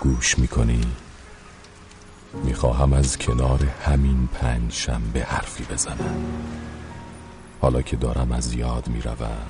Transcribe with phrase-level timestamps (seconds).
[0.00, 0.80] گوش می‌کنی؟
[2.44, 6.24] می‌خواهم از کنار همین پنج به حرفی بزنم.
[7.60, 9.46] حالا که دارم از یاد می‌روم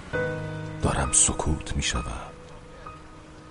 [0.83, 2.03] دارم سکوت می‌شوم.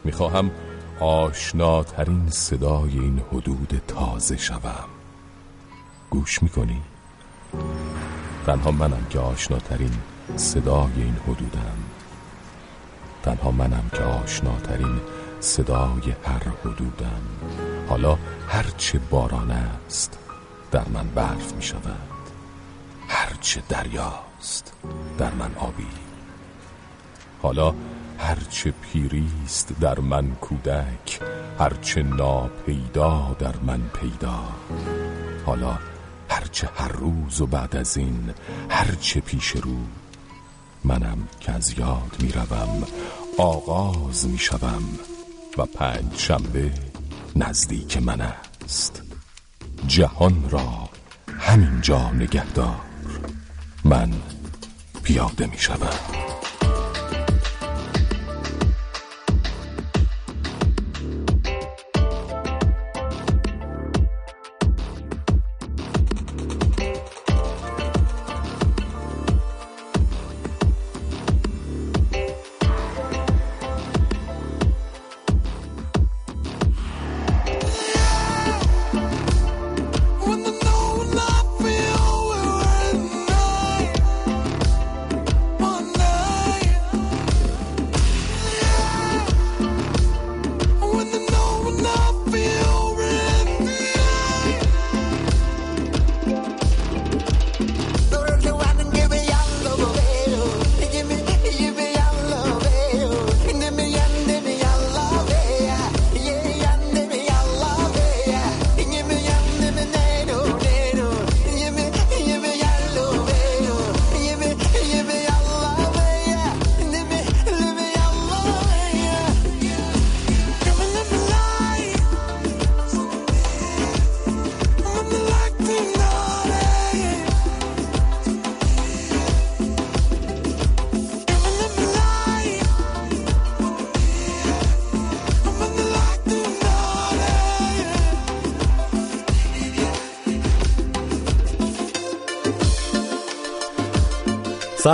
[0.03, 0.51] می‌خواهم
[0.99, 4.89] آشناترین صدای این حدود تازه شوم.
[6.09, 6.81] گوش می‌کنی؟
[8.45, 9.93] تنها منم که آشناترین
[10.35, 11.77] صدای این حدودم.
[13.23, 15.01] تنها منم که آشناترین
[15.39, 17.21] صدای هر حدودم.
[17.89, 20.17] حالا هرچه باران است
[20.71, 22.07] در من برف می شود
[23.07, 24.73] هرچه دریاست
[25.17, 25.87] در من آبی.
[27.41, 27.73] حالا
[28.19, 31.19] هرچه پیریست در من کودک.
[31.59, 34.39] هرچه ناپیدا در من پیدا.
[35.45, 35.77] حالا
[36.29, 38.33] هرچه هر روز و بعد از این
[38.69, 39.75] هرچه پیش رو
[40.83, 42.83] منم که از یاد می‌روم.
[43.37, 44.83] آغاز می‌شوم.
[45.57, 46.71] و پنج شنبه
[47.35, 49.01] نزدیک من است.
[49.87, 50.89] جهان را
[51.39, 52.81] همینجا نگهدار.
[53.83, 54.13] من
[55.03, 55.99] پیاده می‌شوم.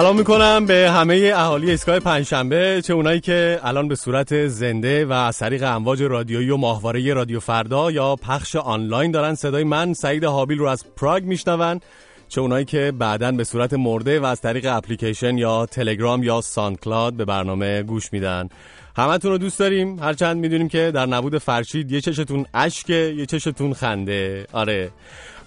[0.04, 5.12] سلام می‌کنم به همه اهالی اسکای پنجشنبه چه اونایی که الان به صورت زنده و
[5.12, 9.36] از طریق امواج رادیویی و ماهواره رادیو فردا یا پخش آنلاین دارن.
[9.36, 11.80] صدای من سعید حابیل رو از پراگ میشنون.
[12.34, 17.14] چه اونایی که بعدا به صورت مرده و از طریق اپلیکیشن یا تلگرام یا سانکلاد
[17.14, 18.50] به برنامه گوش میدن.
[18.98, 20.00] همتون رو دوست داریم.
[20.00, 24.48] هرچند می‌دونیم که در نبود فرشید یه چشتون اشکه یه چشتون خنده.
[24.54, 24.92] آره.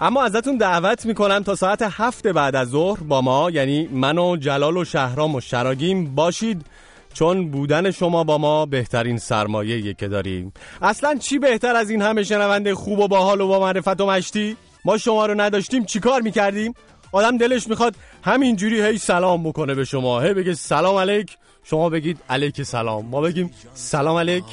[0.00, 4.36] اما ازتون دعوت می‌کنم تا ساعت هفت بعد از ظهر با ما یعنی من و
[4.36, 6.66] جلال و شهرام و شراگیم باشید
[7.14, 10.53] چون بودن شما با ما بهترین سرمایه که داریم.
[10.82, 14.56] اصلا چی بهتر از این همه شنونده خوب و باحال و با معرفت و مشتی
[14.86, 16.74] ما شما رو نداشتیم چیکار می‌کردیم؟
[17.12, 20.20] آدم دلش می‌خواد همینجوری هی سلام بکنه به شما.
[20.20, 21.38] هی بگه سلام علیک.
[21.64, 23.06] شما بگید علیک سلام.
[23.06, 24.44] ما بگیم سلام علیک.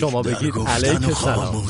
[0.00, 1.62] شما بگید علیک سلام.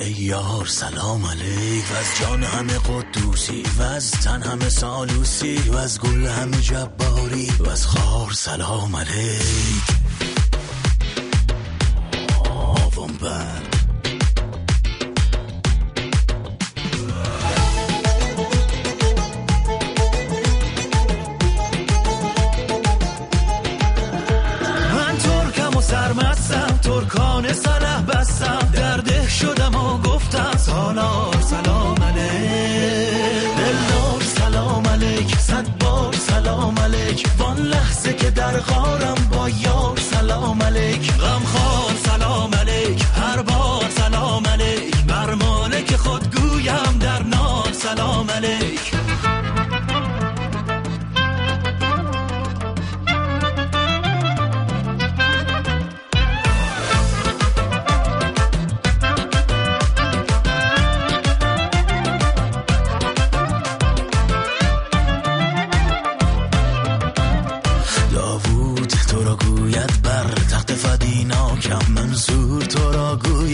[0.00, 1.84] ای یار سلام علیک.
[1.92, 7.48] و از جان همه قدوسی و از تن همه سالوسی و از گل همه جباری
[7.60, 9.84] و از خار سلام علیک.
[12.50, 13.81] آوام بند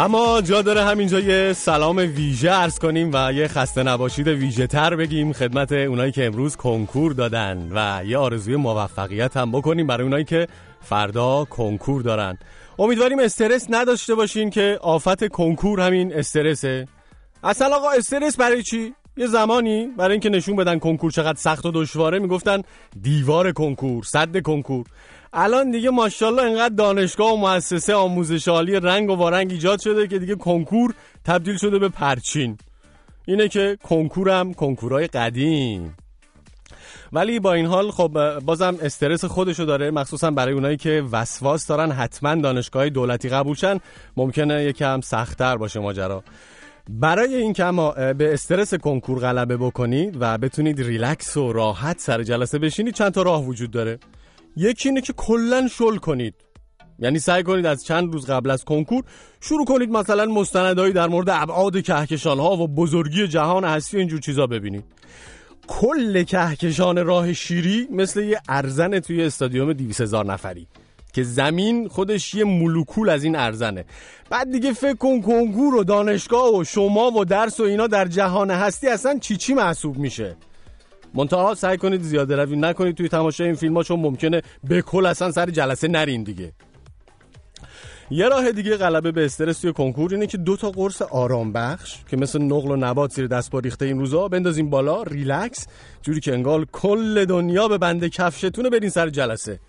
[0.00, 4.96] اما جا داره همینجا یه سلام ویژه ارز کنیم و یه خسته نباشید ویژه تر
[4.96, 10.24] بگیم خدمت اونایی که امروز کنکور دادن و یه آرزوی موفقیت هم بکنیم برای اونایی
[10.24, 10.46] که
[10.80, 12.38] فردا کنکور دارن
[12.78, 16.88] امیدواریم استرس نداشته باشین که آفت کنکور همین استرسه
[17.44, 21.70] اصلا آقا استرس برای چی؟ یه زمانی برای اینکه نشون بدن کنکور چقدر سخت و
[21.74, 22.62] دشواره می‌گفتن
[23.02, 24.86] دیوار کنکور صد کنکور.
[25.32, 30.18] الان دیگه ماشاءالله انقدر دانشگاه و مؤسسه آموزش عالی رنگ و وارنگ ایجاد شده که
[30.18, 30.94] دیگه کنکور
[31.24, 32.58] تبدیل شده به پرچین.
[33.26, 35.96] اینه که کنکورم کنکورای قدیم.
[37.12, 41.90] ولی با این حال خب بازم استرس خودشو داره مخصوصا برای اونایی که وسواس دارن
[41.90, 43.80] حتما دانشگاه دولتی قبول شن.
[44.16, 46.22] ممکنه یکم سختتر باشه ماجرا.
[46.92, 52.22] برای این که اما به استرس کنکور غلبه بکنید و بتونید ریلکس و راحت سر
[52.22, 53.98] جلسه بشینید چند تا راه وجود داره.
[54.56, 56.34] یکی اینه که کلا شل کنید.
[56.98, 59.04] یعنی سعی کنید از چند روز قبل از کنکور
[59.40, 64.20] شروع کنید مثلا مستندهایی در مورد ابعاد کهکشان ها و بزرگی جهان هستی و اینجور
[64.20, 64.84] چیزا ببینید.
[65.66, 70.68] کل کهکشان راه شیری مثل یه ارزن توی استادیوم 200 هزار نفری.
[71.12, 73.84] که زمین خودش یه مولکول از این ارزنه.
[74.30, 78.50] بعد دیگه فکر کن کنکور و دانشگاه و شما و درس و اینا در جهان
[78.50, 80.36] هستی اصلا چی چی محسوب میشه؟
[81.14, 85.06] منتها سعی کنید زیاده روی نکنید توی تماشای این فیلم ها چون ممکنه به کل
[85.06, 86.52] اصلا سر جلسه نرین دیگه.
[88.12, 91.96] یه راه دیگه غلبه به استرس توی کنکور اینه که دو تا قرص آرام بخش
[92.10, 95.66] که مثل نقل و نبات زیر دست ریخته این روزا بندازیم بالا ریلکس
[96.02, 99.60] جوری که انگار کل دنیا به بنده کفشتونه برین سر جلسه.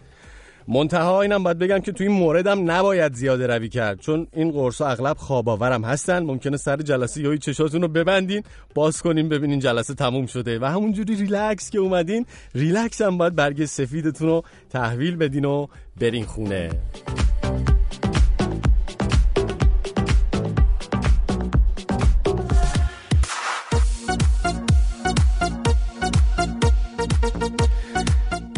[0.67, 3.99] منتها اینم باید بگم که توی این موردم نباید زیاده روی کرد.
[3.99, 6.23] چون این قرص اغلب خواب آورم هستن.
[6.23, 8.43] ممکنه سر جلسه یا چشاتون رو ببندین
[8.75, 10.59] باز کنین ببینین جلسه تموم شده.
[10.59, 12.25] و همونجوری ریلکس که اومدین
[12.55, 15.67] ریلکس هم باید برگ سفیدتون رو تحویل بدین و
[15.99, 16.69] برین خونه.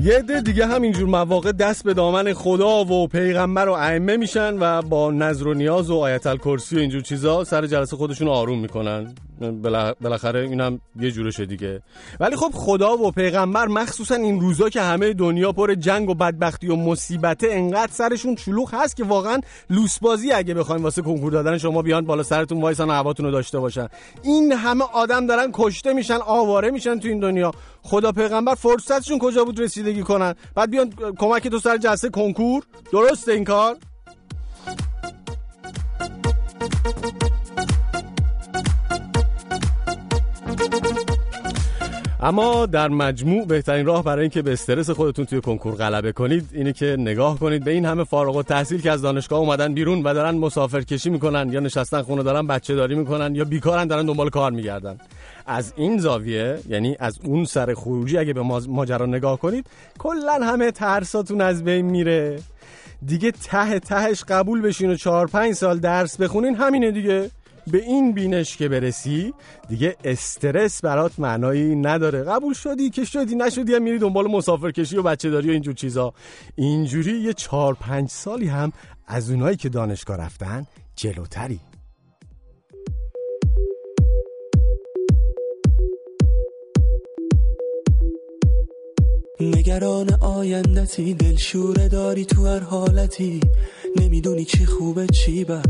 [0.03, 4.81] یه عده دیگه همینجور مواقع دست به دامن خدا و پیغمبر و ائمه میشن و
[4.81, 9.15] با نذر و نیاز و آیت الکرسی و اینجور چیزا سر جلسه خودشون آروم می‌کنن.
[10.01, 11.81] بالاخره اینم یه جورشه دیگه.
[12.19, 16.67] ولی خب خدا و پیغمبر مخصوصا این روزا که همه دنیا پر جنگ و بدبختی
[16.67, 19.39] و مصیبته انقدر سرشون شلوغ هست که واقعا
[19.69, 23.59] لوسبازی اگه بخوایم واسه کنکور دادن شما بیان بالا سرتون وایسن و هواتون رو داشته
[23.59, 23.87] باشن.
[24.23, 27.51] این همه آدم دارن کشته میشن آواره میشن تو این دنیا.
[27.81, 33.31] خدا پیغمبر فرصتشون کجا بود رسیدگی کنن؟ بعد بیان کمک تو سر جلسه کنکور؟ درسته
[33.31, 33.77] این کار؟
[42.23, 46.73] اما در مجموع بهترین راه برای اینکه به استرس خودتون توی کنکور غلبه کنید اینه
[46.73, 47.63] که نگاه کنید.
[47.63, 51.59] به این همه فارغ التحصیل که از دانشگاه اومدن بیرون و دارن مسافرکشی می‌کنن یا
[51.59, 54.97] نشستن خونه دارن بچه داری می‌کنن یا بیکارن دارن دنبال کار میگردن.
[55.45, 59.65] از این زاویه یعنی از اون سر خروجی اگه به ماجرا نگاه کنید
[59.99, 62.39] کلا همه ترساتون از بین میره.
[63.05, 67.29] دیگه ته تهش قبول بشین و چهار پنج سال درس بخونین همینه دیگه.
[67.71, 69.33] به این بینش که برسی
[69.69, 72.23] دیگه استرس برات معنایی نداره.
[72.23, 75.73] قبول شدی که شدی نشدی هم میری دنبال مسافر کشی و بچه داری و اینجور
[75.73, 76.13] چیزا.
[76.55, 78.71] اینجوری یه چهار پنج سالی هم
[79.07, 80.65] از اونایی که دانشگاه رفتن
[80.95, 81.59] جلوتری.
[89.39, 93.39] نگران آیندتی دلشوره داری تو هر حالتی.
[93.95, 95.69] نمی‌دونی چی خوبه چی بد.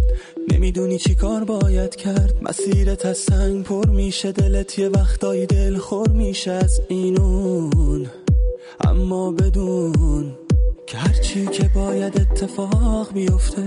[0.52, 2.36] نمی‌دونی چی کار باید کرد.
[2.42, 8.08] مسیرت از سنگ پر میشه دلت یه وقتایی دل خور میشه از اینون.
[8.80, 10.36] اما بدون
[10.88, 13.64] که هرچی که باید اتفاق بیفته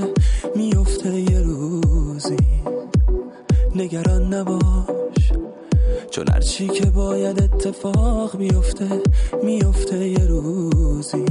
[0.56, 2.36] میفته یه روزی.
[3.74, 5.32] نگران نباش.
[6.10, 9.02] چون هرچی که باید اتفاق بیفته
[9.42, 11.24] میفته یه روزی.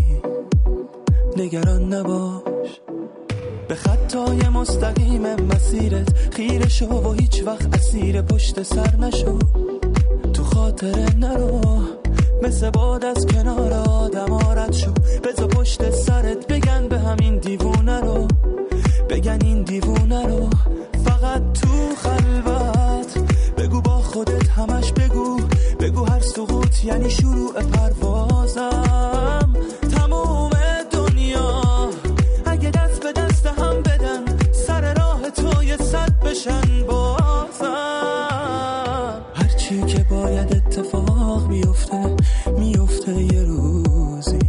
[1.37, 2.81] نگران نباش.
[3.67, 9.39] به خطای مستقیم مسیرت خیره شو و هیچ وقت اسیر پشت سر نشو.
[10.33, 11.61] تو خاطر نرو
[12.43, 14.91] مثل باد از کنار آدم آرد شو.
[15.23, 18.27] بزا پشت سرت بگن به همین دیوونه رو.
[19.09, 20.49] بگن این دیوونه رو
[21.05, 23.17] فقط تو خلوت.
[23.57, 25.39] بگو با خودت همش بگو.
[25.79, 28.84] بگو هر سقوط یعنی شروع پروازم.
[36.45, 37.75] بشن بازم.
[39.33, 42.15] هرچی که باید اتفاق بیاد میفته
[42.57, 44.39] میفته یه روزی.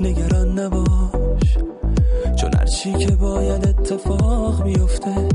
[0.00, 1.58] نگران نباش.
[2.36, 5.27] چون هرچی که باید اتفاق میفته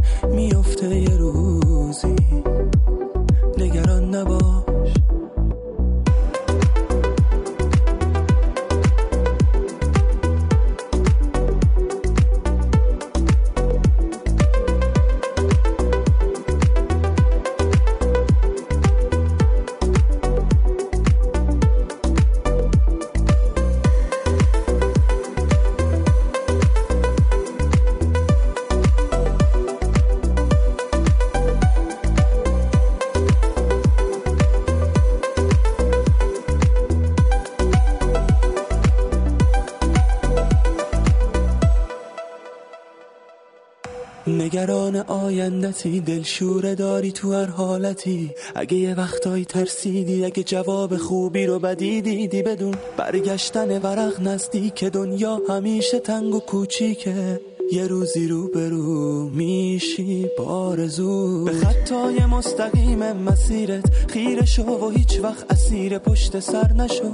[44.64, 48.32] نگران آیندتی دلشوره داری تو هر حالتی.
[48.56, 55.42] اگه یه وقتایی ترسیدی اگه جواب خوبی رو بدی دیدی بدون برگشتن ورق نزدیک دنیا
[55.50, 57.42] همیشه تنگ و کوچیکه.
[57.72, 65.52] یه روزی رو برو میشی بارزو به خطای مستقیم مسیرت خیره شو و هیچ وقت
[65.52, 67.12] اسیر پشت سر نشو.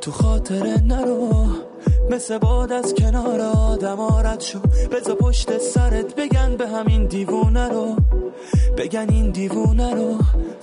[0.00, 1.46] تو خاطر نرو.
[2.10, 4.58] مثل باد از کنار آدم رد شو.
[4.92, 7.96] بزا پشت سرت بگن به همین دیوونه رو.
[8.76, 10.18] بگن این دیوونه رو.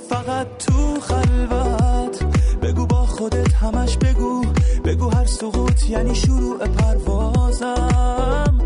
[0.10, 2.24] فقط تو خلوت.
[2.62, 4.46] بگو با خودت همش بگو.
[4.86, 8.60] بگو هر سقوط یعنی شروع پروازم.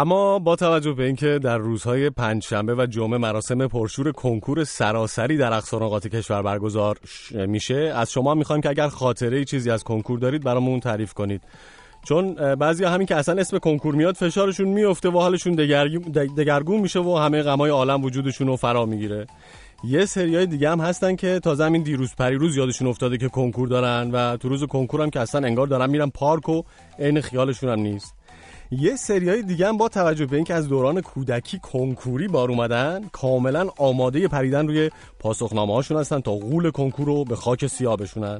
[0.00, 5.52] اما با توجه به اینکه در روزهای پنجشنبه و جمعه مراسم پرشور کنکور سراسری در
[5.52, 6.98] اقصا نقاط کشور برگزار
[7.34, 11.42] میشه از شما می‌خوایم که اگر خاطره ای چیزی از کنکور دارید برامون تعریف کنید.
[12.04, 15.54] چون بعضی همین که اصلا اسم کنکور میاد فشارشون میفته و حالشون
[16.36, 19.26] دگرگون, میشه و همه غمای عالم وجودشون رو فرا می‌گیره.
[19.84, 24.10] یه سریای دیگه هم هستن که تازه همین دیروز پریروز یادشون افتاده که کنکور دارن
[24.10, 26.62] و تو روز کنکور هم که اصلا انگار دارن میرن پارک و
[26.98, 28.14] عین خیالشون هم نیست.
[28.72, 33.68] یه سریای دیگه هم با توجه به اینکه از دوران کودکی کنکوری بار اومدن کاملا
[33.78, 38.38] آماده پریدن روی پاسخنامه هاشون هستن تا غول کنکور رو به خاک سیاه بشونن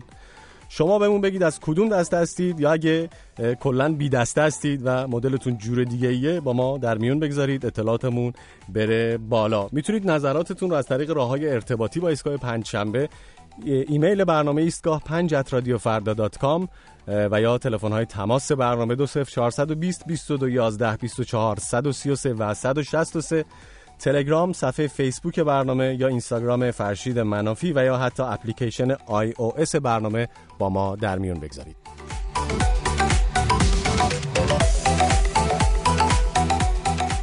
[0.73, 3.09] شما بهمون بگید از کدوم دسته هستید یا اگه
[3.61, 8.33] کلا بی دسته هستید و مدلتون جور دیگه ایه با ما در میون بگذارید اطلاعاتمون
[8.69, 9.69] بره بالا.
[9.73, 13.09] می‌تونید نظراتتون رو از طریق راه های ارتباطی با ایستگاه پنجشنبه
[13.65, 16.69] ایمیل برنامه ایستگاه 5 رادیو فردا dot com
[17.09, 23.45] و یا تلفن های تماس برنامه 20420 22 11 24 133 و 163
[23.99, 30.29] تلگرام صفحه فیسبوک برنامه یا اینستاگرام فرشید منافی و یا حتی اپلیکیشن iOS برنامه
[30.59, 31.77] با ما در میون بگذارید.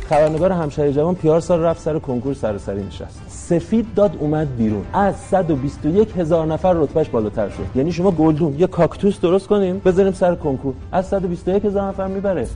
[0.10, 3.27] خبرنگار همشهری جوان پیارسال رفت سر کنکور سراسری نشست.
[3.50, 4.86] سفید داد اومد بیرون.
[4.94, 7.66] از 121 هزار نفر رتبهش بالاتر شد.
[7.76, 10.74] یعنی شما گلدون یه کاکتوس درست کنیم بذاریم سر کنکور.
[10.92, 12.48] از 121 هزار نفر می‌بره.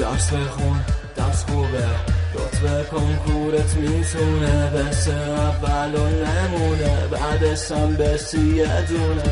[0.00, 0.76] درس بخون
[1.16, 1.84] درس خوبه.
[2.34, 6.96] رتبه کنکورت می‌تونه بس اول و نمونه.
[7.10, 9.22] بعدش هم بسی یه دونه.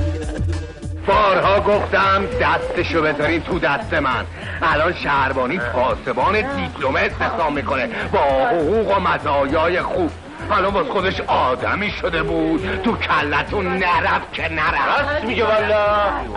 [1.06, 4.24] بارها گفتم دستشو بذارین تو دست من.
[4.62, 7.88] الان شهربانی پاسبان دیپلم استخدام می‌کنه.
[8.12, 10.10] با حقوق و مزایای خوب.
[10.50, 12.82] الان باز خودش آدمی شده بود.
[12.82, 15.10] تو کلتون نرفت که نرفت.
[15.10, 15.84] راست میگه والا.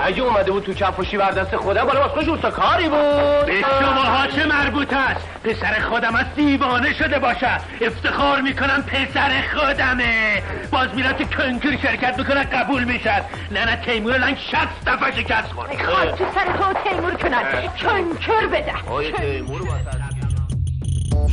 [0.04, 3.46] اگه اومده بود تو کفاشی بر دست خودم بالا واسه اوستا کاری بود.
[3.46, 7.60] به شماها چه مربوط است؟ پسر خودم از دیوانه شده باشد.
[7.82, 10.44] افتخار می‌کنم پسر خودمه.
[10.72, 13.24] باز میرم تو کنکور شرکت می‌کنه قبول می‌شد.
[13.52, 15.70] نه نه تیمور لنگ شست دفعه شکست خورد.
[15.70, 17.44] خاک تو سر تو تیمور کنن؟
[17.82, 18.74] کنکر بده.
[19.18, 19.62] تیمور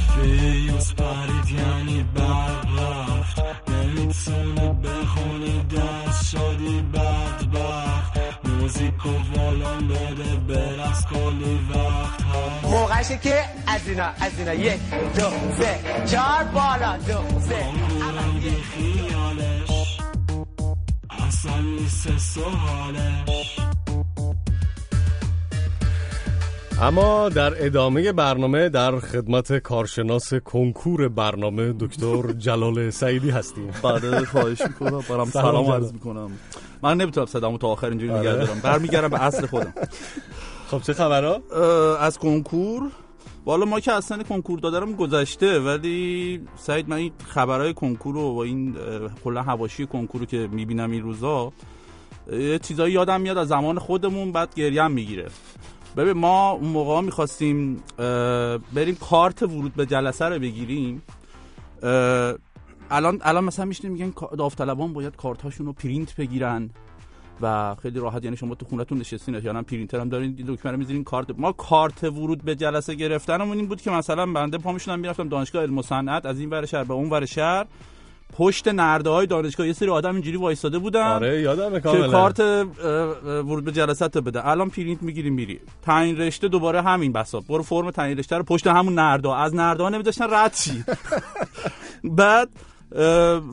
[0.00, 8.20] فیوز پرید یعنی برق رفت نمی‌تونه بخونی دست شدی بدبخت.
[8.44, 12.64] موزیک و والان بده برقص کلی وقت هست.
[12.64, 14.54] موقعشه که از اینا از اینا.
[14.54, 16.96] یک دو سه چهار بالا.
[16.96, 17.62] دو سه.
[17.62, 20.00] کنکورم بی خیالش.
[21.30, 23.24] سال سه ساله
[26.82, 33.70] اما در ادامه برنامه در خدمت کارشناس کنکور برنامه دکتر جلال سعیدی هستیم.
[33.82, 35.02] بله خواهش می‌کنم.
[35.10, 36.30] برام سلام عرض می‌کنم.
[36.82, 38.60] من نمی‌تونم صدامو تا آخر اینجوری نگه دارم.
[38.62, 39.74] برمیگردم به اصل خودم.
[40.70, 41.40] خب چه خبرها؟
[41.96, 42.90] از کنکور.
[43.46, 48.76] والا ما که اصلا کنکور دادرم گذشته ولی سعید من این خبرهای کنکور و این
[49.24, 51.52] کلا حواشی کنکور رو که می‌بینم این روزا
[52.32, 55.26] یه چیزایی یادم میاد از زمان خودمون بعد گریم می‌گیره.
[55.96, 57.82] ببین ما اون موقع می‌خواستیم
[58.74, 61.02] بریم کارت ورود به جلسه رو بگیریم.
[62.90, 66.70] الان الان مثلا میشنیم میگن داوطلبان باید کارت هاشون رو پرینت بگیرن
[67.40, 71.04] و خیلی راحت یعنی شما تو خونتون نشستین یا پرینتر هم دارین دکمه رو می‌ذارین
[71.04, 71.26] کارت.
[71.38, 75.62] ما کارت ورود به جلسه گرفتنمون این بود که مثلا بنده پا می‌شدم می‌رفتم دانشگاه
[75.62, 77.66] علم و صنعت از این ور شهر به اون ور شهر.
[78.32, 82.40] پشت نرده های دانشگاه یه سری آدم اینجوری وایساده بودن آره یادمه که کارت
[83.24, 84.48] ورود به جلسات بده.
[84.48, 87.40] الان پرینت می‌گیری میری تعیین رشته دوباره همین بساط.
[87.40, 90.54] برو فرم تعیین رشته رو پشت همون نرده از نرده ها نمیداشتن رد
[92.18, 92.48] بعد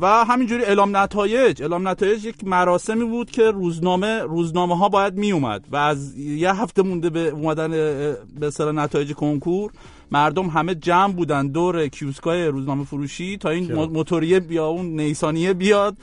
[0.02, 1.62] و همینجوری اعلام نتایج.
[1.62, 6.54] اعلام نتایج یک مراسمی بود که روزنامه روزنامه ها باید می اومد و از یه
[6.54, 9.72] هفته مونده به اومدن به اصطلاح نتایج کنکور
[10.12, 15.98] مردم همه جمع بودن دور کیوسکای روزنامه فروشی تا این موتوریه بیا اون نیسانیه بیاد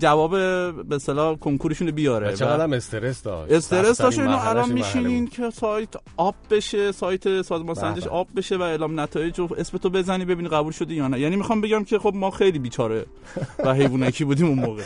[0.00, 0.30] جواب
[0.88, 2.36] به اصطلاح کنکورشون بیاره.
[2.36, 4.18] چقدر هم استرس داشت؟ استرس داشت.
[4.18, 9.38] اینو الان میشینین که سایت آب بشه سایت سازمان سنجش آب بشه و اعلام نتایج
[9.38, 11.20] رو اسم تو بزنی ببینی قبول شده یا نه.
[11.20, 13.06] یعنی می‌خوام بگم که خب ما خیلی بیچاره
[13.64, 14.82] و حیوانکی بودیم اون موقع.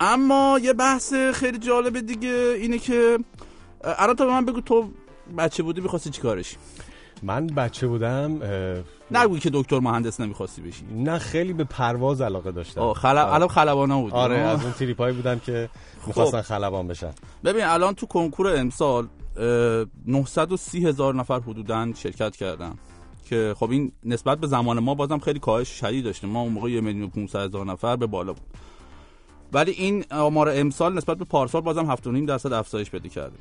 [0.00, 3.18] اما یه بحث خیلی جالب دیگه اینه که
[3.84, 4.88] الان تو من بگو تو
[5.38, 6.56] بچه بودی می‌خواستی چیکارش؟
[7.22, 8.40] من بچه بودم
[9.10, 10.84] نگوی که دکتر مهندس نمی‌خواستی بشی.
[10.90, 12.80] نه خیلی به پرواز علاقه داشتم.
[12.80, 13.18] آه خل...
[13.18, 15.68] الان خلبانا بود آره از اون تریپایی بودم که
[16.06, 16.48] می‌خواستن خب.
[16.48, 17.10] خلبان بشن.
[17.44, 19.06] ببین الان تو کنکور امسال
[20.06, 22.74] 930 هزار نفر حدودا شرکت کردن.
[23.30, 26.70] که خب این نسبت به زمان ما بازم خیلی کاهش شدید داشتیم ما اون موقع
[26.70, 28.46] 1 میلیون 500 هزار نفر به بالا بود.
[29.52, 33.36] ولی این آمار امسال نسبت به پارسال بازم 7.5 درصد افزایش پیدا کرده.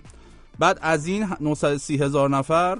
[0.60, 2.78] بعد از این 930 هزار نفر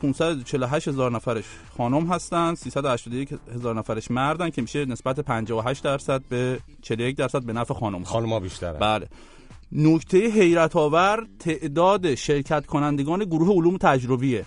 [0.00, 1.44] 548 هزار نفرش
[1.76, 7.52] خانم هستن 381 هزار نفرش مردن که میشه نسبت 58 درصد به 41 درصد به
[7.52, 8.04] نفع خانم.
[8.04, 8.78] خانم ها بیشتره.
[8.78, 9.08] بله.
[9.72, 14.44] نکته حیرت آور تعداد شرکت کنندگان گروه علوم تجربیه.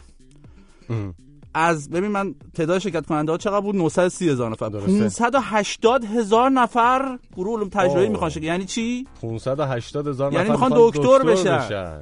[1.53, 4.69] از ببین من تعداد شرکت کننده ها چقدر بود 930 هزار نفر.
[4.69, 8.45] 580 هزار نفر گروه علوم تجربی می‌خوان شرکت.
[8.45, 11.57] یعنی چی؟ 580 هزار یعنی نفر می‌خوان دکتر, دکتر بشن.
[11.57, 12.01] بشن.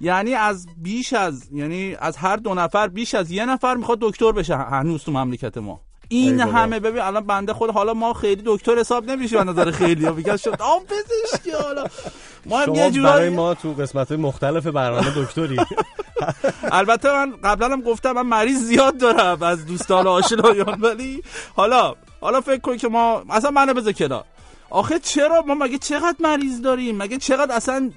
[0.00, 4.32] یعنی از بیش از یعنی از هر دو نفر بیش از یه نفر می‌خواد دکتر
[4.32, 5.80] بشه هنوز تو مملکت ما.
[6.12, 10.06] این همه ببین الان بنده خود حالا ما خیلی دکتر حساب نمیشه به نظر خیلی.
[10.06, 11.84] ها میگن شد آم پزشکی حالا.
[12.46, 15.56] ما هم یه برای ما تو قسمت مختلف برنامه دکتری.
[16.72, 21.22] البته من قبلا هم گفتم من مریض زیاد دارم از دوستان آشنایان ولی
[21.56, 24.24] حالا حالا فکر کن که ما اصلا منو بذار کنار.
[24.70, 27.90] آخه چرا ما مگه چقدر مریض داریم؟ مگه چقدر اصلا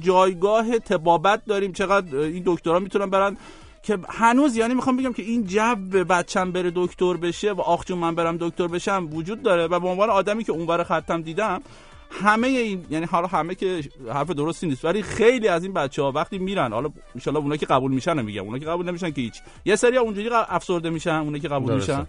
[0.00, 3.36] جایگاه تبابت داریم؟ چقدر این دکترها می‌تونن برن؟
[3.82, 5.74] که هنوز یعنی می‌خوام بگم که این جو
[6.08, 10.10] بچم بره دکتر بشه و آخ من برم دکتر بشم وجود داره و به عنوان
[10.10, 11.62] آدمی که اونور خطم دیدم
[12.10, 13.80] همه این یعنی حالا همه که
[14.14, 16.90] حرف درستی نیست ولی خیلی از این بچه ها وقتی میرن حالا
[17.26, 19.40] ان اونا که قبول میشن میگم اونا که قبول نمیشن که هیچ.
[19.64, 22.06] یه سری اونجوری افسرده میشن اونا که قبول میشن.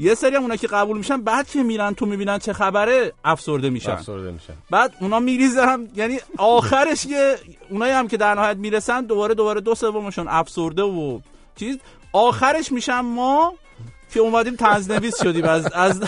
[0.00, 3.70] یه سری هم اونا که قبول میشن بعد که میرن تو می‌بینن چه خبره افسرده
[3.70, 3.90] میشن.
[3.90, 4.52] افسرده میشن.
[4.70, 7.36] بعد اونا میریزن یعنی آخرش یه
[7.70, 11.20] اونایی هم که در نهایت می‌رسن دوباره دوباره دو سومشون افسرده و
[11.56, 11.78] چیز.
[12.12, 13.54] آخرش میشن ما
[14.12, 15.44] که اومدیم تنظنویس شدیم.
[15.44, 16.02] از از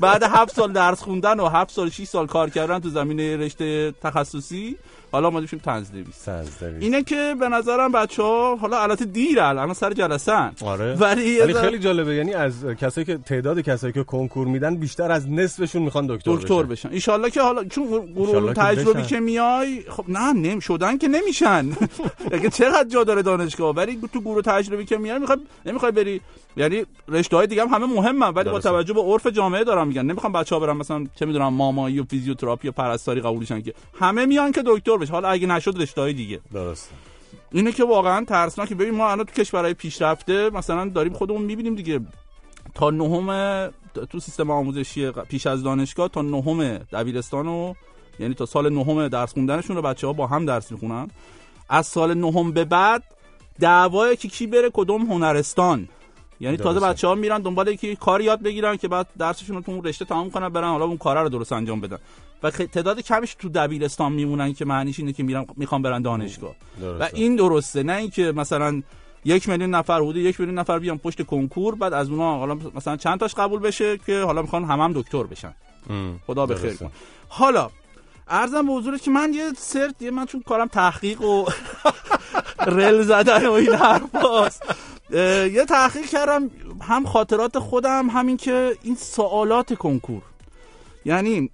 [0.00, 3.92] بعد هفت سال درس خوندن و هفت سال 6 سال کار کردن تو زمینه رشته
[4.02, 4.76] تخصصی.
[5.12, 5.86] حالا ما میشیم تنز
[6.80, 10.94] اینه که به نظرم بچه ها حالا البته دیر الان سر جلسه آره.
[10.94, 15.30] ولی, ولی خیلی جالبه یعنی از کسایی که تعداد کسایی که کنکور میدن بیشتر از
[15.30, 16.88] نصفشون می‌خوان دکتر دکتر بشن.
[16.88, 21.66] ان که حالا چون گروه تجربی که میای خب نه نمی شدن که نمیشن.
[22.32, 26.20] اگه چقدر جا داره دانشگاه ولی تو گروه تجربی که میای می‌خوای نمی‌خوای بری
[26.56, 30.02] یعنی رشته های دیگه هم همه مهمن ولی با توجه به عرف جامعه دارم میگن.
[30.02, 33.74] نمی‌خوام بچه‌ها برن مثلا چه می‌دونم مامایی و فیزیوتراپی و پرستاری قبولشن که.
[34.00, 36.40] همه میان که دکتر بشه حالا اگه نشد رشته های دیگه.
[36.52, 36.94] درسته.
[37.52, 38.74] اینه که واقعا ترسناکه.
[38.74, 42.00] ببین ما الان تو کشورهای پیشرفته مثلا داریم خودمون می‌بینیم دیگه.
[42.74, 43.28] تا نهم
[44.10, 47.74] تو سیستم آموزشی پیش از دانشگاه تا نهم دبیرستان و
[48.18, 51.10] یعنی تا سال نهم درس خوندنشون رو بچه ها با هم درس می‌خونن.
[51.68, 53.02] از سال نهم به بعد
[53.60, 55.88] دعوای که کی بره کدوم هنرستان.
[56.40, 56.80] یعنی تازه.
[56.80, 60.04] بچه ها میرن دنبال یکی کار یاد بگیرن که بعد درسشون رو تو اون رشته
[60.04, 61.98] تمام کنن برن حالا اون کارا رو درست انجام بدن
[62.42, 66.54] و تعداد کمش تو دبیرستان میمونن که معنیش اینه که میرن می‌خوان برن دانشگاه
[67.00, 67.08] و.
[67.14, 68.82] این درسته نه اینکه مثلا
[69.24, 72.96] یک میلیون نفر حدود یک میلیون نفر بیان پشت کنکور بعد از اونها حالا مثلا
[72.96, 75.54] چند تاش قبول بشه که حالا می‌خوان هم هم دکتر بشن
[75.90, 76.20] ام.
[76.26, 76.74] خدا به خیر.
[76.74, 76.90] کن
[77.28, 77.70] حالا
[78.28, 81.44] ارزم به حضورت که من یه سرت یه من چون کارم تحقیق و
[82.66, 84.62] رل زدن و این حرفاست
[85.10, 86.50] یه تحقیق کردم
[86.82, 90.22] هم خاطرات خودم همین که این سوالات کنکور.
[91.04, 91.50] یعنی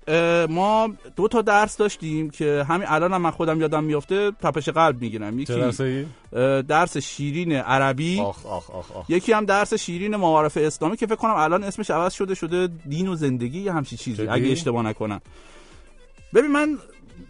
[0.49, 5.03] ما دو تا درس داشتیم که همین الان هم من خودم یادم میفته تپش قلب
[5.03, 5.39] می‌گیرم.
[5.39, 6.07] یکی
[6.69, 8.21] درس شیرین عربی.
[8.21, 9.11] آخ آخ آخ آخ.
[9.11, 13.09] یکی هم درس شیرین معارف اسلامی که فکر کنم الان اسمش عوض شده شده دین
[13.09, 15.21] و زندگی همچی چیزی؟ اگه اشتباه نکنم.
[16.35, 16.79] ببین من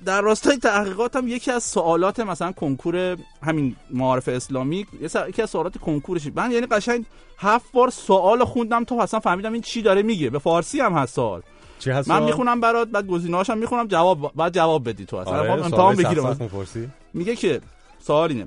[0.05, 4.87] در راستای تحقیقاتم یکی از سوالات مثلا کنکور همین معارف اسلامی
[5.29, 6.27] یکی از سوالات کنکورش.
[6.35, 7.05] من یعنی قشنگ
[7.39, 10.31] هفت بار سوال خوندم تا اصلا فهمیدم این چی داره میگه.
[10.31, 11.43] به فارسی هم هست سوال.
[12.07, 15.39] من؟ می‌خونم برات بعد گزینه‌هاش هم می‌خونم جواب بعد جواب بدی تو اصلا.
[15.39, 16.51] آره، امتحان بگیرم؟
[17.15, 17.61] میگه که
[18.01, 18.47] سوال اینه.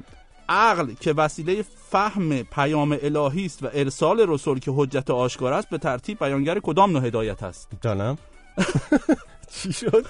[0.49, 5.77] عقل که وسیله فهم پیام الهی است و ارسال رسول که حجت آشکار است به
[5.77, 8.17] ترتیب بیانگر کدام نوع هدایت است؟ جانم.
[9.53, 10.05] چی شد؟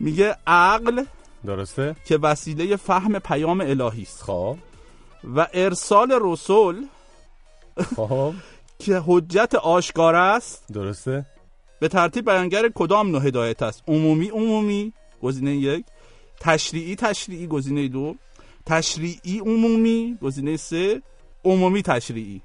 [0.00, 1.04] میگه عقل
[1.46, 4.22] درسته؟ که وسیله فهم پیام الهی است.
[4.22, 4.56] خب.
[5.36, 6.86] و ارسال رسول
[7.96, 8.34] خب.
[8.78, 10.72] که حجت آشکار است.
[10.72, 11.26] درسته؟
[11.80, 15.84] به ترتیب بیانگر کدام نوع هدایت است؟ عمومی عمومی گزینه یک.
[16.40, 18.14] تشریعی تشریعی گزینه دو.
[18.66, 21.02] تشریعی عمومی گزینه سه.
[21.44, 22.42] عمومی تشریعی.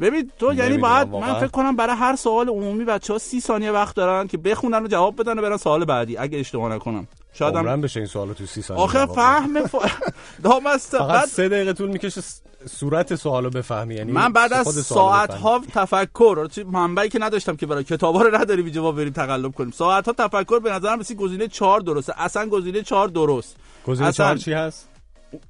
[0.00, 1.32] ببین تو یعنی باید واقعا.
[1.32, 4.84] من فکر کنم برای هر سوال عمومی بچه ها سی ثانیه وقت دارن که بخونن
[4.84, 7.06] و جواب بدن و برن سوال بعدی اگه اشتباه نکنم.
[7.32, 9.16] شاید هم بشه این سوالو تو سی ثانیه آخه جواب.
[9.16, 9.74] فهم ف...
[10.44, 12.20] دامست فقط بعد سه دقیقه طول می‌کشه
[12.66, 13.94] صورت سوالو بفهمی.
[13.94, 15.34] یعنی من بعد از ساعت.
[15.34, 19.52] ها تفکر چه منبعی که نداشتم که برای کتابا رو نداریم اینجا ما بریم تقلب
[19.52, 19.70] کنیم.
[19.70, 22.22] ساعت ها تفکر به نظرم رسید گزینه چهار درسته.
[22.22, 23.56] اصلا گزینه چهار درست.
[23.86, 24.88] گزینه اصلا چهار چی هست؟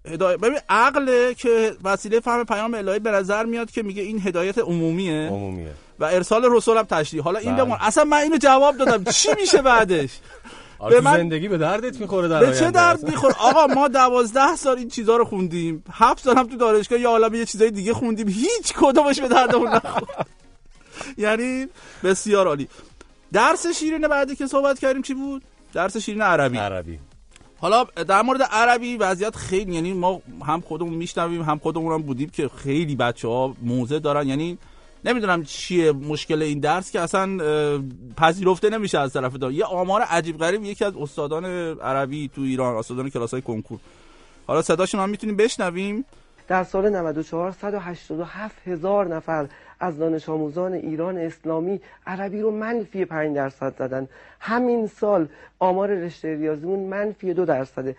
[0.08, 4.58] هدایت ببین عقل که وسیله فهم پیام الهی به نظر میاد که میگه این هدایت
[4.58, 5.70] عمومیه عمومیه.
[5.98, 7.22] و ارسال رسول هم تشریح.
[7.22, 7.64] حالا این بله.
[7.64, 9.04] بمون اصلا من اینو جواب دادم.
[9.12, 10.10] چی میشه بعدش؟
[10.78, 13.10] آره به من- زندگی به دردت می‌خوره در به چه درد اصلا.
[13.10, 15.84] میخور آقا ما دوازده سال این چیزا رو خوندیم.
[15.92, 18.28] هفت سال هم تو دانشگاه یه عالم یه چیزای دیگه خوندیم.
[18.28, 20.26] هیچ کدومش به دردمون نخورد
[21.18, 21.66] یعنی
[22.04, 22.68] بسیار عالی.
[23.32, 26.58] درس شیرین بعدی که صحبت کردیم چی بود؟ درس شیرین عربی.
[26.58, 26.98] عربی.
[27.58, 32.30] حالا در مورد عربی وضعیت خیلی یعنی ما هم خودمون میشنویم هم خودمون هم بودیم
[32.30, 34.28] که خیلی بچه ها موزه دارن.
[34.28, 34.58] یعنی
[35.04, 37.38] نمی‌دونم چیه مشکل این درس که اصلا
[38.16, 39.52] پذیرفته نمیشه از طرف دار.
[39.52, 41.44] یه آمار عجیب غریب یکی از استادان
[41.80, 43.78] عربی تو ایران استادان کلاس های کنکور.
[44.46, 46.04] حالا صداشون هم می‌تونیم بشنویم.
[46.48, 49.48] در سال 94 187 هزار نفر
[49.80, 54.08] از دانش آموزان ایران اسلامی عربی رو منفی 5 درصد زدن.
[54.40, 57.96] همین سال آمار رشته ریاضیمون منفی دو درصده.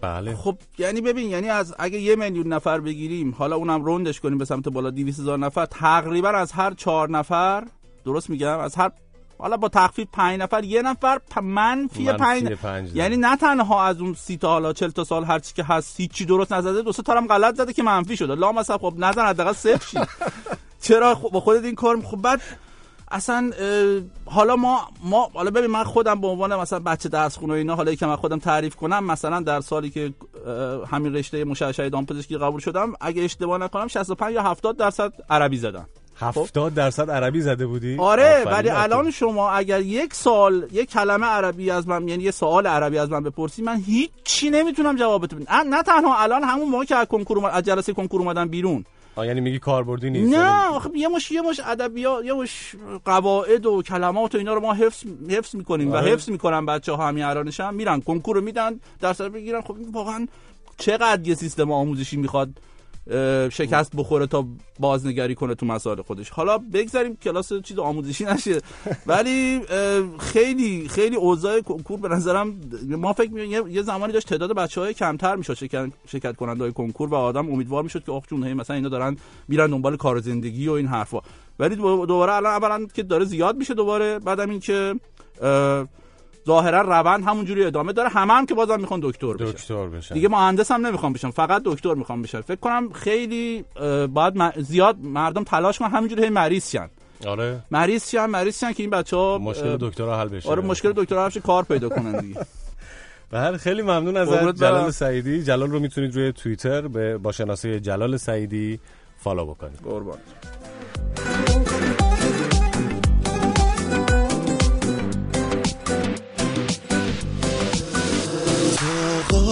[0.00, 0.34] بله.
[0.34, 4.44] خب یعنی ببین یعنی از اگه یه میلیون نفر بگیریم حالا اونم روندش کنیم به
[4.44, 7.64] سمت بالا 200 هزار نفر تقریبا از هر چهار نفر
[8.04, 8.90] درست میگم؟ از هر
[9.38, 12.98] حالا با تخفیف پنج نفر یه نفر منفی منفی پنج پنج زده.
[12.98, 16.00] یعنی نه تنها از اون سی تا حالا 40 تا سال هر چی که هست
[16.00, 18.34] هیچی درست نزده دو سه تا هم غلط زده که منفی شده.
[18.34, 19.98] لا مثلا خب نزن حداقل صفر شی.
[20.88, 22.40] چرا خب با خودت این کار خب بعد
[23.10, 23.50] اصلا
[24.24, 27.74] حالا ما ما حالا ببین من خودم به عنوان مثلا بچه درس خونه و اینا
[27.74, 30.14] حالا که من خودم تعریف کنم مثلا در سالی که
[30.90, 35.88] همین رشته مشعشعه دامپزشکی قبول شدم اگه اشتباه نکنم 65 یا 70 درصد عربی زدم.
[36.18, 38.70] هفتاد درصد عربی زده بودی؟ آره ولی.
[38.70, 43.10] الان شما اگر یک سال یک کلمه عربی از من یعنی یه سوال عربی از
[43.10, 45.44] من بپرسی من هیچی نمی‌تونم جوابت بدم.
[45.52, 48.84] نه- نه تنها الان همون موقع که از کنکور از جلسه کنکور اومدم بیرون.
[49.16, 52.76] آه، یعنی میگی کاربردی نیست نه یعنی- آخه یه مش یه مش ادبیات یه مش
[53.04, 56.10] قواعد و کلمات و اینا رو ما حفظ حفظ می‌کنیم و آره.
[56.12, 59.60] حفظ می‌کنن بچه ها همین الانش هم میرن کنکور رو میدن درس بگیرن.
[59.60, 60.26] خب واقعا
[60.78, 62.48] چقدر یه سیستم آموزشی می‌خواد
[63.52, 64.46] شکست بخوره تا
[64.80, 66.30] بازنگری کنه تو مسائل خودش.
[66.30, 68.60] حالا بگذاریم کلاس چیز آموزشی نشه.
[69.06, 69.60] ولی
[70.18, 74.94] خیلی خیلی اوضاع کنکور به نظرم ما فکر می یه- زمانی داشت تعداد بچه های
[74.94, 78.76] کمتر می‌شد شرکت, شرکت کننده های کنکور و آدم امیدوار می‌شد که آخ جون مثلا
[78.76, 79.16] اینا دارن
[79.48, 81.20] میرن دنبال کار زندگی و این حرفا.
[81.58, 84.94] ولی دو- دوباره الان اولا که داره زیاد میشه دوباره بعدم این که
[85.42, 85.86] اه،
[86.46, 88.08] ظاهرا روند همونجوری ادامه داره.
[88.08, 89.44] همه هم که بازم می‌خوان دکتر بشن.
[89.44, 90.14] دکتر بشن.
[90.14, 91.30] دیگه مهندس هم نمی‌خوام بشن.
[91.30, 92.40] فقط دکتر می‌خوام بشن.
[92.40, 93.64] فکر کنم خیلی
[94.08, 95.88] باید م- زیاد مردم تلاش کنن.
[95.90, 96.90] همینجوری هی مریض شن
[97.26, 97.60] آره.
[97.70, 100.48] مریض شن مریض شن که این بچه ها مشکل دکترها حل بشه.
[100.48, 102.40] آره مشکل دکتر هفش کار پیدا کنن دیگه.
[103.30, 104.28] بله خیلی ممنون از
[104.58, 104.90] جلال.
[104.90, 105.42] سعیدی.
[105.42, 108.80] جلال رو می‌تونید روی توییتر به با شناسه جلال سعیدی
[109.18, 109.78] فالو بکنید.
[109.84, 110.18] قربان.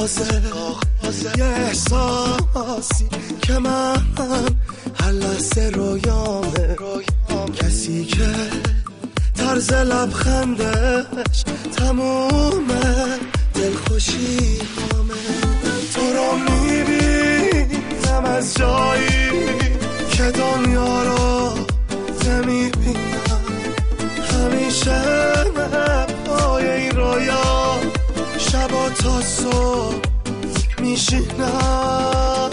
[0.05, 3.09] آغازه یه احساسی
[3.43, 4.03] که من
[5.01, 6.77] هر لحظه رویامه.
[7.55, 8.29] کسی که
[9.35, 11.45] طرز لبخندش
[11.77, 13.19] تمومه.
[13.55, 15.15] دلخوشی همه.
[15.95, 19.31] تو رو می‌بینم از جایی
[20.11, 21.55] که دنیا رو
[22.27, 23.45] نمی‌بینم.
[24.33, 25.03] همیشه
[26.27, 27.54] پای این رویا
[28.55, 30.01] شبا تا صبح
[30.79, 32.51] میشینم.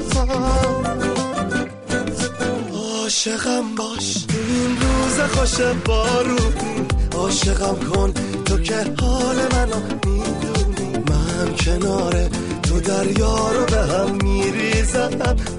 [2.74, 4.26] عاشقم باش.
[4.30, 8.14] این روز خوش بارونی عاشقم کن.
[8.46, 10.98] تو که حال منو می‌دونی.
[11.10, 12.30] من کنار
[12.64, 15.10] تو دریا رو به هم میریزم.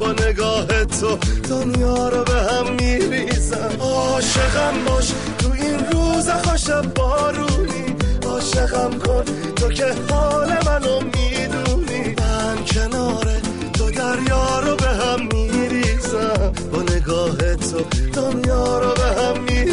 [0.00, 3.70] با نگاه تو دنیا رو به هم میریزم.
[3.80, 5.12] عاشقم باش.
[5.38, 8.01] تو این روز خوش بارونی.
[8.42, 9.24] عاشقم کن.
[9.56, 12.14] تو که حال منو می‌دونی.
[12.18, 13.26] من کنار
[13.72, 16.52] تو دریا رو به هم میریزم.
[16.72, 17.80] با نگاه تو
[18.12, 19.71] دنیا رو به هم میریزم.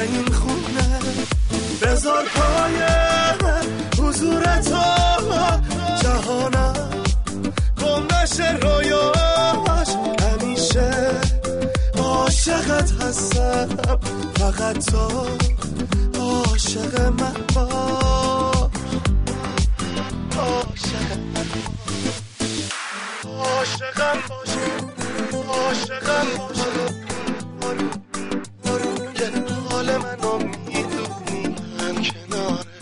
[0.00, 1.00] این خونه.
[1.82, 2.82] بذار پای
[3.98, 4.84] حضور تو
[6.02, 6.90] جهانم.
[7.82, 9.88] گم نشه رویاش
[10.20, 10.90] همیشه
[11.98, 13.68] عاشقت هستم.
[14.38, 15.26] فقط تو
[16.20, 18.70] عاشق من باش.
[20.38, 21.48] عاشق من
[23.24, 24.50] عاشقم باش.
[25.48, 26.56] عاشقم باش.
[30.22, 32.74] منو می‌دونی من کناره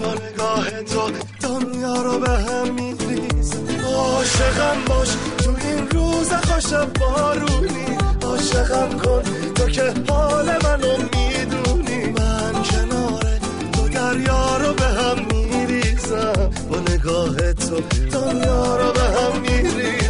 [0.00, 1.10] با نگاه تو
[1.42, 7.86] دنیا رو به هم میریزم عاشقم باش تو این روز خوش بارونی.
[8.22, 9.22] عاشقم کن
[9.54, 12.06] تو که حال منو می‌دونی.
[12.06, 13.24] من کنار
[13.72, 16.50] تو دریا رو به هم میریزم.
[16.70, 17.80] با نگاه تو
[18.12, 20.05] دنیا رو به هم میریزم.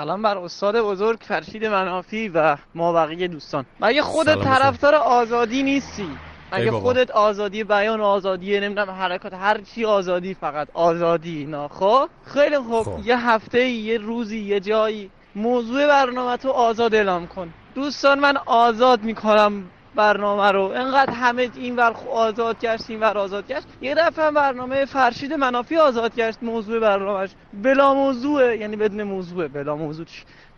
[0.00, 3.66] سلام بر استاد بزرگ فرشید منافی و ما بقیه دوستان.
[3.80, 6.08] مگه خودت طرفدار آزادی نیستی؟
[6.52, 6.70] مگه.
[6.70, 10.68] خودت آزادی بیان و آزادی نمی‌دونم حرکات هر چی آزادی فقط.
[10.74, 11.68] آزادی اینا.
[11.68, 12.82] خب؟ خیلی خوب.
[12.82, 13.06] خب.
[13.06, 15.10] یه هفته یه روزی یه جایی.
[15.34, 17.52] موضوع برنامه تو آزاد اعلام کن.
[17.74, 19.64] دوستان من آزاد می‌کنم.
[19.94, 20.60] برنامه رو.
[20.62, 23.66] انقدر همه این ور آزاد گشت این ور آزاد گشت.
[23.82, 27.30] یه دفعه برنامه فرشید منافی آزاد گشت موضوع برنامهش.
[27.62, 30.06] بلا موضوعه یعنی بدون موضوعه بلا موضوع؟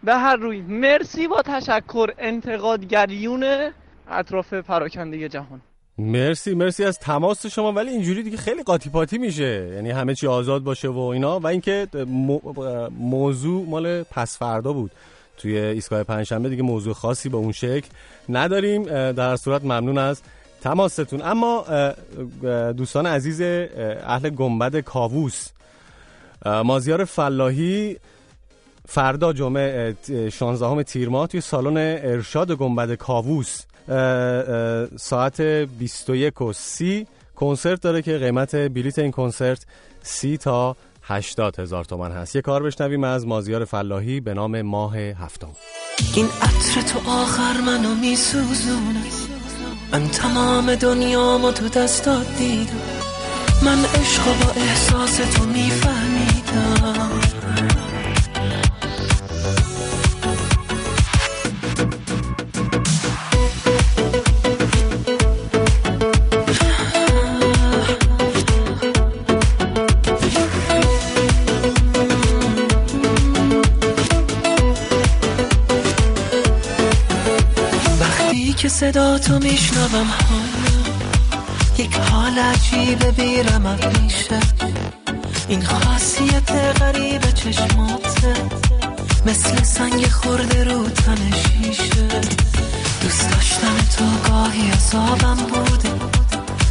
[0.05, 0.61] به هر روی.
[0.61, 3.71] مرسی با تشکر انتقادگریون
[4.11, 5.61] اطراف پراکنده جهان.
[5.99, 7.73] مرسی مرسی از تماس شما.
[7.73, 9.71] ولی اینجوری دیگه خیلی قاطی پاتی میشه.
[9.75, 11.39] یعنی همه چی آزاد باشه و اینا.
[11.41, 12.41] و اینکه مو-
[12.99, 14.91] موضوع مال پس فردا بود.
[15.43, 17.89] توی ایستگاه پنجشنبه دیگه موضوع خاصی به اون شکل
[18.29, 20.23] نداریم در صورت ممنون از
[20.61, 21.23] تماستون.
[21.23, 21.65] اما
[22.73, 23.69] دوستان عزیز اه،
[24.03, 25.49] اهل گنبد کاووس
[26.47, 27.97] مازیار فلاحی
[28.89, 33.63] فردا جمعه اه، 16 تیر ماه توی سالن ارشاد گنبد کاووس
[34.97, 39.67] ساعت 21 و 30 کنسرت داره که قیمت بلیت این کنسرت
[40.03, 42.37] 30 تا 80 هزار تومن هست.
[42.37, 45.51] یه کار بشنویم از مازیار فلاحی به نام ماه هفتم.
[46.17, 49.03] این عطر تو آخر منو میسوزونه
[49.93, 52.73] من تمام دنیامو تو دستات دیدم.
[53.65, 57.32] من عشق با احساس تو میفهمیدم.
[78.93, 80.07] صدا تو میشنوم.
[80.07, 80.83] حالا
[81.79, 84.41] یک حال عجیب بیرم میشه
[85.49, 88.35] این خاصیت غریب چشماته
[89.27, 92.09] مثل سنگ خورده رو تن شیشه.
[93.03, 95.91] دوست داشتم تو گاهی عذابم بوده.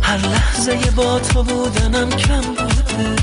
[0.01, 3.15] هر لحظه با تو بودنم کم بوده.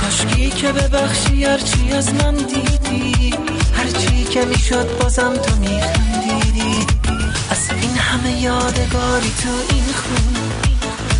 [0.00, 3.34] کاشکی که ببخشی هرچی از من دیدی.
[3.76, 6.91] هرچی که می‌شد بازم تو میخندیدی.
[8.22, 10.36] همه یادگاری تو این خون.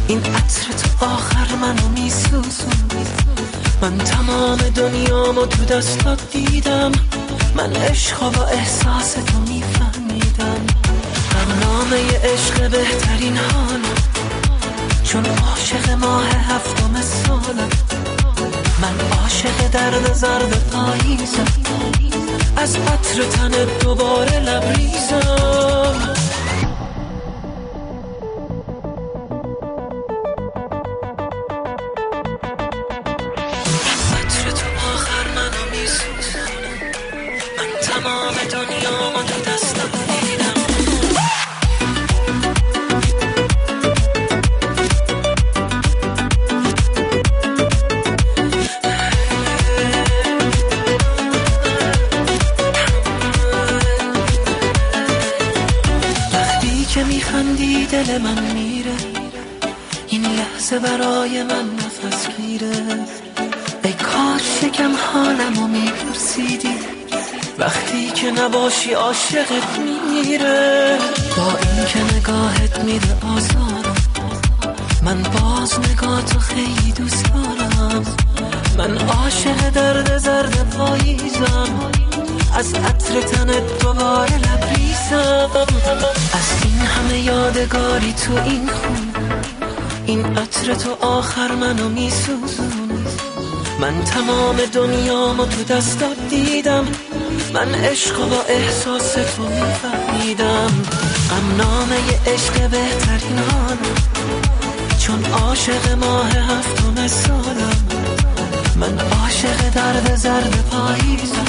[0.08, 2.72] این عطر تو آخر منو میسوزون
[3.82, 6.92] من تمام دنیامو تو دستات دیدم.
[7.56, 10.66] من عشق و احساس تو میفهمیدم.
[11.34, 13.82] برنامه عشق بهترین حالم.
[15.04, 17.68] چون عاشق ماه هفتم سالم.
[18.82, 21.46] من عاشق درد زرد پاییزم.
[22.56, 26.11] از عطر تن دوباره لبریزم.
[68.42, 70.98] نباشی عاشقت میمیره.
[71.36, 73.94] با این که نگاهت میده آزارم.
[75.02, 78.04] من باز نگاه تو خیلی دوست دارم.
[78.78, 81.90] من عاشق درد زرد پاییزم.
[82.54, 85.50] از عطر تنت دوباره لبریزم.
[86.32, 89.12] از این همه یادگاری تو این خون.
[90.06, 93.06] این عطر تو آخر منو میسوزون
[93.80, 96.86] من تمام دنیامو تو دستات دیدم.
[97.54, 100.82] من عشق و احساس تو میفهمیدم
[101.30, 103.78] غم نامه عشق بهترین حالم
[104.98, 107.76] چون عاشق ماه هفتم سالم
[108.76, 111.46] من عاشق درد زرد پاییزم.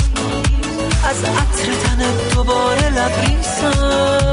[1.10, 4.24] از عطر تنت دوباره لبریزم.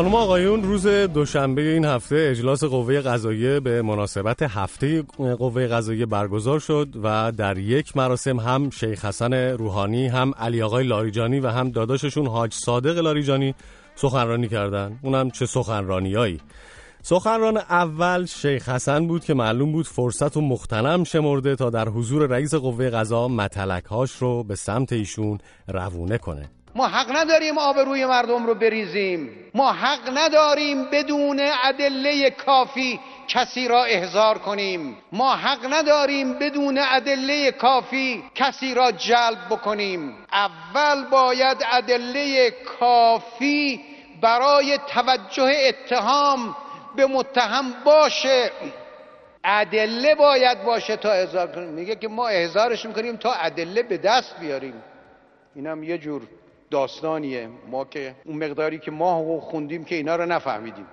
[0.00, 5.02] خانم آقایون روز دوشنبه این هفته اجلاس قوه قضاییه به مناسبت هفته
[5.38, 10.86] قوه قضاییه برگزار شد و در یک مراسم هم شیخ حسن روحانی هم علی آقای
[10.86, 13.54] لاریجانی و هم داداششون حاج صادق لاریجانی
[13.94, 14.98] سخنرانی کردند.
[15.02, 16.40] اونم چه سخنرانیایی
[17.02, 22.26] سخنران اول شیخ حسن بود که معلوم بود فرصت و مختنم شمرده تا در حضور
[22.26, 28.46] رئیس قوه قضا متلکهاش رو به سمت ایشون روونه کنه ما حق نداریم آبروی مردم
[28.46, 29.50] رو بریزیم.
[29.54, 34.98] ما حق نداریم بدون ادله کافی کسی را احضار کنیم.
[35.12, 40.16] ما حق نداریم بدون ادله کافی کسی را جلب بکنیم.
[40.32, 43.80] اول باید ادله کافی
[44.22, 46.56] برای توجه اتهام
[46.96, 48.50] به متهم باشه.
[49.44, 51.68] ادله باید باشه تا احضار کنیم.
[51.68, 54.82] میگه که ما احضارش می‌کنیم تا ادله به دست بیاریم.
[55.54, 56.22] اینم یه جور
[56.70, 57.48] داستانیه.
[57.70, 60.84] ما که اون مقداری که ما خوندیم که اینا رو نفهمیدیم.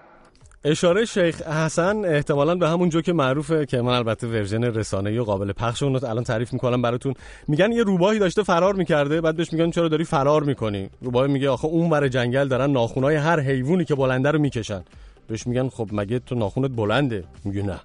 [0.63, 5.23] اشاره شیخ حسن احتمالا به همون جو که معروفه که من البته ورژن رسانه‌ای و
[5.23, 7.13] قابل پخش اون رو الان تعریف می‌کنم براتون.
[7.47, 11.49] میگن یه روباهی داشته فرار می‌کرده بعد بهش میگن چرا داری فرار می‌کنی؟ روباه میگه
[11.49, 14.83] آخه اون ور جنگل دارن ناخونای هر حیوانی که بلنده رو می‌کشن.
[15.27, 17.79] بهش میگن خب مگه تو ناخونت بلنده؟ میگه نه.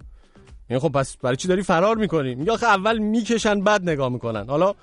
[0.68, 4.46] میگه خب پس برای چی داری فرار می‌کنی؟ میگه آخه اول می‌کشن بعد نگاه می‌کنن.
[4.48, 4.74] حالا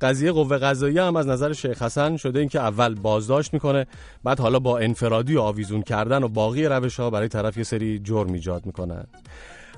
[0.00, 3.86] قضیه قوه قضاییه هم از نظر شیخ حسن شده اینکه اول بازداشت می‌کنه
[4.24, 7.98] بعد حالا با انفرادی و آویزون کردن و باقی روش ها برای طرف یه سری
[7.98, 9.04] جرم ایجاد می‌کنن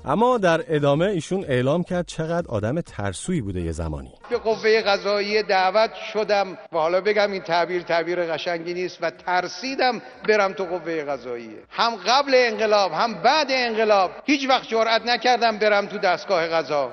[0.05, 4.11] اما در ادامه ایشون اعلام کرد چقدر آدم ترسویی بوده یه زمانی.
[4.29, 10.01] به قوه قضاییه دعوت شدم و حالا بگم این تعبیر تعبیر قشنگی نیست و ترسیدم
[10.29, 11.59] برم تو قوه قضاییه.
[11.69, 14.11] هم قبل انقلاب هم بعد انقلاب.
[14.25, 16.91] هیچ وقت جرأت نکردم برم تو دستگاه قضا.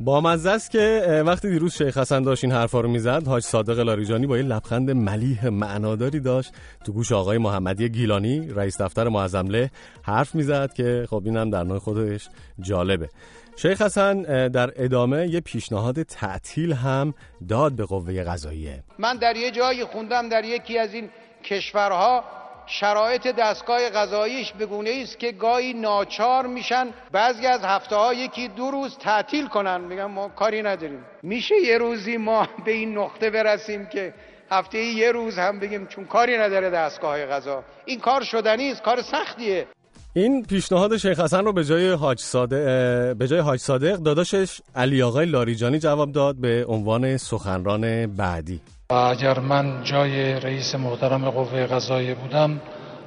[0.00, 3.78] با مزه است که وقتی دیروز شیخ حسن داشت این حرفا رو می‌زد حاج صادق
[3.78, 6.52] لاریجانی با یه لبخند ملیح معناداری داشت.
[6.84, 9.70] تو گوش آقای محمدی گیلانی رئیس دفتر معظمله
[10.02, 12.28] حرف می‌زد که خب اینم در نوع خودش
[12.60, 13.08] جالبه.
[13.56, 17.14] شیخ حسن در ادامه یه پیشنهاد تعطیل هم
[17.48, 18.82] داد به قوه قضاییه.
[18.98, 21.08] من در یه جایی خوندم در یکی از این
[21.44, 22.24] کشورها
[22.70, 28.70] شرایط دستگاه غذاییش بگونه است که گاهی ناچار میشن بعضی از هفته ها یکی دو
[28.70, 29.80] روز تعطیل کنن.
[29.80, 31.04] میگن ما کاری نداریم.
[31.22, 34.14] میشه یه روزی ما به این نقطه برسیم که
[34.50, 39.02] هفته یه روز هم بگیم چون کاری نداره دستگاه غذا این کار شدنی است کار
[39.02, 39.66] سختیه.
[40.14, 45.02] این پیشنهاد شیخ حسن رو به جای حاج صادق به جای حاج صادق داداشش علی
[45.02, 48.60] آقای لاریجانی جواب داد به عنوان سخنران بعدی.
[48.90, 52.60] و اگر من جای رئیس محترم قوه قضاییه بودم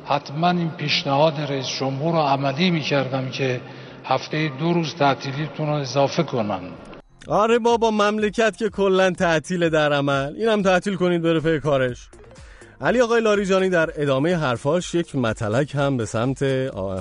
[0.05, 3.61] حتما این پیشنهاد رئیس جمهور رو عملی می کردم که
[4.05, 6.61] هفته دو روز تعطیلیتون رو اضافه کنن
[7.27, 10.33] آره بابا مملکت که کلا تعطیل در عمل.
[10.35, 12.09] اینم تعطیل کنید بره کارش.
[12.83, 16.43] علی آقای لاریجانی در ادامه حرفاش یک مطلق هم به سمت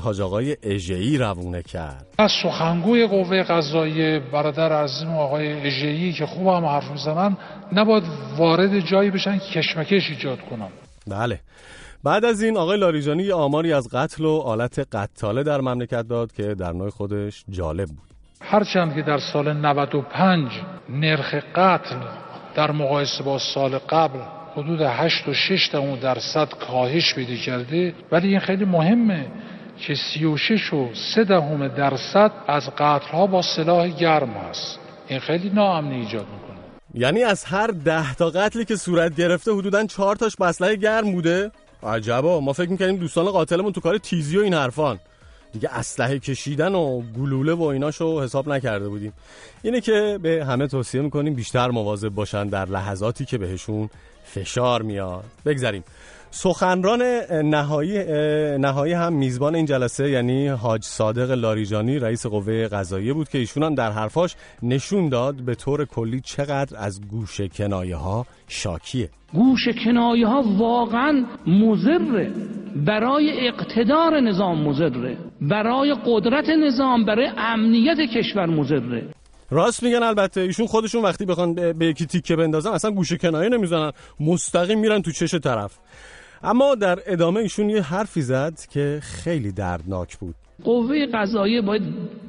[0.02, 2.06] حاج آقای اژه‌ای روونه کرد.
[2.18, 7.36] از سخنگوی قوه قضاییه برادر عزیزم آقای اژه‌ای که خوب هم حرف می‌زنن
[7.72, 8.04] نباید
[8.38, 10.68] وارد جایی بشن که کشمکش ایجاد کنن
[11.06, 11.40] بله.
[12.04, 16.54] بعد از این آقای لاریجانی آماری از قتل و آلت قتاله در مملکت داد که
[16.54, 18.12] در نوع خودش جالب بود.
[18.40, 20.50] هرچند که در سال 95
[20.88, 21.96] نرخ قتل
[22.54, 24.18] در مقایسه با سال قبل
[24.56, 25.70] حدود 8 و 6
[26.02, 27.94] درصد کاهش پیدا کرده.
[28.12, 29.26] ولی این خیلی مهمه
[29.78, 34.78] که 36 و 3 دهم درصد از قتل ها با سلاح گرم هست.
[35.08, 36.58] این خیلی ناامنی ایجاد می‌کنه.
[36.94, 41.50] یعنی از هر ده تا قتلی که صورت گرفته حدودا 4 تاش بسله گرم بوده؟
[41.82, 42.40] عجبا.
[42.40, 44.98] ما فکر می‌کنیم دوستان قاتلمون تو کار تیزی و این حرفان.
[45.52, 49.12] دیگه اسلحه کشیدن و گلوله و ایناشو حساب نکرده بودیم.
[49.62, 53.90] اینه که به همه توصیه می‌کنیم بیشتر مواظب باشن در لحظاتی که بهشون
[54.34, 55.24] فشار میاد.
[55.46, 55.84] بگذاریم
[56.34, 57.02] سخنران
[57.44, 58.04] نهایی
[58.58, 63.74] نهایی هم میزبان این جلسه یعنی حاج صادق لاریجانی رئیس قوه قضاییه بود که ایشون
[63.74, 69.08] در حرفاش نشون داد به طور کلی چقدر از گوش کنایه ها شاکیه.
[69.32, 72.30] گوش کنایه ها واقعا مزره
[72.86, 79.02] برای اقتدار نظام مزره برای قدرت نظام برای امنیت کشور مزره
[79.52, 83.92] راست میگن البته ایشون خودشون وقتی بخوان به یکی تیکه بندازن اصلا گوشه کنایه نمی‌زنن
[84.20, 85.72] مستقیم میرن تو چش طرف.
[86.42, 90.34] اما در ادامه ایشون یه حرفی زد که خیلی دردناک بود.
[90.64, 91.82] قوه قضاییه باید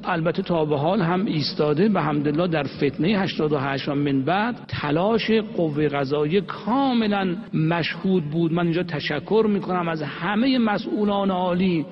[0.04, 5.30] البته تا به حال هم ایستاده به همدلله در فتنه 88 و من بعد تلاش
[5.56, 8.52] قوه قضاییه کاملا مشهود بود.
[8.52, 11.86] من اینجا تشکر می‌کنم از همه مسئولان عالی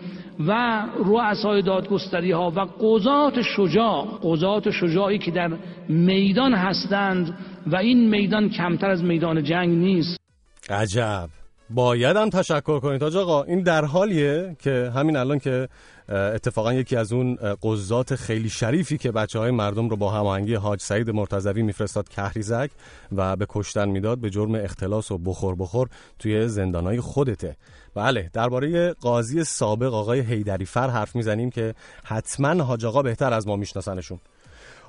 [0.49, 5.51] و رؤسای دادگستری ها و قضات شجاع قضات شجاعی که در
[5.89, 10.19] میدان هستند و این میدان کمتر از میدان جنگ نیست.
[10.71, 11.29] عجب.
[11.71, 13.43] باید هم تشکر کنید آقا.
[13.43, 15.69] این در حالیه که همین الان که
[16.09, 20.81] اتفاقا یکی از اون قضات خیلی شریفی که بچه های مردم رو با هماهنگی حاج
[20.81, 22.71] سعید مرتضوی میفرستاد کهریزک
[23.13, 25.89] و به کشتن می‌داد به جرم اختلاس و بخور بخور
[26.19, 27.57] توی زندانای خودته.
[27.95, 31.75] بله درباره قاضی سابق آقای هیدری فر حرف می‌زنیم که
[32.05, 34.21] حتما حاج آقا بهتر از ما میشناسنشون.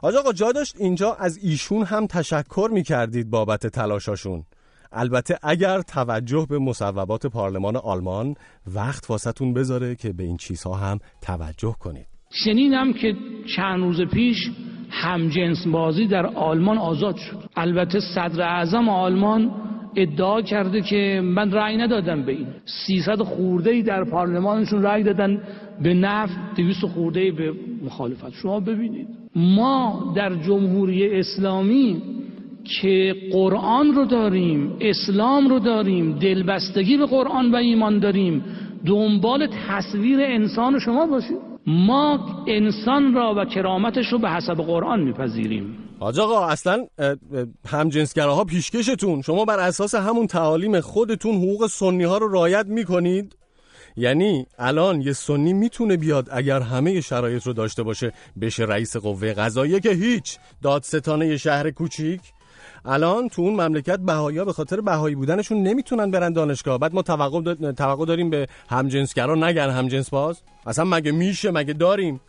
[0.02, 4.46] حاج آقا جا داشت اینجا از ایشون هم تشکر می‌کردید بابت تلاشاشون.
[4.94, 8.36] البته اگر توجه به مصوبات پارلمان آلمان
[8.76, 12.06] وقت واسطون بذاره که به این چیزها هم توجه کنید.
[12.30, 13.16] شنیدم که
[13.56, 14.52] چند روز پیش
[14.90, 17.50] همجنس بازی در آلمان آزاد شد.
[17.56, 19.52] البته صدر اعظم آلمان
[19.96, 22.48] ادعا کرده که من رأی ندادم به این.
[22.88, 25.44] 300 خورده ای در پارلمانشون رأی دادن.
[25.84, 27.54] به نفت 200 خورده ای به
[27.86, 28.34] مخالفت.
[28.34, 32.02] شما ببینید ما در جمهوری اسلامی
[32.64, 38.44] که قرآن رو داریم اسلام رو داریم دلبستگی به قرآن و ایمان داریم
[38.86, 41.38] دنبال تصویر انسان شما باشیم.
[41.68, 45.78] ما انسان را و کرامتش رو به حسب قرآن میپذیریم.
[46.00, 46.86] حاج آقا اصلا
[47.68, 49.22] همجنسگراها پیشکشتون.
[49.22, 53.36] شما بر اساس همون تعالیم خودتون حقوق سنی ها رو رایت می‌کنید؟
[53.98, 58.12] یعنی الان یه سنی می‌تونه بیاد اگر همه شرایط رو داشته باشه
[58.42, 60.38] بشه رئیس قوه قضاییه که هیچ.
[60.64, 62.22] دادستانه شهر کوچیک
[62.86, 66.80] الان تو اون مملکت بهایی به خاطر بهایی بودنشون نمی‌تونن برن دانشگاه.
[66.80, 70.42] بعد ما توقع, توقع داریم به همجنسگرا نگن همجنس باز.
[70.68, 72.22] اصلا مگه میشه؟ مگه داریم؟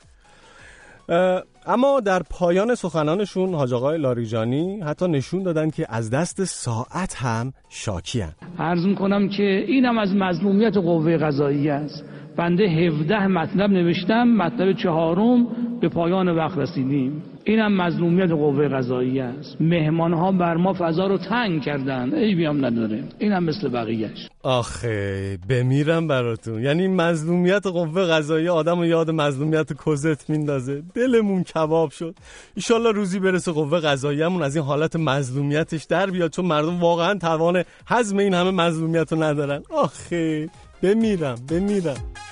[1.66, 7.52] اما در پایان سخنانشون حاج آقای لاریجانی حتی نشون دادن که از دست ساعت هم
[7.68, 8.32] شاکی هن.
[8.58, 12.04] عرض می‌کنم که اینم از مظلومیت قوه قضایی است.
[12.36, 15.46] بنده 17 مطلب نوشتم مطلب چهارم
[15.80, 17.22] به پایان وقت رسیدیم.
[17.46, 19.56] اینم مظلومیت قوه قضایی است.
[19.60, 22.14] مهمان ها بر ما فضا رو تنگ کردن.
[22.14, 23.04] ای بیام نداره.
[23.18, 26.62] اینم مثل بقیهش آخه بمیرم براتون.
[26.62, 30.82] یعنی مظلومیت قوه قضایی آدم و یاد مظلومیت کزت میندازه.
[30.94, 32.14] دلمون کباب شد.
[32.54, 37.64] ایشالله روزی برسه قوه قضاییمون از این حالت مظلومیتش در بیاد چون مردم واقعا توان
[37.88, 39.62] حزم این همه مظلومیت رو ندارن.
[39.70, 40.48] آخه
[40.82, 42.23] بمیرم بمیرم.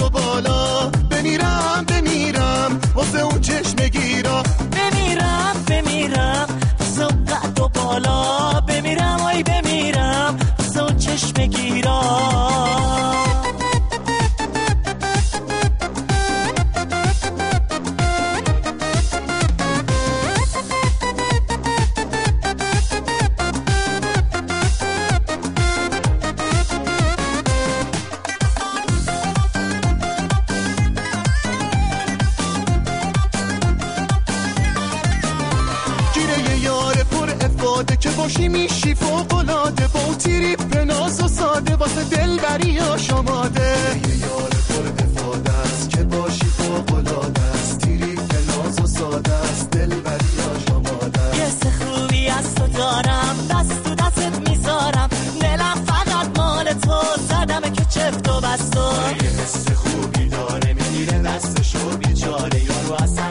[0.00, 0.90] و بالا.
[1.10, 2.80] بمیرم بمیرم.
[2.94, 4.42] واسه اون چشم گیرا.
[4.72, 6.46] بمیرم بمیرم.
[6.80, 8.60] واسه اون قد و بالا.
[8.60, 10.36] بمیرم آی بمیرم.
[10.58, 12.51] واسه اون چشم گیرا.
[38.52, 43.70] میشی فوقلاده با اون تریپ ناز و ساده واسه دلبری آشاماده.
[44.08, 50.34] یه یار پر افاده است که باشی فوقلاده است؟ تریپ ناز و ساده است دلبری
[50.56, 55.08] آشاماده یه سه خوبی از تو دارم دست تو دستت می‌ذارم.
[55.40, 58.86] دلم فقط مال تو زدم که چفت و بستو
[59.22, 62.64] یه حس خوبی داره می‌گیره دستشو بیچاره.
[62.64, 63.30] یارو اصلا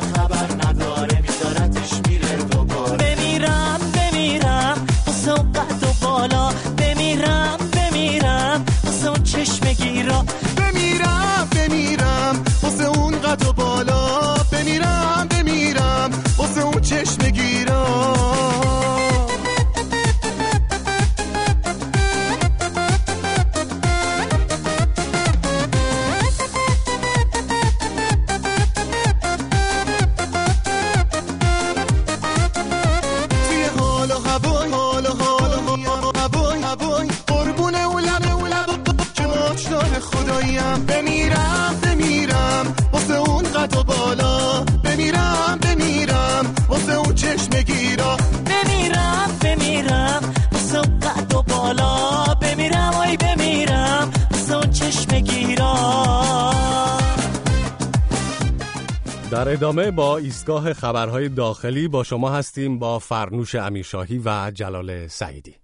[59.52, 65.56] در ادامه با ایستگاه خبرهای داخلی با شما هستیم با فرنوش امیرشاهی و جلال سعیدی.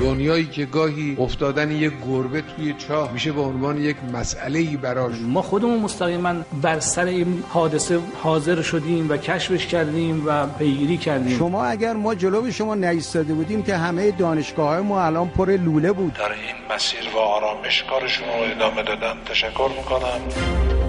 [0.00, 5.14] دنیایی که گاهی افتادن یک گربه توی چاه میشه به عنوان یک مسئله ای براش.
[5.22, 11.38] ما خودمون مستقیما بر سر این حادثه حاضر شدیم و کشفش کردیم و پیگیری کردیم.
[11.38, 16.12] شما اگر ما جلو شما نایستاده بودیم که همه دانشگاه ما الان پر لوله بود.
[16.12, 19.14] در این مسیر و آرامش کارشون رو ادامه دادن.
[19.24, 20.87] تشکر می‌کنم.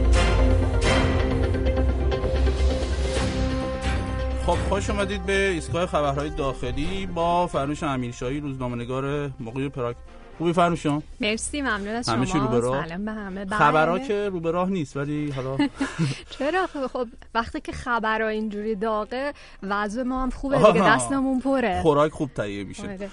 [4.45, 9.95] خب خوش اومدید به ایستگاه خبرهای داخلی با فرنوش امیرشاهی روزنامه‌نگار موقعی پراگ
[10.37, 13.59] خوبی فرنوش جان مرسی ممنون از شما؟ سلام به همه بله.
[13.59, 15.57] خبرها که رو به راه نیست ولی حالا
[16.39, 19.33] چرا خب, خب وقتی که خبرها اینجوری داغه
[19.63, 20.57] وضع ما هم خوبه.
[20.73, 23.09] دیگه دستمون پره خوراک خوب تهیه میشه آره.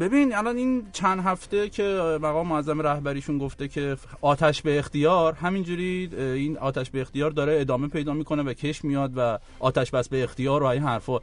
[0.00, 1.82] ببین الان این چند هفته که
[2.22, 7.88] مقام معظم رهبریشون گفته که آتش به اختیار همینجوری این آتش به اختیار داره ادامه
[7.88, 11.18] پیدا می‌کنه و کش میاد و آتش بس به اختیار و این حرفا.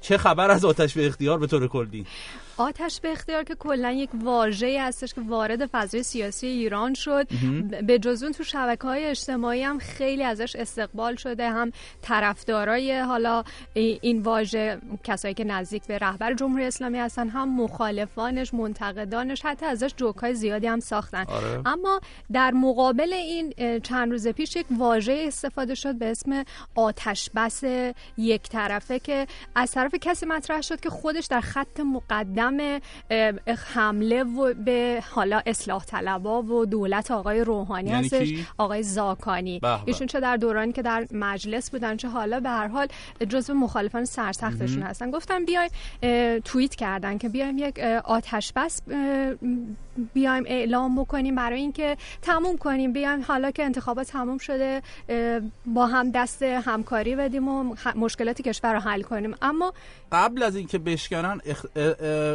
[0.00, 2.06] چه خبر از آتش به اختیار به طور کلی؟
[2.58, 7.26] آتش به اختیار که کلا یک واژه‌ای هستش که وارد فضای سیاسی ایران شد.
[7.86, 11.50] به جز اون تو شبکه های اجتماعی هم خیلی ازش استقبال شده.
[11.50, 13.44] هم طرفدارای حالا
[13.74, 19.66] ای- این واژه کسایی که نزدیک به رهبر جمهوری اسلامی هستن هم مخالفانش منتقدانش حتی
[19.66, 21.24] ازش جوکای زیادی هم ساختن.
[21.28, 21.62] آره.
[21.66, 22.00] اما
[22.32, 26.44] در مقابل این چند روز پیش یک واژه استفاده شد به اسم
[26.74, 27.62] آتش بس
[28.16, 32.47] یک طرفه که از طرف کسی مطرح شد که خودش در خط مقدم
[33.10, 33.32] اه،
[33.74, 39.60] حمله و به حالا اصلاح طلبا و دولت آقای روحانی یعنی هستش کی؟ آقای زاکانی.
[39.86, 42.86] ایشون چه در دورانی که در مجلس بودن چه حالا به هر حال
[43.28, 44.82] جزو مخالفان سرسختشون.
[44.82, 45.70] هستن گفتم بیایم
[46.44, 48.82] توییت کردن که بیایم یک آتش بس
[50.14, 52.92] بیایم اعلام بکنیم برای اینکه تموم کنیم.
[52.92, 54.82] بیایم حالا که انتخابات تموم شده
[55.66, 59.34] با هم دست همکاری بدیم و مشکلات کشور رو حل کنیم.
[59.42, 59.72] اما
[60.12, 61.64] قبل از اینکه بشکنن اخ...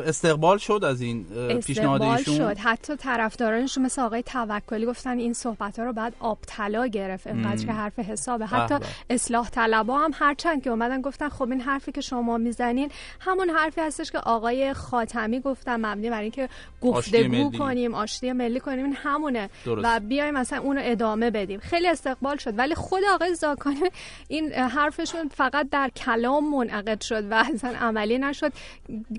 [0.08, 1.26] استقبال شد از این
[1.66, 2.58] پیشنهاد ایشون؟ شد.
[2.58, 7.28] حتی طرفدارانشون مثل آقای توکلی گفتن این صحبت ها رو بعد آب طلا گرفت.
[7.28, 8.46] اینقدر که حرف حسابه.
[8.46, 8.86] حتی به.
[9.10, 13.82] اصلاح طلبا هم هرچند که اومدن گفتن خب این حرفی که شما می‌زنین همون حرفی
[13.82, 15.86] هستش که آقای خاتمی گفتن.
[15.86, 16.50] مبنی بر اینکه
[16.82, 17.52] گفتگو.
[17.58, 19.50] کنیم آشتی ملی کنیم این همونه.
[19.66, 19.88] درست.
[19.88, 21.60] و بیایم مثلا اون رو ادامه بدیم.
[21.60, 22.60] خیلی استقبال شد.
[22.60, 23.80] ولی خود آقای زاکانی
[24.28, 28.54] این حرفشون فقط در کلام منعقد شد و اصلا عملی نشد.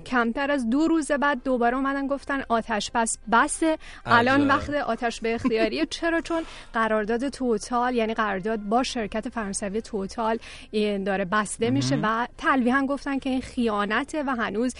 [0.05, 3.77] کمتر از دو روز بعد دوباره اومدن گفتن آتش بس بسه.
[4.05, 4.45] الان.
[4.47, 10.39] وقت آتش به اختیاریه چرا؟ چون قرارداد توتال یعنی قرارداد با شرکت فرانسوی توتال
[10.71, 14.75] این داره بسته میشه و تلویحا گفتن که این خیانته و هنوز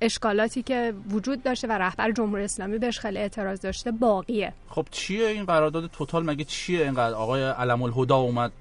[0.00, 4.52] اشکالاتی که وجود داشته و رهبر جمهوری اسلامی بهش خیلی اعتراض داشته باقیه.
[4.68, 8.52] خب چیه این قرارداد توتال؟ مگه چیه اینقدر؟ آقای علم الهدا اومد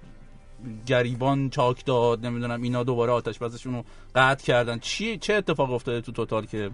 [0.85, 3.83] گریبان چاک داد نمی‌دونم اینا دوباره آتش بسشون رو
[4.15, 4.79] قطع کردن.
[4.79, 6.71] چی چه اتفاق افتاده تو توتال که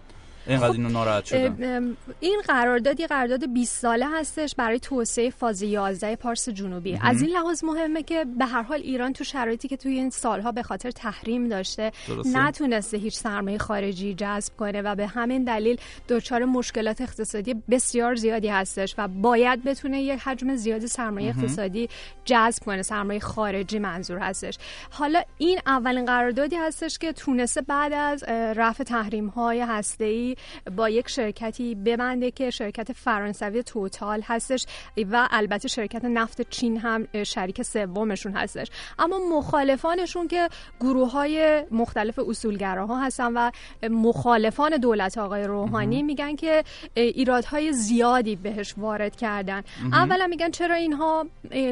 [0.47, 5.29] اینقدر اینو ناراحت شدن ام، ام، این قرارداد یه قرارداد 20 ساله هستش برای توسعه
[5.29, 6.99] فاز 11 پارس جنوبی.
[7.01, 10.51] از این لحاظ مهمه که به هر حال ایران تو شرایطی که توی این سالها
[10.51, 12.39] به خاطر تحریم داشته درسته.
[12.39, 15.77] نتونسته هیچ سرمایه خارجی جذب کنه و به همین دلیل
[16.09, 21.29] دچار مشکلات اقتصادی بسیار زیادی هستش و باید بتونه یک حجم زیادی سرمایه.
[21.29, 21.89] اقتصادی
[22.25, 24.57] جذب کنه سرمایه خارجی منظور هستش
[24.89, 28.23] حالا این اولین قراردادی هستش که تونسته بعد از
[28.55, 30.34] رفع تحریم های هسته
[30.75, 34.65] با یک شرکتی ببنده که شرکت فرانسوی توتال هستش
[35.11, 38.67] و البته شرکت نفت چین هم شریک سومشون هستش.
[38.99, 43.51] اما مخالفانشون که گروه های مختلف اصولگراها هستن و
[43.89, 46.63] مخالفان دولت آقای روحانی میگن که
[46.93, 49.63] ایرادهای زیادی بهش وارد کردن.
[49.93, 51.25] اولا میگن چرا اینها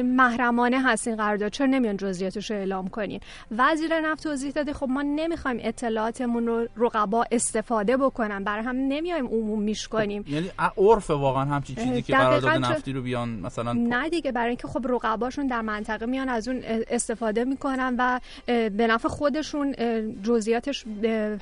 [0.04, 4.88] محرمانه هست این قرارداد؟ چرا نمیان جزئیاتش رو اعلام کنین؟ وزیر نفت توضیح داده خب
[4.88, 8.44] ما نمی‌خوایم اطلاعاتمون رو رقبا استفاده بکنن.
[8.54, 13.02] برای هم نمیایم عموم میش کنیم یعنی عرف واقعا همچین چیزی که قرارداد نفتی رو
[13.02, 17.96] بیان مثلا نه دیگه برای اینکه خب رقباشون در منطقه میان از اون استفاده می‌کنن
[17.98, 19.74] و به نفع خودشون
[20.22, 20.84] جزئیاتش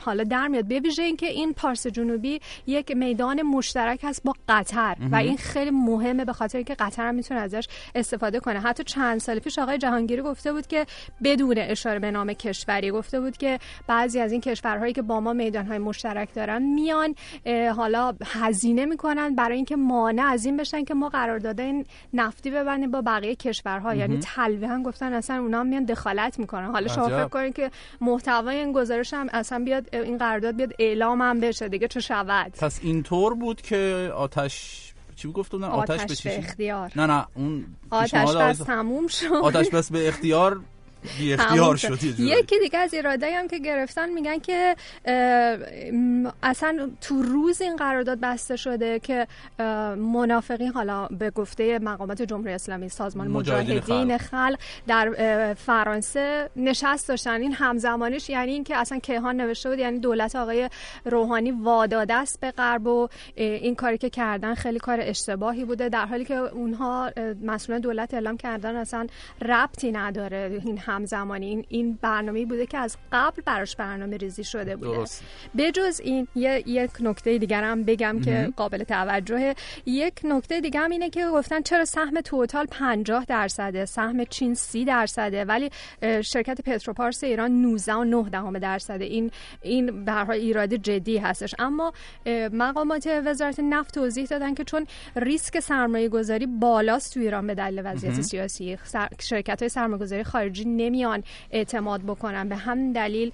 [0.00, 0.64] حالا در میاد.
[0.64, 5.16] به ویژه اینکه این پارس جنوبی یک میدان مشترک هست با قطر و.
[5.16, 8.60] این خیلی مهمه به خاطر اینکه قطر هم می‌تونه ازش استفاده کنه.
[8.60, 10.86] حتی چند سال پیش آقای جهانگیری گفته بود که
[11.24, 15.32] بدون اشاره به نام کشوری گفته بود که بعضی از این کشورهایی که با ما
[15.32, 17.01] میدانهای مشترک دارن میان
[17.46, 21.84] اه، حالا هزینه می‌کنن برای اینکه مانع از این بشن که ما قراردادهای
[22.14, 24.18] نفتی ببندیم با بقیه کشورها یعنی.
[24.18, 27.08] تلویحا گفتن اصلا اونا هم میان دخالت می‌کنن حالا شما.
[27.08, 31.68] فکر کنید که محتوای این گزارش هم اصلا بیاد این قرارداد بیاد اعلام هم بشه
[31.68, 36.92] دیگه چه شود پس اینطور بود که آتش چی گفت آتش, آتش به؟ اختیار.
[36.96, 40.60] نه نه اون آتش بس تموم شد آتش بس به اختیار
[41.18, 41.98] بی اختیار شد.
[42.18, 44.76] یکی دیگه از ایرادایی هم که گرفتن میگن که
[46.42, 49.26] اصلا تو روز این قرارداد بسته شده که
[49.96, 54.58] منافقین حالا به گفته مقامات جمهوری اسلامی سازمان مجاهدین خلق.
[54.86, 57.40] در فرانسه نشست داشتن.
[57.40, 60.70] این همزمانش یعنی اینکه اصلا کیهان نوشته بود یعنی دولت آقای
[61.04, 66.06] روحانی واداده است به غرب و این کاری که کردن خیلی کار اشتباهی بوده در
[66.06, 67.10] حالی که اونها
[67.42, 69.06] مسئولان دولت اعلام کردن اصلا
[69.42, 70.60] ربطی نداره.
[70.64, 75.24] این همزمانی این این برنامه بوده که از قبل براش برنامه ریزی شده بوده درست.
[75.58, 78.52] بجز این یه یک نکته دیگر هم بگم که مهم.
[78.56, 79.54] قابل توجهه
[79.86, 84.84] یک نکته دیگه هم اینه که گفتن چرا سهم توتال 50 درصده سهم چین 30
[84.84, 85.70] درصده ولی
[86.02, 89.30] شرکت پتروپارس ایران 19 و 9 دهم درصده این
[89.62, 91.92] این به ایراد جدی هستش اما
[92.52, 94.86] مقامات وزارت نفت توضیح دادن که چون
[95.16, 98.20] ریسک سرمایه گذاری بالاست تو ایران به دلیل وضعیت.
[98.20, 98.78] سیاسی
[99.20, 102.48] شرکت های سرمایه گذاری خارجی نمیان اعتماد بکنن.
[102.48, 103.32] به همین دلیل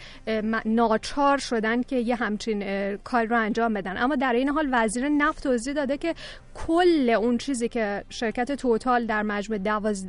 [0.65, 3.97] ناچار شدن که یه همچین کار رو انجام بدن.
[3.97, 6.15] اما در این حال وزیر نفت توضیح داده که
[6.55, 10.09] کل اون چیزی که شرکت توتال در مجموع دواز...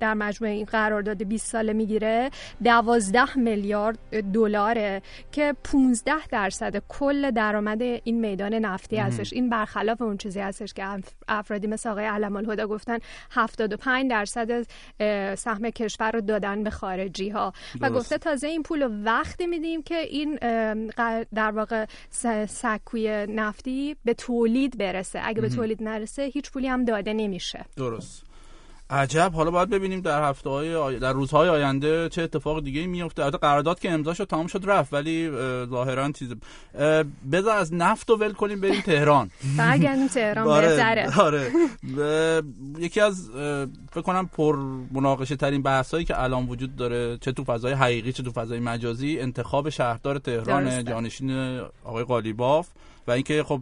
[0.00, 2.30] در مجموع این قرارداد 20 ساله می‌گیره
[2.64, 3.98] 12 میلیارد
[4.32, 8.96] دلاره که 15 درصد کل درآمد این میدان نفتی.
[8.96, 9.32] هستش.
[9.32, 12.98] این برخلاف اون چیزی هستش که اف- افرادی مثل آقای علم الهدا گفتن
[13.30, 14.66] 75 درصد
[15.34, 17.94] سهم کشور رو دادن به خارجی ها و درست.
[17.94, 20.36] گفته تازه این پول وقتی میدیم که این
[21.34, 21.86] در واقع
[22.46, 25.48] سکوی نفتی به تولید برسه اگه به.
[25.48, 28.29] تولید نرسه هیچ پولی هم داده نمیشه درست
[28.90, 29.32] عجب.
[29.34, 30.98] حالا باید ببینیم در هفته های آی...
[30.98, 34.92] در روزهای آینده چه اتفاق دیگه میفته البته قرارداد که امضا شد تمام شد رفت
[34.92, 36.34] ولی اه، ظاهرا چیز
[37.32, 39.30] بذار از نفت رو ول کنیم بریم تهران.
[39.58, 41.20] برگردیم تهران آره، بهتره.
[41.20, 41.52] آره.
[42.78, 43.30] یکی از
[43.92, 44.56] فکر کنم پر
[44.90, 48.60] مناقشه ترین بحث هایی که الان وجود داره چه تو فضای حقیقی چه تو فضای
[48.60, 50.84] مجازی انتخاب شهردار تهران.
[50.84, 52.68] جانشین آقای قالیباف.
[53.10, 53.60] و اینکه خب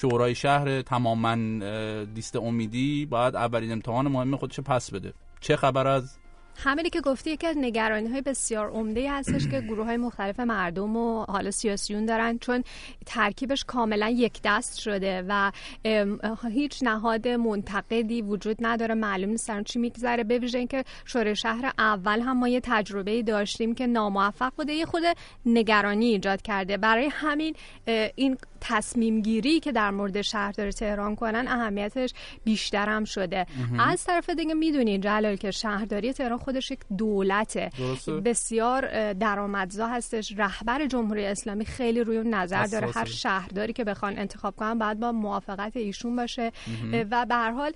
[0.00, 1.34] شورای شهر تماما
[2.14, 5.12] لیست امیدی باید اولین امتحان مهم خودش پس بده.
[5.40, 6.18] چه خبر از
[6.58, 10.96] همینی که گفتی یکی از نگرانی های بسیار عمده هستش که گروه های مختلف مردم
[10.96, 12.64] و حالا سیاسیون دارن چون
[13.06, 15.52] ترکیبش کاملا یک دست شده و
[16.52, 20.24] هیچ نهاد منتقدی وجود نداره معلوم نیست چی میگذره.
[20.24, 25.02] به اینکه شورای شهر اول هم ما یه تجربه داشتیم که ناموفق بوده یه خود
[25.46, 26.76] نگرانی ایجاد کرده.
[26.76, 27.54] برای همین
[28.14, 33.80] این تصمیم گیری که در مورد شهردار تهران کنن اهمیتش بیشتر هم شده مهم.
[33.80, 38.12] از طرف دیگه می‌دونین جلال که شهرداری تهران خودش یک دولته درسته.
[38.12, 42.90] بسیار درآمدزا هستش رهبر جمهوری اسلامی خیلی روی نظر داره.
[42.94, 46.52] هر شهرداری که بخوان انتخاب کنن بعد با موافقت ایشون باشه
[47.10, 47.72] و به هر حال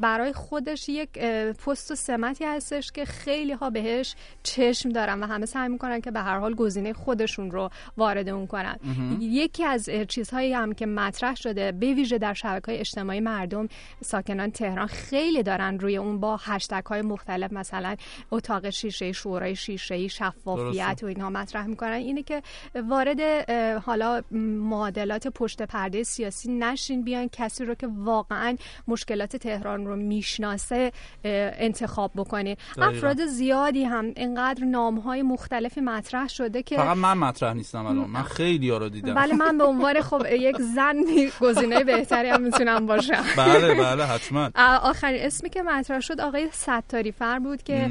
[0.00, 1.18] برای خودش یک
[1.66, 6.10] پست و سمتی هستش که خیلی ها بهش چشم دارن و همه سعی می‌کنن که
[6.10, 9.18] به هر حال گزینه خودشون رو وارد اون کنن مهم.
[9.20, 10.04] یکی از اه،
[10.34, 13.68] چیزهایی هم که مطرح شده به ویژه در شبکه های اجتماعی مردم
[14.04, 17.96] ساکنان تهران خیلی دارن روی اون با هشتگ های مختلف مثلا
[18.30, 21.06] اتاق شیشه شورای شیشه شفافیت درسته.
[21.06, 22.42] و اینها مطرح می‌کنن اینه که
[22.88, 28.56] وارد حالا معادلات پشت پرده سیاسی نشین بیان کسی رو که واقعا
[28.88, 30.92] مشکلات تهران رو می‌شناسه
[31.24, 32.90] انتخاب بکنین دقیقاً.
[32.90, 38.10] افراد زیادی هم اینقدر نام های مختلفی مطرح شده که فقط من مطرح نیستم الان
[38.10, 40.96] من خیلی ها رو دیدم بله من به عنوان خب یک زن
[41.40, 43.24] گزینه بهتری هم می‌تونم باشم.
[43.36, 44.50] بله بله حتما.
[44.82, 47.90] آخرین اسمی که مطرح شد آقای ستاری فر بود که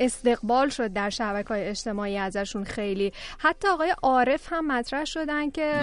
[0.00, 3.12] استقبال شد در شبکه های اجتماعی ازشون خیلی.
[3.38, 5.74] حتی آقای عارف هم مطرح شدن که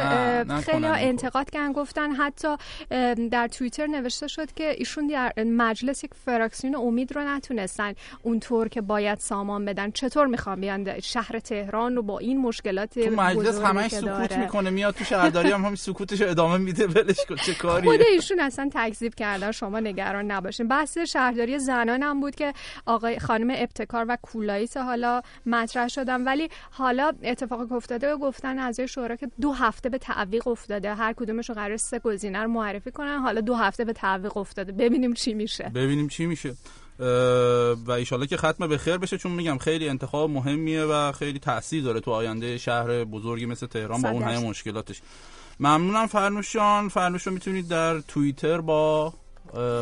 [0.48, 0.94] نه، خیلی ها.
[0.94, 2.56] انتقاد کردن گفتن حتی
[3.32, 7.94] در توییتر نوشته شد که ایشون در مجلس یک فراکسیون امید رو نتونستن
[8.24, 9.92] اونطور که باید سامان بدن.
[9.92, 14.38] چطور می‌خوان بیان شهر تهران رو با این مشکلات تو مجلس همش سکوت.
[14.38, 18.02] می‌کنه میاد تو شهرداری هم همین سکوتش رو ادامه میده ولش کن چه کاریه؟ خود
[18.02, 20.68] ایشون اصلا تکذیب کردن شما نگران نباشین.
[20.68, 22.54] بحث شهرداری زنان هم بود که
[22.86, 26.24] آقای خانم ابتکار و کولاییس حالا مطرح شدن.
[26.24, 30.94] ولی حالا اتفاقی که افتاده گفتن اعضای شورا که دو هفته به تعویق افتاده.
[30.94, 33.18] هر کدومشون قرار سه گزینه رو معرفی کنن.
[33.18, 34.72] حالا دو هفته به تعویق افتاده.
[34.72, 35.72] ببینیم چی میشه.
[35.76, 36.56] ببینیم چی میشه.
[37.86, 41.84] و ایشالله که ختم به خیر بشه چون میگم خیلی انتخاب مهمیه و خیلی تاثیر
[41.84, 44.40] داره تو آینده شهر بزرگی مثل تهران با اون همه.
[44.40, 45.02] مشکلاتش.
[45.60, 46.90] ممنونم فرنوشان.
[46.90, 49.14] فرنوش رو می‌تونید در توییتر با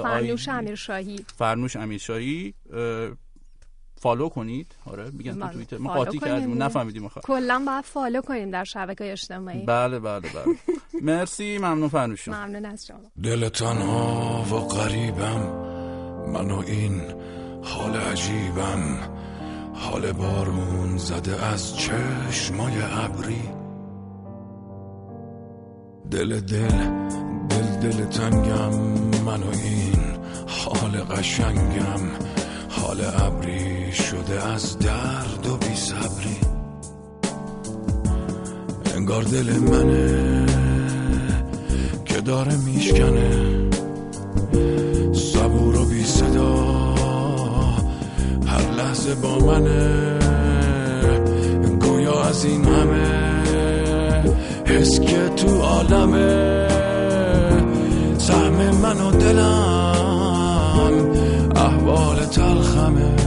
[0.03, 1.25] فرنوش امیرشاهی.
[1.37, 3.09] فرنوش امیرشاهی اه،
[3.95, 4.67] follow کنید.
[4.85, 5.77] آره میگن تو بله، توییتر.
[5.77, 6.19] ما قاطی.
[6.19, 7.21] کردیم نفهمیدیم آخه.
[7.21, 9.65] کلا باید follow کنیم در شبکه اجتماعی.
[9.65, 10.55] بله بله بله.
[11.01, 12.35] مرسی ممنون فرنوش جان.
[12.35, 12.97] ممنون از شما.
[13.23, 15.41] دل تنها و غریبم
[16.33, 17.01] من و این
[17.63, 18.97] حال عجیبم.
[19.75, 23.62] حال بارون زده از چشمای ابری.
[26.13, 26.67] دل دل
[27.49, 28.73] دل دل تنگم
[29.25, 29.99] من و این
[30.47, 32.01] حال قشنگم.
[32.69, 36.37] حال ابری شده از درد و بی صبری.
[38.95, 40.45] انگار دل منه
[42.05, 43.69] که داره میشکنه.
[45.13, 46.55] صبور و بی صدا
[48.47, 50.19] هر لحظه با منه
[51.81, 53.42] گویا از این همه
[54.73, 56.67] حس که تو عالمه
[58.17, 61.11] سهم من و دلم
[61.55, 63.22] احوال تلخمه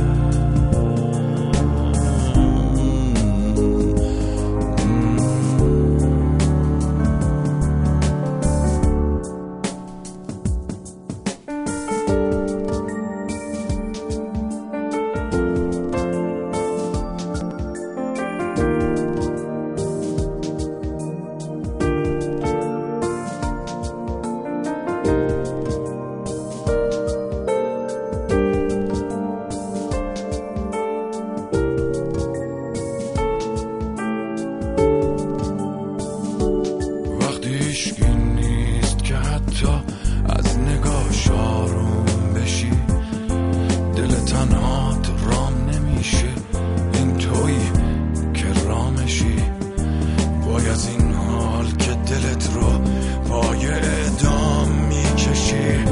[50.76, 52.80] از این حال که دلت رو
[53.28, 55.84] پای اعدام می‌کشی.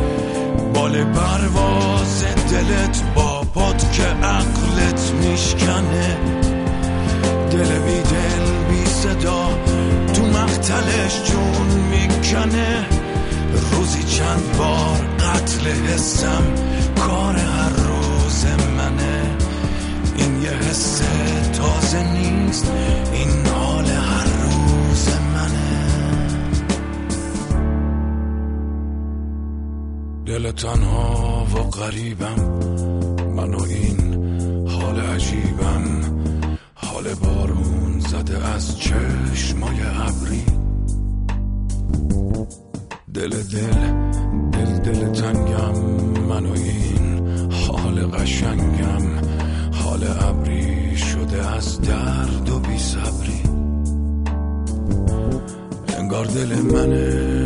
[0.75, 6.17] بال پرواز دلت با پاد که عقلت میشکنه.
[7.51, 9.49] دل بی دل بی صدا
[10.15, 12.87] تو مقتلش جون می‌کنه.
[13.73, 16.43] روزی چند بار قتل حسم
[16.97, 19.37] کار هر روز منه.
[20.17, 21.01] این یه حس
[21.53, 22.73] تازه نیست
[23.13, 24.34] این حال هر
[30.45, 32.37] دل تنها و غریبم.
[33.37, 34.15] من و این
[34.69, 35.85] حال عجیبم.
[36.75, 40.45] حال بارون زده از چشمای ابری.
[43.15, 43.93] دل دل
[44.53, 45.81] دل دل تنگم.
[46.29, 49.03] من و این حال قشنگم.
[49.73, 53.43] حال ابری شده از درد و بی صبری
[55.99, 57.44] انگار دل منه.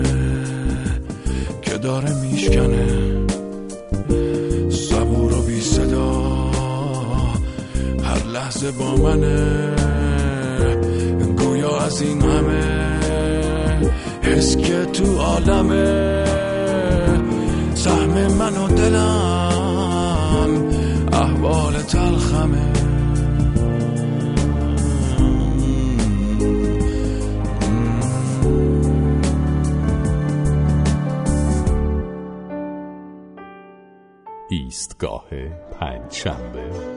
[1.79, 2.87] که داره میشکنه.
[4.71, 6.11] صبور و بی صدا
[8.05, 9.77] هر لحظه با منه.
[11.39, 13.01] گویا از این همه
[14.23, 16.25] حس که تو عالمه.
[17.75, 20.51] سهم من و دلم
[21.13, 22.78] احوال تلخمه.
[35.01, 35.25] ایستگاه
[35.81, 36.88] پنجشنبه.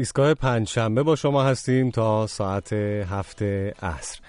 [0.00, 3.42] ایستگاه پنجشنبه با شما هستیم تا ساعت هفت
[3.82, 4.20] عصر.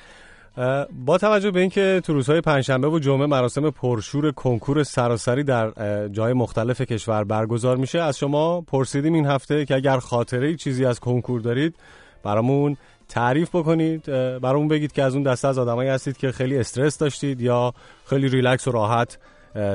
[1.05, 5.71] با توجه به اینکه تو روزهای پنجشنبه و جمعه مراسم پرشور کنکور سراسری در
[6.07, 10.99] جای مختلف کشور برگزار میشه از شما پرسیدیم این هفته که اگر خاطره چیزی از
[10.99, 11.75] کنکور دارید
[12.23, 12.77] برامون
[13.09, 14.05] تعریف بکنید.
[14.39, 17.73] برامون بگید که از اون دسته از آدمایی هستید که خیلی استرس داشتید یا
[18.05, 19.17] خیلی ریلکس و راحت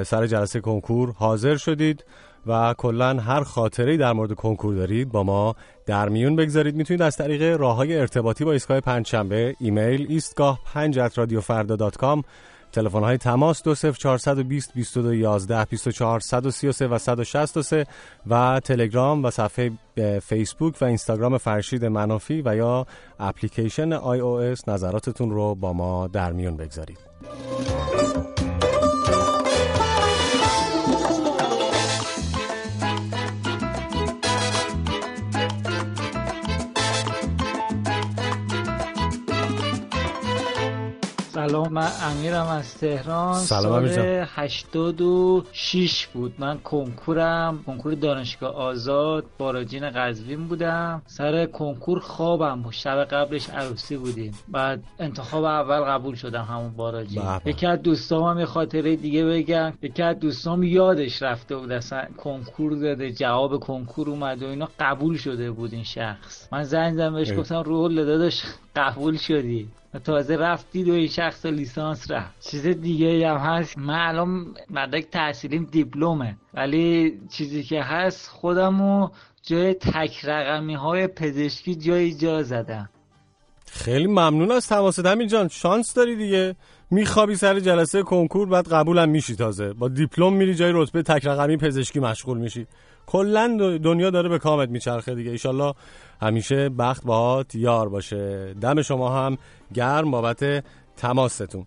[0.05, 2.05] سر جلسه کنکور حاضر شدید.
[2.47, 6.77] و کلا هر خاطره در مورد کنکور دارید با ما در میون بگذارید.
[6.77, 11.97] می‌تونید از طریق راه های ارتباطی با ایستگاه پنجشنبه ایمیل ایستگاه 5 رادیو فردا dot
[11.97, 12.23] com
[12.73, 17.87] تلفن های تماس 20420 22 11 24 133 و 163
[18.27, 19.73] و تلگرام و صفحه
[20.23, 22.87] فیسبوک و اینستاگرام فرشید منافی و یا
[23.21, 26.99] اپلیکیشن iOS نظراتتون رو با ما در میون بگذارید.
[41.49, 43.35] سلام من امیرم از تهران.
[43.35, 44.27] سلام سال جان.
[44.35, 46.35] 86 بود.
[46.39, 51.03] من کنکورم کنکور دانشگاه آزاد باراجین قزوین بودم.
[51.07, 52.73] سر کنکور خوابم بود.
[52.73, 54.35] شب قبلش عروسی بودیم.
[54.49, 57.23] بعد انتخاب اول قبول شدم همون باراجین.
[57.45, 57.51] به.
[57.51, 59.73] یکی از دوستام هم یه خاطره دیگه بگم.
[59.83, 61.73] یکی از دوستام یادش رفته بود.
[61.73, 64.69] اصلا کنکور داده جواب کنکور اومد و اینا.
[64.81, 66.49] قبول شده بود این شخص.
[66.53, 67.33] من زنگ زدم بهش.
[67.33, 68.43] گفتم رول داداش
[68.77, 69.69] قبول شدی.
[69.95, 72.51] و تازه رفتید و این شخص لیسانس رفت.
[72.51, 73.79] چیز دیگه هم هست.
[73.79, 76.37] من الان مدرک تحصیلیم دیپلمه.
[76.55, 79.09] ولی چیزی که هست خودمو
[79.43, 82.89] جای تک رقمی های پزشکی جای جا زدم.
[83.71, 86.57] خیلی ممنون از تماست همین جان شانس داری دیگه.
[86.91, 89.73] میخوابی سر جلسه کنکور بعد قبولم میشی تازه.
[89.73, 92.67] با دیپلم میری جای رتبه تک رقمی پزشکی مشغول میشی.
[93.07, 95.31] کلا دنیا داره به کامت میچرخه دیگه.
[95.31, 95.75] ایشالله
[96.23, 98.55] همیشه بخت باهات یار باشه.
[98.61, 99.39] دم شما هم
[99.75, 100.65] گرم بابت
[100.97, 101.67] تماستون.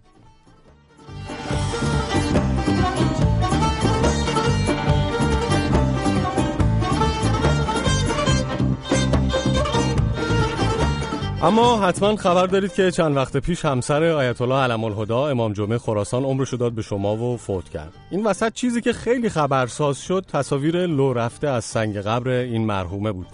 [11.42, 15.78] اما حتما خبر دارید که چند وقت پیش همسر آیت الله علم الهدا امام جمعه
[15.78, 17.94] خراسان عمرش داد به شما و فوت کرد.
[18.10, 23.12] این وسط چیزی که خیلی خبرساز شد تصاویر لو رفته از سنگ قبر این مرحومه
[23.12, 23.28] بود.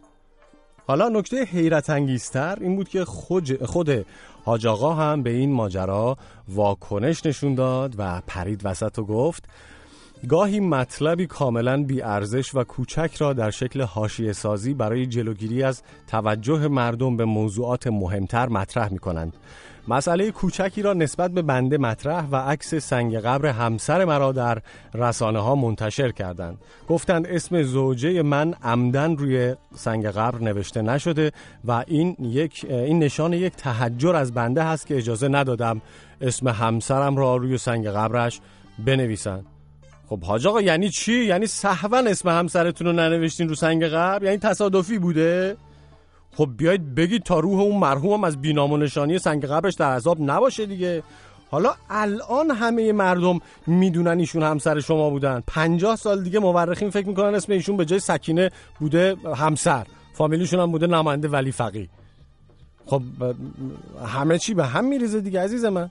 [0.86, 4.06] حالا نکته حیرت انگیزتر این بود که خود, خود
[4.44, 6.16] حاج آقا هم به این ماجرا
[6.48, 9.44] واکنش نشون داد و پرید وسط و گفت
[10.28, 15.82] گاهی مطلبی کاملا بی ارزش و کوچک را در شکل حاشیه سازی برای جلوگیری از
[16.06, 19.32] توجه مردم به موضوعات مهمتر مطرح می کنند.
[19.90, 24.62] مسئله کوچکی را نسبت به بنده مطرح و عکس سنگ قبر همسر مرا در
[24.94, 26.58] رسانه ها منتشر کردند.
[26.88, 31.32] گفتند اسم زوجه من عمدن روی سنگ قبر نوشته نشده
[31.64, 35.82] و این یک این نشان یک تحجر از بنده هست که اجازه ندادم
[36.20, 38.40] اسم همسرم را روی سنگ قبرش
[38.86, 39.46] بنویسند.
[40.08, 44.38] خب حاج آقا یعنی چی؟ یعنی صحوا اسم همسرتون رو ننوشتین رو سنگ قبر؟ یعنی
[44.38, 45.56] تصادفی بوده؟
[46.36, 50.18] خب بیایید بگید تا روح اون مرحوم از بینام و نشانی سنگ قبرش در عذاب
[50.20, 51.02] نباشه دیگه.
[51.50, 55.42] حالا الان همه مردم می‌دونن ایشون همسر شما بودن.
[55.46, 58.50] پنجاه سال دیگه مورخین فکر می‌کنن اسم ایشون به جای سکینه
[58.80, 59.86] بوده همسر.
[60.14, 61.88] فامیلیشون هم بوده نماینده ولی فقی
[62.86, 63.02] خب
[64.06, 65.90] همه چی به هم میریزه دیگه عزیز من.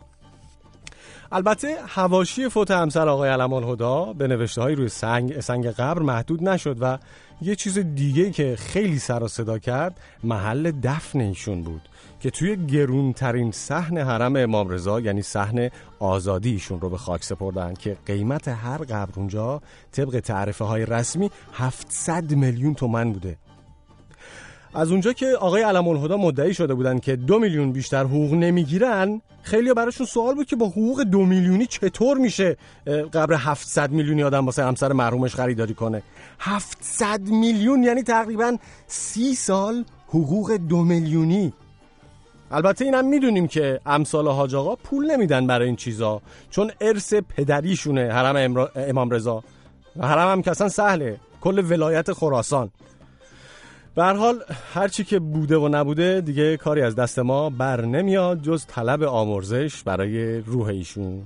[1.32, 6.50] البته هواشی فوت همسر آقای علم الهدا به نوشته های روی سنگ سنگ قبر محدود
[6.50, 6.98] نشد و
[7.42, 11.82] یه چیز دیگه که خیلی سر و صدا کرد محل دفن ایشون بود
[12.20, 15.70] که توی گرونترین صحن حرم امام رضا یعنی صحن
[16.00, 19.62] آزادی ایشون رو به خاک سپردن که قیمت هر قبر اونجا
[19.92, 23.38] طبق تعرفه های رسمی 700 میلیون تومن بوده.
[24.74, 29.22] از اونجا که آقای علم الهدا مدعی شده بودن که دو میلیون بیشتر حقوق نمی‌گیرن
[29.42, 32.58] خیلی براشون سوال بود که با حقوق دو میلیونی چطور میشه
[33.14, 36.04] قبر 700 میلیونی آدم واسه همسر مرحومش خریداری کنه؟
[36.40, 38.58] 700 میلیون یعنی تقریبا
[38.88, 41.54] سی سال حقوق دو میلیونی.
[42.52, 48.14] البته اینم می‌دونیم که امثال حاج آقا پول نمیدن برای این چیزا چون ارث پدریشونه
[48.14, 48.72] حرم امرا...
[48.76, 49.44] امام رضا.
[50.02, 52.72] حرم هم که اصلا سهله کل ولایت خراسان.
[54.00, 54.44] به هر حال
[54.74, 59.84] هرچی که بوده و نبوده دیگه کاری از دست ما بر نمیاد جز طلب آمرزش
[59.84, 61.22] برای روح ایشون.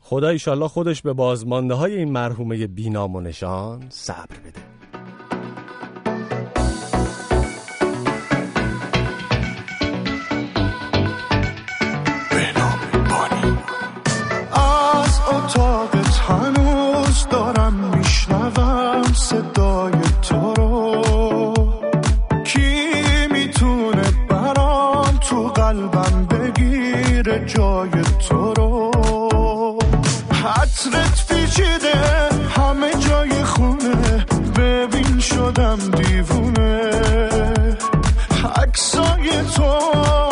[0.00, 4.60] خدا ایشالله خودش به بازمانده های این مرحومه بینام و نشان صبر بده.
[16.92, 20.05] از دارم میشنوم صدای
[27.46, 27.90] جای
[28.28, 28.90] تو رو.
[30.32, 31.94] حترت پیچیده
[32.56, 34.26] همه جای خونه.
[34.56, 36.90] ببین شدم دیوونه.
[38.62, 40.25] عکسای تو.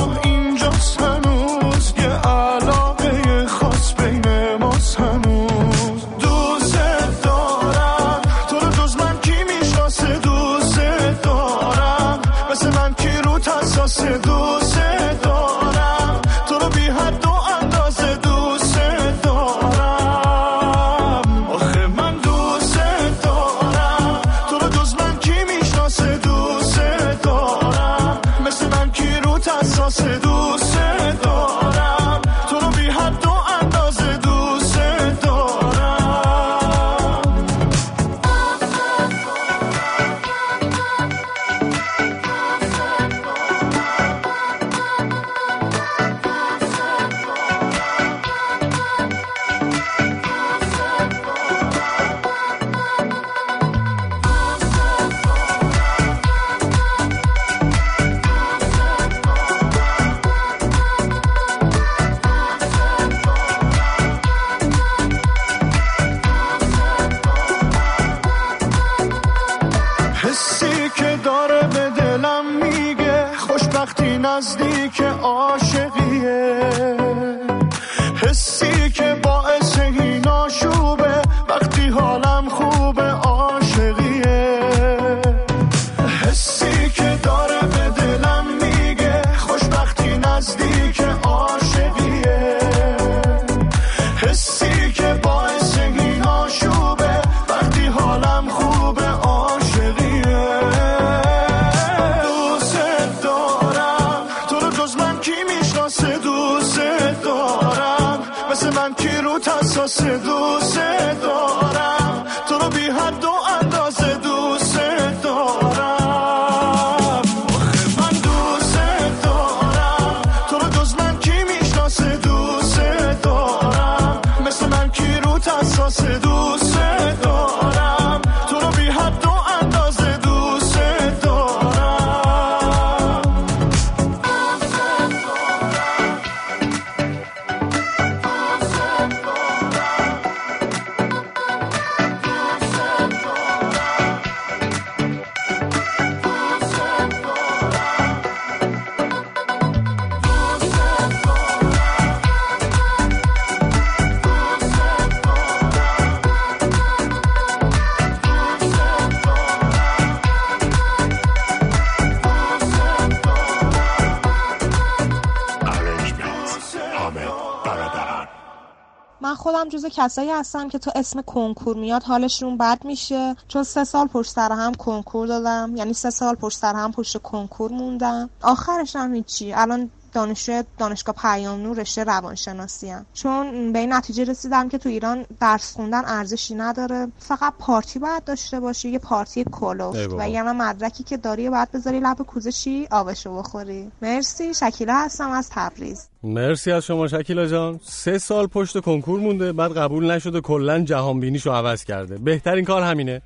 [169.74, 173.36] جز کسایی هستم که تو اسم کنکور میاد حالشون بد میشه.
[173.48, 175.72] چون سه سال پشت سر هم کنکور دادم.
[175.76, 178.30] یعنی سه سال پشت سر هم پشت کنکور موندم.
[178.42, 179.52] آخرش هم هیچی.
[179.52, 183.06] الان دانشجو دانشگاه پیام نور رشته روانشناسی هم.
[183.14, 187.08] چون به این نتیجه رسیدم که تو ایران درس خوندن ارزشی نداره.
[187.18, 190.24] فقط پارتی باید داشته باشی یه پارتی کلوفت بابا.
[190.24, 193.90] و یعنی مدرکی که داری باید بذاری لب کوزه چی آبشو بخوری.
[194.02, 194.54] مرسی.
[194.54, 196.08] شکیله هستم از تبریز.
[196.22, 197.80] مرسی از شما شکیلا جان.
[197.84, 202.18] سه سال پشت کنکور مونده بعد قبول نشده کلا جهان بینیشو عوض کرده.
[202.18, 203.22] بهترین کار همینه.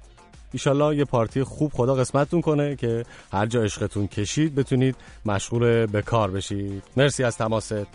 [0.53, 4.97] ایشالله یه پارتی خوب خدا قسمتتون کنه که هر جا عشقتون کشید بتونید
[5.27, 6.83] مشغول به کار بشید.
[6.97, 7.87] مرسی از تماست.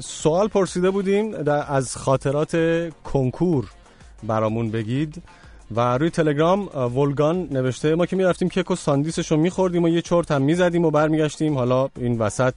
[0.00, 2.56] سوال پرسیده بودیم در- از خاطرات
[3.04, 3.70] کنکور
[4.22, 5.22] برامون بگید
[5.70, 6.68] و روی تلگرام
[6.98, 10.84] ولگان نوشته ما که می‌رفتیم کیک و ساندیسش رو میخوردیم و یه چرت هم می‌زدیم
[10.84, 11.58] و برمیگشتیم.
[11.58, 12.54] حالا این وسط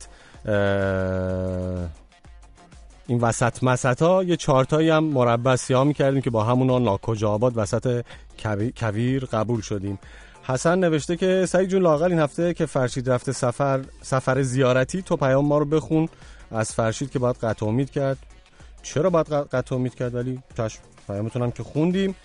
[3.07, 7.53] این وسط مسط ها یه چارتایی هم مربع سیاه می‌کردیم که با همونا ناکجا آباد
[7.55, 8.05] وسط
[8.39, 9.99] کوی- کویر قبول شدیم.
[10.43, 15.15] حسن نوشته که سعید جون لاقل این هفته که فرشید رفته سفر سفر زیارتی تو
[15.15, 16.09] پیام ما رو بخون.
[16.51, 18.17] از فرشید که باید قطع امید کرد.
[18.83, 22.15] چرا باید قطع امید کرد؟ ولی چشم پیامتون هم که خوندیم.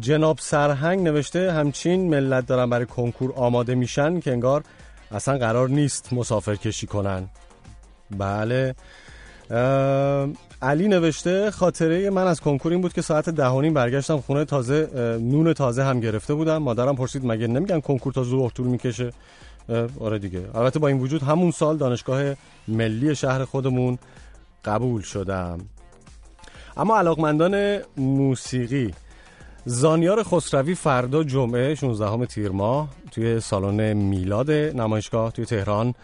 [0.00, 4.64] جناب سرهنگ نوشته همچین ملت دارن برای کنکور آماده میشن که انگار
[5.10, 7.28] اصلا قرار نیست مسافر کشی کنن.
[8.18, 8.74] بله.
[10.62, 14.44] علی نوشته خاطره من از کنکور این بود که ساعت ده و نیم برگشتم خونه
[14.44, 14.88] تازه
[15.22, 16.56] نون تازه هم گرفته بودم.
[16.56, 19.10] مادرم پرسید مگه نمیگن کنکور تا ظهر طول می‌کشه؟
[20.00, 20.42] آره دیگه.
[20.54, 22.22] البته با این وجود همون سال دانشگاه
[22.68, 23.98] ملی شهر خودمون
[24.64, 25.58] قبول شدم.
[26.76, 28.94] اما علاقمندان موسیقی.
[29.64, 35.94] زانیار خسروی فردا جمعه 16 تیر ماه توی سالن میلاد نمایشگاه توی تهران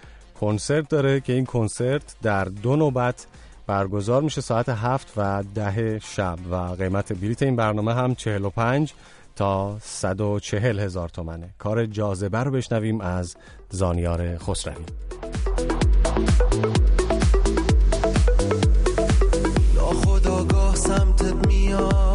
[0.41, 3.27] کنسرت داره که این کنسرت در دو نوبت
[3.67, 8.93] برگزار میشه ساعت هفت و ده شب و قیمت بلیت این برنامه هم 45
[9.37, 11.51] تا 140 هزار تومنه.
[11.59, 13.37] کار جاذبه رو بشنویم از
[13.71, 14.85] زانیار خسروی.
[19.75, 22.10] ناخداگاه سمتت میام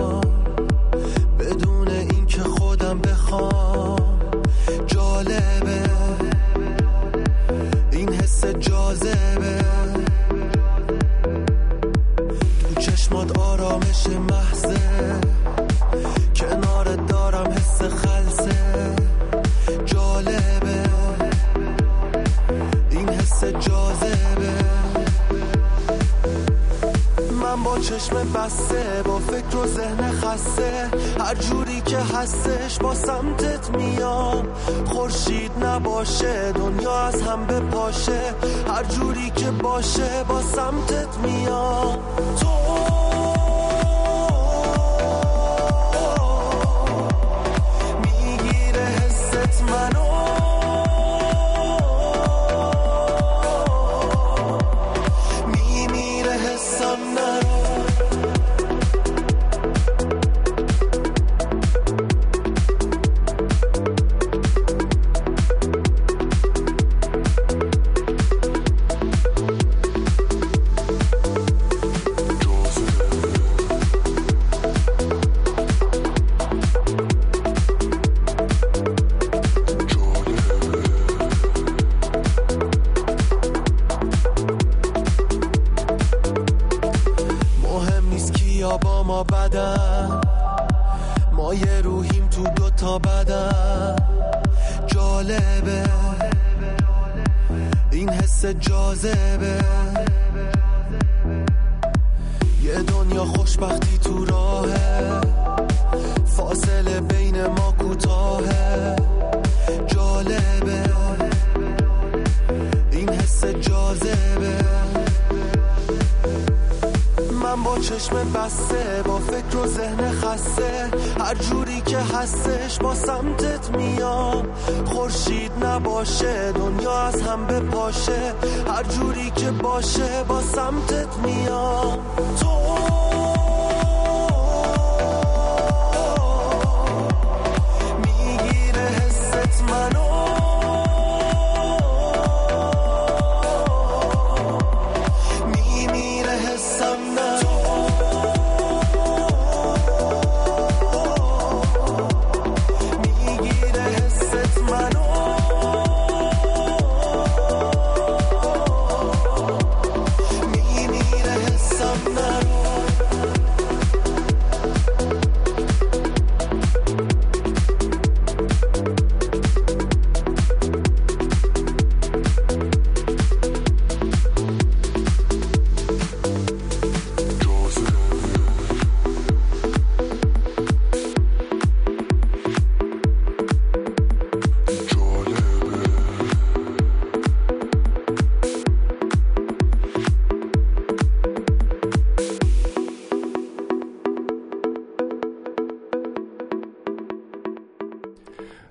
[13.75, 14.79] آرامش محضه.
[16.35, 18.55] کنارت دارم حس خلصه.
[19.85, 20.83] جالبه.
[22.89, 24.53] این حس جاذبه.
[27.41, 30.89] من با چشم بسته با فکر و ذهن خسته.
[31.19, 34.47] هر جوری که هستش با سمتت میام.
[34.85, 38.21] خورشید نباشه دنیا از هم بپاشه
[38.67, 41.99] هر جوری که باشه با سمتت میام.
[42.39, 42.55] تو
[49.65, 50.24] manos.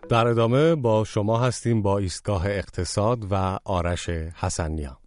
[0.08, 5.03] در ادامه با شما هستیم با ایستگاه اقتصاد و آرش حسنیا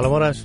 [0.00, 0.44] سلام آرش.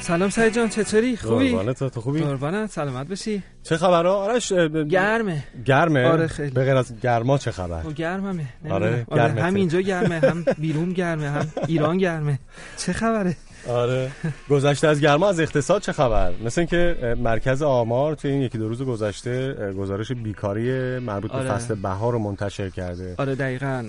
[0.00, 3.42] سلام سعید جان چطوری؟ خوبی؟ قربانت تو خوبی؟ قربانت سلامت بشی.
[3.62, 5.44] چه خبر آرش گرمه.
[5.64, 6.50] گرمه؟ آره خیلی.
[6.50, 8.44] به غیر از گرما چه خبر؟ او گرممه.
[8.70, 9.16] آره، نمی‌دونم.
[9.16, 9.42] گرمته.
[9.42, 12.38] هم اینجا گرمه هم بیرون گرمه هم ایران گرمه.
[12.76, 13.36] چه خبره؟
[13.68, 14.10] آره.
[14.50, 18.68] گذشته از گرما از اقتصاد چه خبر؟ مثل اینکه مرکز آمار توی این یکی دو
[18.68, 21.48] روز گذشته گزارش بیکاری مربوط به آره.
[21.50, 23.14] فصل بهار رو منتشر کرده.
[23.18, 23.84] آره دقیقا.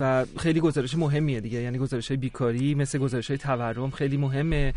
[0.00, 1.62] و خیلی گزارش مهمیه دیگه.
[1.62, 4.74] یعنی گزارش بیکاری مثل گزارش تورم خیلی مهمه.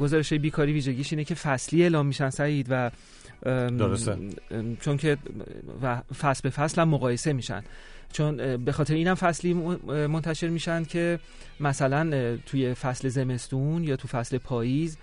[0.00, 2.90] گزارش بیکاری ویژگیش اینه که فصلی اعلام میشن سعید و
[3.78, 4.16] درسته.
[4.80, 5.16] چون که
[5.82, 7.62] و فصل به فصل هم مقایسه میشن.
[8.12, 9.54] چون به خاطر اینم فصلی
[9.86, 11.18] منتشر میشن که
[11.60, 14.98] مثلا توی فصل زمستون یا تو فصل پاییز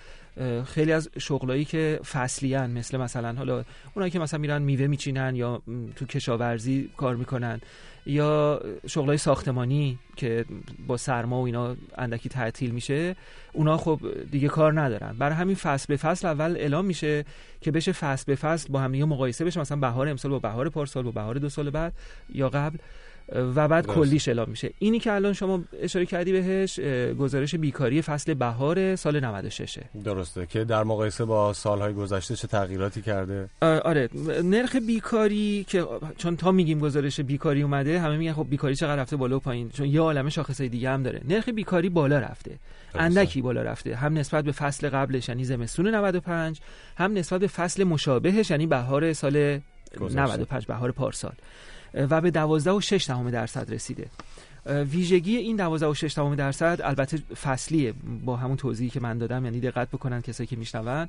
[0.65, 3.63] خیلی از شغلایی که فصلی هن مثل مثلا حالا
[3.95, 5.61] اونایی که مثلا میرن میوه میچینن یا
[5.95, 7.61] تو کشاورزی کار می‌کنن
[8.05, 10.45] یا شغلای ساختمانی که
[10.87, 13.15] با سرما و اینا اندکی تعطیل میشه
[13.53, 13.99] اونا خب
[14.31, 15.15] دیگه کار ندارن.
[15.19, 17.25] برای همین فصل به فصل اول اعلام میشه
[17.61, 21.03] که بشه فصل به فصل با هم مقایسه بشه مثلا بهار امسال با بهار پارسال
[21.03, 21.93] با بهار دو سال بعد
[22.33, 22.77] یا قبل.
[23.35, 23.99] و بعد درست.
[23.99, 24.71] کلیش اعلام میشه.
[24.79, 26.79] اینی که الان شما اشاره کردی بهش
[27.19, 30.45] گزارش بیکاری فصل بهار سال 96 درسته.
[30.45, 34.09] که در مقایسه با سالهای گذشته چه تغییراتی کرده؟ آره.
[34.43, 35.85] نرخ بیکاری که
[36.17, 39.69] چون تا میگیم گزارش بیکاری اومده همه میگن خب بیکاری چقدر رفته بالا و پایین؟
[39.69, 41.21] چون یه عالمه شاخصای دیگه هم داره.
[41.27, 42.59] نرخ بیکاری بالا رفته.
[42.95, 43.95] اندکی بالا رفته.
[43.95, 46.59] هم نسبت به فصل قبلش یعنی زمستون 95
[46.97, 49.59] هم نسبت به فصل مشابهش یعنی بهار سال
[50.01, 50.21] گذشته.
[50.21, 51.33] 95 بهار پارسال.
[51.93, 54.05] و به 12 و 6 دهم درصد رسیده.
[54.65, 57.93] ویژگی این 12 و 6 دهم درصد البته فصلیه.
[58.25, 61.07] با همون توضیحی که من دادم یعنی دقت بکنن کسایی که میشنون.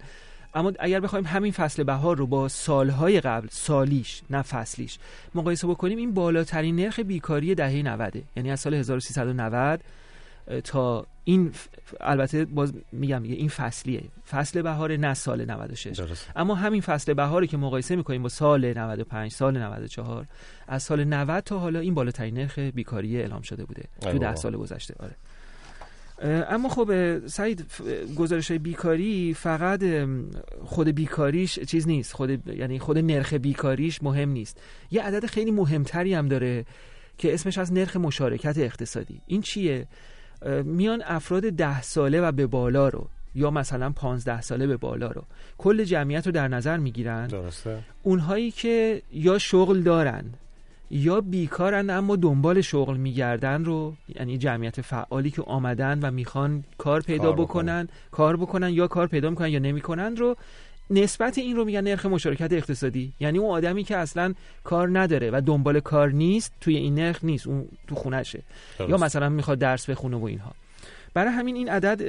[0.55, 4.99] اما اگر بخوایم همین فصل بهار رو با سالهای قبل سالیش نه فصلیش
[5.35, 9.81] مقایسه بکنیم این بالاترین نرخ بیکاری دهه 90 یعنی از سال 1390
[10.65, 14.03] تا این ف- البته باز میگم این فصلیه.
[14.31, 16.01] فصل بهار نه سال 96
[16.37, 20.27] اما همین فصل بهاری که مقایسه می‌کنیم با سال 95 سال 94
[20.69, 23.83] از سال 90 تا حالا این بالاترین نرخ بیکاری اعلام شده بوده.
[24.01, 24.35] تو ده.
[24.35, 24.95] سال گذشته.
[25.01, 25.17] آره.
[26.51, 27.67] اما خب سعید
[28.17, 29.83] گزارش بیکاری فقط
[30.65, 32.13] خود بیکاریش چیز نیست.
[32.13, 34.61] خود یعنی خود نرخ بیکاریش مهم نیست.
[34.91, 36.65] یه عدد خیلی مهمتری هم داره
[37.19, 39.21] که اسمش از نرخ مشارکت اقتصادی.
[39.27, 39.87] این چیه؟
[40.65, 45.23] میان افراد ده ساله و به بالا رو یا مثلا پانزده ساله به بالا رو.
[45.59, 47.27] کل جمعیت رو در نظر می‌گیرن.
[47.27, 47.79] درسته.
[48.03, 50.25] اونهایی که یا شغل دارن
[50.91, 57.01] یا بیکارن اما دنبال شغل میگردن رو یعنی جمعیت فعالی که آمدن و می‌خوان کار
[57.01, 57.89] پیدا کار بکنن.
[58.11, 60.37] کار بکنن یا کار پیدا می‌کنن یا نمی‌کنن رو
[60.91, 63.13] نسبت این رو میگن نرخ مشارکت اقتصادی.
[63.21, 64.35] یعنی اون آدمی که اصلا
[64.65, 68.43] کار نداره و دنبال کار نیست توی این نرخ نیست اون تو خونشه.
[68.89, 70.55] یا مثلا می‌خواد درس بخونه و اینها.
[71.15, 72.01] برای همین این عدد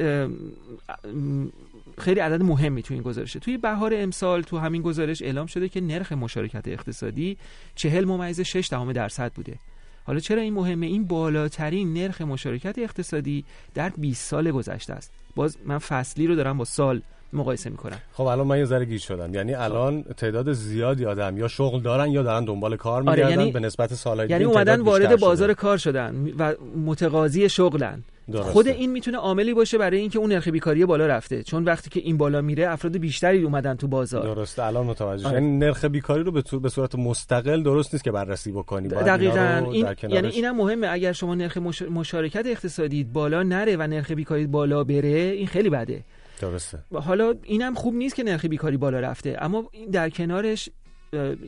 [1.97, 3.39] خیلی عدد مهمی تو این گزارشه.
[3.39, 7.37] توی بهار امسال تو همین گزارش اعلام شده که نرخ مشارکت اقتصادی
[7.75, 9.59] 40 ممیز 6 دهم درصد بوده.
[10.03, 15.11] حالا چرا این مهمه؟ این بالاترین نرخ مشارکت اقتصادی در 20 سال گذشته است.
[15.35, 17.01] باز من فصلی رو دارم با سال
[17.33, 19.33] مقایسه می‌کنم خب الان من یه ذره گیج شدم.
[19.33, 23.51] یعنی الان تعداد زیادی آدم یا شغل دارن یا دارن دنبال کار آره، میگردن یعنی-
[23.51, 25.15] به نسبت سالهای یعنی اومدن وارد شده.
[25.15, 26.53] بازار کار شدن و
[26.85, 28.03] متقاضی شغلن.
[28.31, 28.51] درسته.
[28.51, 31.43] خود این می‌تونه عاملی باشه برای اینکه اون نرخ بیکاری بالا رفته.
[31.43, 34.35] چون وقتی که این بالا میره افراد بیشتری اومدن تو بازار.
[34.35, 34.63] درسته.
[34.63, 35.17] الان متوجه آره.
[35.17, 35.33] شدم.
[35.43, 38.87] یعنی نرخ بیکاری رو به طور- به صورت مستقل درست نیست که بررسی بکنی.
[38.87, 39.69] دقیقا.
[39.71, 40.87] این یعنی اینم مهمه.
[40.91, 45.69] اگر شما نرخ مش- مشارکت اقتصادی بالا نره و نرخ بیکاری بالا بره این خیلی
[45.69, 46.01] بده.
[46.41, 46.79] درسته.
[46.91, 50.69] و حالا اینم خوب نیست که نرخ بیکاری بالا رفته اما در کنارش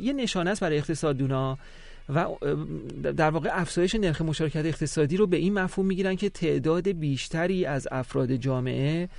[0.02, 1.58] یه نشانه است برای اقتصاددونا
[2.10, 2.38] و اه،
[3.18, 7.88] در واقع افزایش نرخ مشارکت اقتصادی رو به این مفهوم می‌گیرن که تعداد بیشتری از
[7.92, 9.10] افراد جامعه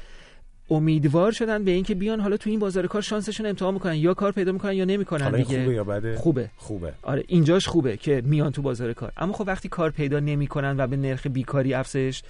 [0.71, 4.33] امیدوار شدن به اینکه بیان حالا تو این بازار کار شانسشون امتحان می‌کنن یا کار
[4.33, 5.45] پیدا می‌کنن یا نمی‌کنن دیگه.
[5.63, 6.51] خوبه یا بده؟ خوبه.
[6.57, 6.93] خوبه.
[7.03, 9.13] آره اینجاش خوبه که میان تو بازار کار.
[9.17, 12.23] اما خب وقتی کار پیدا نمی‌کنن و به نرخ بیکاری افزایش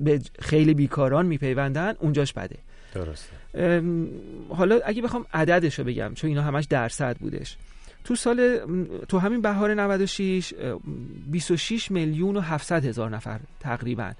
[0.00, 2.56] به خیلی بیکاران میپیوندن اونجاش بده.
[2.94, 3.32] درسته.
[4.48, 7.56] حالا اگه بخوام عددش رو بگم چون اینا همش درصد بودش.
[8.04, 8.58] تو سال
[9.08, 10.80] تو همین بهار 96 اه،
[11.26, 14.12] 26 میلیون و 700 هزار نفر تقریبا.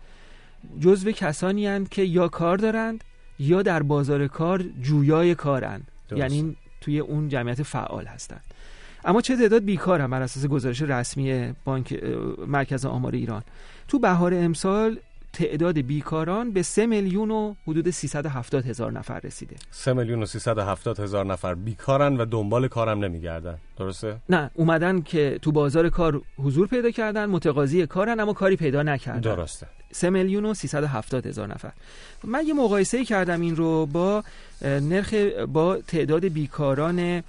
[0.80, 3.04] جزو کسانی هستند که یا کار دارند
[3.38, 5.90] یا در بازار کار جویای کارند.
[6.16, 8.44] یعنی توی اون جمعیت فعال هستند
[9.04, 12.02] اما چه تعداد بیکار هم بر اساس گزارش رسمی بانک
[12.46, 13.42] مرکز آمار ایران.
[13.88, 14.98] تو بهار امسال
[15.38, 19.56] تعداد بیکاران به 3 میلیون و حدود 370 هزار نفر رسیده.
[19.70, 23.58] 3 میلیون و 370 هزار نفر بیکارن و دنبال کارم نمیگردن.
[23.76, 28.82] درسته؟ نه اومدن که تو بازار کار حضور پیدا کردن متقاضی کارن اما کاری پیدا
[28.82, 29.20] نکردن.
[29.20, 29.66] درسته.
[29.92, 31.72] 3 میلیون و 370 هزار نفر.
[32.24, 34.24] من یه مقایسه کردم این رو با
[34.62, 35.14] نرخ
[35.52, 37.22] با تعداد بیکاران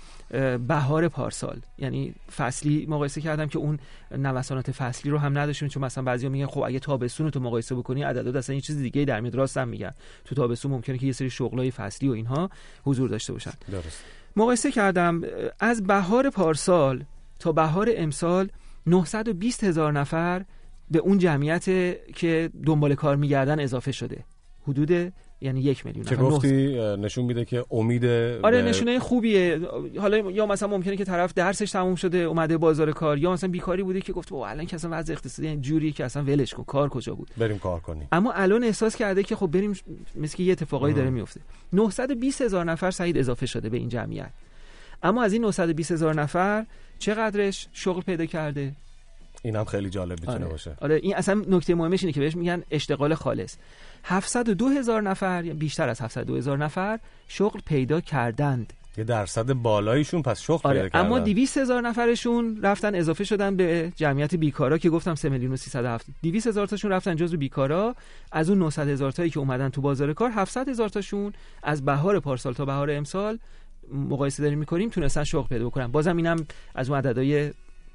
[0.68, 1.61] بهار پارسال.
[1.77, 3.80] یعنی فصلی مقایسه کردم که اون
[4.11, 7.76] نوسانات فصلی رو هم نداشتیم چون مثلا بعضیا میگن خب اگه تابستون رو تو مقایسه
[7.76, 9.35] بکنی عددات اصلا یه چیز دیگه در میاد.
[9.35, 9.91] راست هم میگن.
[10.26, 12.49] تو تابستون ممکنه که یه سری شغلای فصلی و اینها
[12.84, 13.51] حضور داشته باشن.
[13.72, 14.03] درست.
[14.35, 15.22] مقایسه کردم
[15.60, 17.03] از بهار پارسال
[17.39, 18.49] تا بهار امسال
[18.88, 20.45] 920 هزار نفر
[20.91, 21.64] به اون جمعیت
[22.15, 24.23] که دنبال کار میگردن اضافه شده.
[24.70, 26.16] حدود یعنی یک میلیون که.
[26.16, 29.60] نه- گفتی نشون میده که امید آره نشونه خوبیه.
[30.00, 33.84] حالا یا مثلا ممکنه که طرف درسش تموم شده اومده بازار کار یا مثلا بیکاری
[33.84, 36.90] بوده که گفت الان که اصلا وضع اقتصادی یعنی جوریه که اصلا ولش کن کار
[36.90, 38.08] کجا بود؟ بریم کار کنیم.
[38.12, 39.74] اما الان احساس کرده که خب بریم
[40.16, 41.41] مثل که یه اتفاقایی داره میفته.
[41.74, 44.30] 920 هزار نفر سعید اضافه شده به این جمعیت.
[45.04, 46.66] اما از این 920 هزار نفر
[47.00, 48.74] چقدرش شغل پیدا کرده؟
[49.44, 50.48] این هم خیلی جالب می‌تونه آره.
[50.48, 50.78] باشه.
[50.82, 53.56] آره این اصلا نکته مهمش اینه که بهش میگن اشتغال خالص.
[54.03, 58.73] 702 هزار نفر یا بیشتر از 702 هزار نفر شغل پیدا کردند.
[58.97, 61.05] یه درصد بالایشون پس شغل پیدا آره کردن.
[61.05, 65.55] اما 200 هزار نفرشون رفتن اضافه شدن به جمعیت بیکارا که گفتم 3 میلیون و
[65.55, 67.95] 307 200 هزار تاشون رفتن جزو بیکارا.
[68.31, 72.19] از اون 900 هزار تایی که اومدن تو بازار کار 700 هزار تاشون از بهار
[72.19, 73.39] پارسال تا بهار امسال
[73.93, 75.88] مقایسه داریم می‌کنیم تونستن شغل پیدا بکنن.
[75.88, 76.45] بازم اینم
[76.76, 77.51] از اون عددهای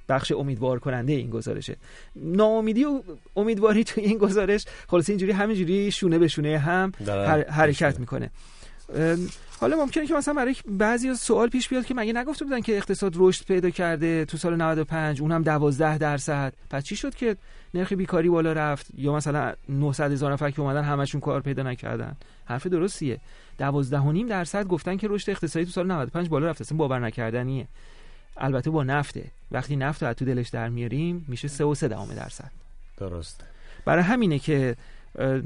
[0.09, 1.77] بخش امیدوار کننده این گزارشه.
[2.17, 3.03] ناامیدی و
[3.37, 8.31] امیدواری توی این گزارش خلاص اینجوری همینجوری شونه به شونه هم هر- حرکت می‌کنه.
[8.97, 9.29] ام،
[9.61, 13.13] حالا ممکنه که مثلا برای بعضی سوال پیش بیاد که مگه نگفته بودن که اقتصاد
[13.17, 16.53] رشد پیدا کرده تو سال 95 اونم 12 درصد.
[16.71, 17.37] پس چی شد که
[17.75, 22.17] نرخ بیکاری بالا رفت؟ یا مثلا 900 هزار نفر که اومدن همشون کار پیدا نکردن؟
[22.45, 23.21] حرف درستیه.
[23.59, 26.61] 12.5 درصد گفتن که رشد اقتصادی تو سال 95 بالا رفت.
[26.61, 27.69] اصلا باور نکردنیه.
[28.37, 29.25] البته با نفته.
[29.51, 32.51] وقتی نفت رو از تو دلش در میاریم میشه 3.3 دهم درصد.
[32.99, 33.45] درست.
[33.85, 34.77] برای همینه که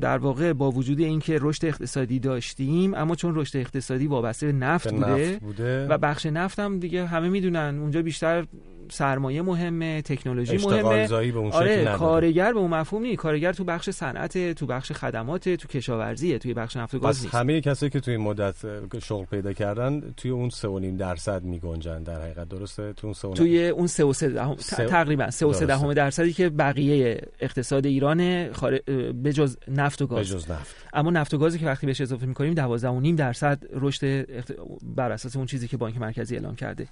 [0.01, 4.93] در واقع با وجود اینکه رشد اقتصادی داشتیم اما چون رشد اقتصادی وابسته به نفت,
[4.93, 5.87] بوده, نفت بوده.
[5.87, 8.47] و بخش نفت هم دیگه همه می‌دونن اونجا بیشتر
[8.91, 11.09] سرمایه مهمه تکنولوژی مهمه.
[11.09, 11.85] به اون آره.
[11.85, 13.17] کارگر به اون مفهوم نیست.
[13.19, 17.35] کارگر تو بخش صنعت تو بخش خدمات تو کشاورزیه توی بخش نفت و گاز نیست.
[17.35, 18.55] همه کسایی که توی این مدت
[19.03, 22.49] شغل پیدا کردن توی اون 3.5 درصد میگنجن در حقیقت.
[22.49, 24.55] درسته؟ تو اون 3.5 توی اون 3 و 3 دهم
[24.89, 25.67] تقریبا 3 و 3 درسته.
[25.67, 28.81] دهم درصدی که بقیه اقتصاد ایران خارج
[29.23, 30.19] به جز نفت و گاز.
[30.19, 30.77] به جز نفت.
[30.93, 34.53] اما نفت و گازی که وقتی بهش اضافه می‌کنیم 12.5 درصد رشد اخت-
[34.83, 36.87] بر اساس اون چیزی که بانک مرکزی اعلام کرده.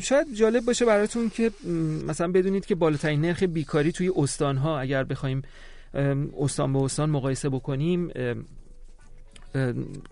[0.00, 1.50] شاید جالب باشه براتون که
[2.06, 5.42] مثلا بدونید که بالاترین نرخ بیکاری توی استانها اگر بخوایم
[6.40, 8.10] استان به استان مقایسه بکنیم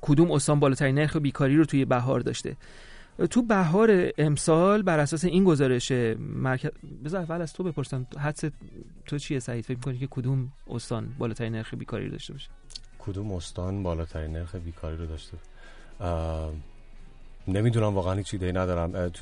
[0.03, 2.57] کدوم استان بالاترین نرخ بیکاری رو توی بهار داشته.
[3.31, 6.71] تو بهار امسال بر اساس این گزارش مرکز
[7.05, 8.45] بذار اول از تو بپرسم حدس
[9.07, 12.49] تو چیه سعید؟ فکر می‌کنی که کدوم استان بالاترین نرخ بیکاری رو داشته باشه؟
[12.99, 15.37] کدوم استان بالاترین نرخ بیکاری رو داشته
[17.49, 19.12] نمی‌دونم واقعا هیچ ایده ندارم.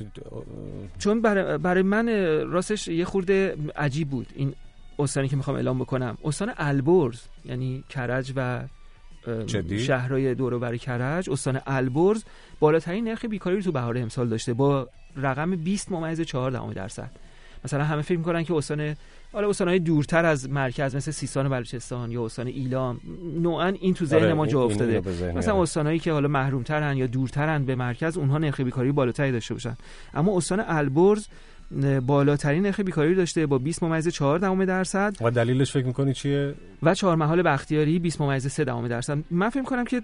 [0.99, 2.07] چون برای, برای من
[2.51, 4.53] راستش یه خورده عجیب بود این
[4.99, 6.17] استانی که می‌خوام اعلام بکنم.
[6.23, 8.63] استان البرز یعنی کرج و
[9.45, 11.29] جدی؟ شهرهای دور و بر کرج.
[11.29, 12.23] استان البرز
[12.59, 17.11] بالاترین نرخ بیکاری رو تو بهار امسال داشته با رقم 20 ممیز 4 درصد.
[17.65, 18.95] مثلا همه فکر می‌کنن که استان
[19.33, 22.99] حالا استانهای دورتر از مرکز مثل سیستان و بلوچستان یا استان ایلام
[23.41, 24.99] نوعا این تو ذهن آره، ما جا افتاده.
[24.99, 25.61] مثلا میاد.
[25.61, 29.77] استانهایی که حالا محرومترن یا دورترن به مرکز اونها نرخ بیکاری بالاتری داشته باشن.
[30.13, 31.27] اما استان البرز
[32.05, 35.15] بالاترین نرخ بیکاری داشته با 20 ممیز 4 دهم درصد.
[35.21, 36.53] و دلیلش فکر می‌کنی چیه؟
[36.83, 39.17] و چهار محال بختیاری 20 ممیز 3 دهم درصد.
[39.31, 40.01] من فکر کنم که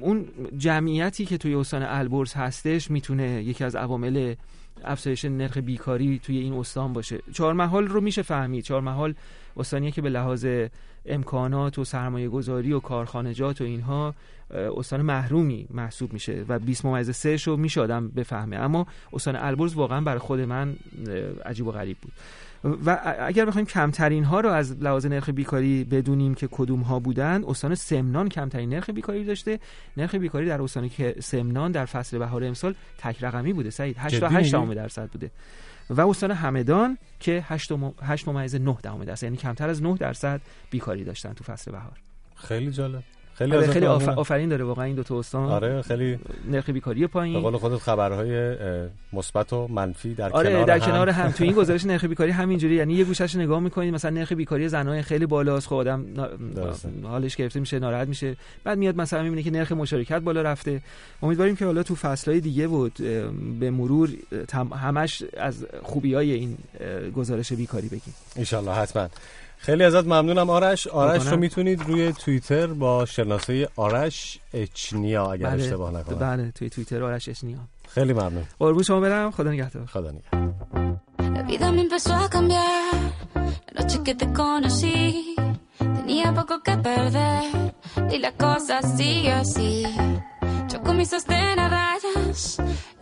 [0.00, 0.24] اون
[0.56, 4.34] جمعیتی که توی استان البرز هستش می‌تونه یکی از عوامل
[4.84, 7.18] افزایش نرخ بیکاری توی این استان باشه.
[7.32, 8.64] چهار محال رو میشه فهمید.
[8.64, 9.14] چهار محال
[9.56, 10.46] استانیه که به لحاظ
[11.06, 14.14] امکانات و سرمایه گذاری و کارخانجات و اینها
[14.50, 18.56] استان محرومی محسوب میشه و 20 ممیز 3 شو میشه آدم بفهمه.
[18.56, 20.76] اما استان البرز واقعا برای خود من
[21.46, 22.12] عجیب و غریب بود.
[22.64, 27.44] و اگر بخوایم کمترین ها رو از لحاظ نرخ بیکاری بدونیم که کدوم ها بودن
[27.48, 29.60] استان سمنان کمترین نرخ بیکاری داشته.
[29.96, 33.70] نرخ بیکاری در استان که سمنان در فصل بهار امسال تک رقمی بوده.
[33.70, 35.30] سعید 8 تا جدی 8 میگی؟ دهم درصد بوده.
[35.90, 39.24] و استان همدان که 8 مم- 8 ممیز 9 دهم درصد.
[39.24, 40.40] یعنی کمتر از 9 درصد
[40.70, 41.92] بیکاری داشتن تو فصل بهار.
[42.34, 43.02] خیلی جالب.
[43.38, 44.08] خیلی ازت خیلی آف-.
[44.08, 45.48] آفرین داره واقعا این دو تا استان.
[45.48, 46.18] آره خیلی
[46.50, 48.56] نرخ بیکاری به پایین قول خودت خبرهای
[49.12, 50.86] مثبت و منفی در آره کنار در هم.
[50.86, 51.30] کنار هم.
[51.30, 55.02] تو این گزارش نرخ بیکاری همینجوری یعنی یه گوشش نگاه می‌کنید مثلا نرخ بیکاری زنای
[55.02, 57.06] خیلی بالاست خب آدم نا-.
[57.06, 58.36] حالش گرفته میشه ناراحت میشه.
[58.64, 60.80] بعد میاد مثلا می‌بینه که نرخ مشارکت بالا رفته.
[61.22, 62.94] امیدواریم که حالا تو فصلهای دیگه بود
[63.60, 64.10] به مرور
[64.80, 66.56] همش از خوبی های این
[67.16, 68.14] گزارش بیکاری بگیم.
[68.36, 69.08] انشالله حتما.
[69.58, 70.86] خیلی ازت ممنونم آرش.
[70.86, 71.26] آرش.
[71.26, 76.18] رو می‌تونید روی توییتر با شناسه آرش اچنیا اگر اشتباه نکنم.
[76.18, 77.58] بله توی توییتر آرش اشنیا
[77.88, 78.44] خیلی ممنون.
[78.58, 79.30] قربون شما برم.
[79.30, 79.86] خدا نگهدار.
[79.86, 80.98] خدا نگهدار
[81.38, 82.94] La vida me empezó a cambiar.
[83.74, 84.98] La noche que te conocí.
[85.96, 87.44] Tenía poco que perder.
[88.14, 89.72] Y la cosa sigue así.
[90.70, 92.40] Yo con mi sostén a rayas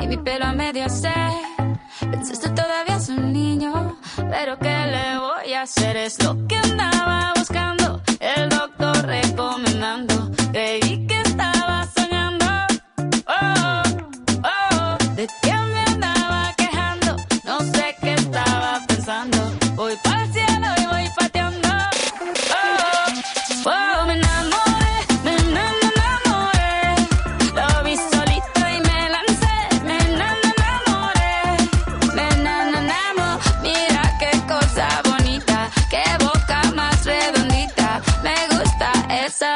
[0.03, 1.66] y mi pelo a medio hacer.
[2.01, 5.97] Pensaste todavía es un niño, pero ¿qué le voy a hacer?
[5.97, 10.31] Es lo que andaba buscando, el doctor recomendando.
[10.53, 11.16] Creí que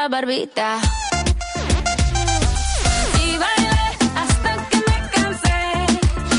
[0.07, 0.79] barbita.
[3.23, 3.83] Y bailé
[4.15, 5.59] hasta que me cansé,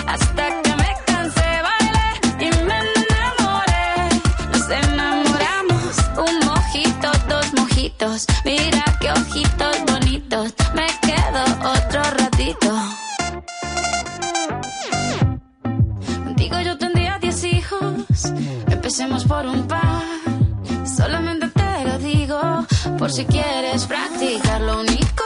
[0.06, 2.08] hasta que me cansé, bailé
[2.40, 3.88] y me enamoré.
[4.52, 5.92] Nos enamoramos,
[6.26, 8.26] un mojito, dos mojitos.
[8.44, 11.42] Mira qué ojitos bonitos, me quedo
[11.76, 12.70] otro ratito.
[16.24, 18.24] Contigo yo tendría diez hijos,
[18.68, 19.91] empecemos por un par.
[23.02, 24.60] Por si quieres practicar.
[24.60, 25.21] Lo único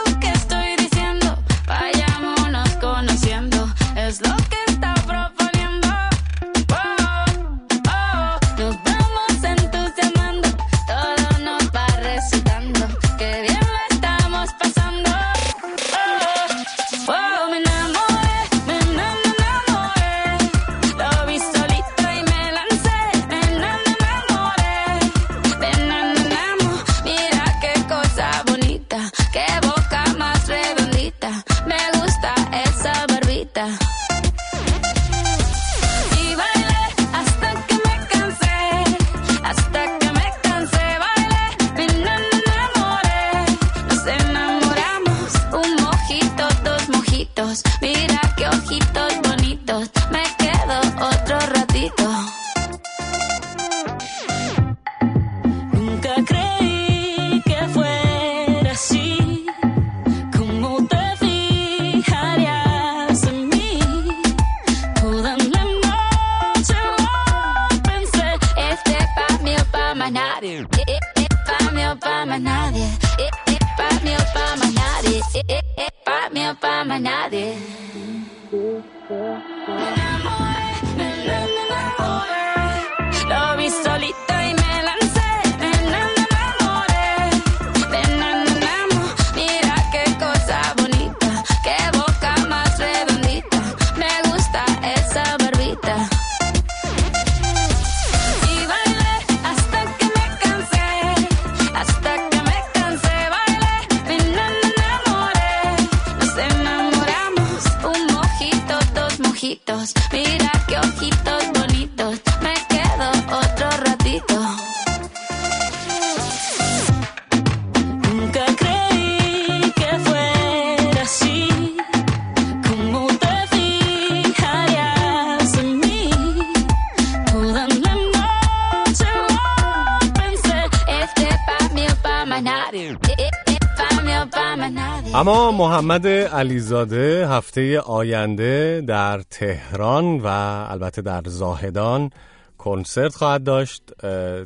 [136.37, 140.25] علیزاده هفته آینده در تهران و
[140.69, 142.09] البته در زاهدان
[142.57, 143.83] کنسرت خواهد داشت.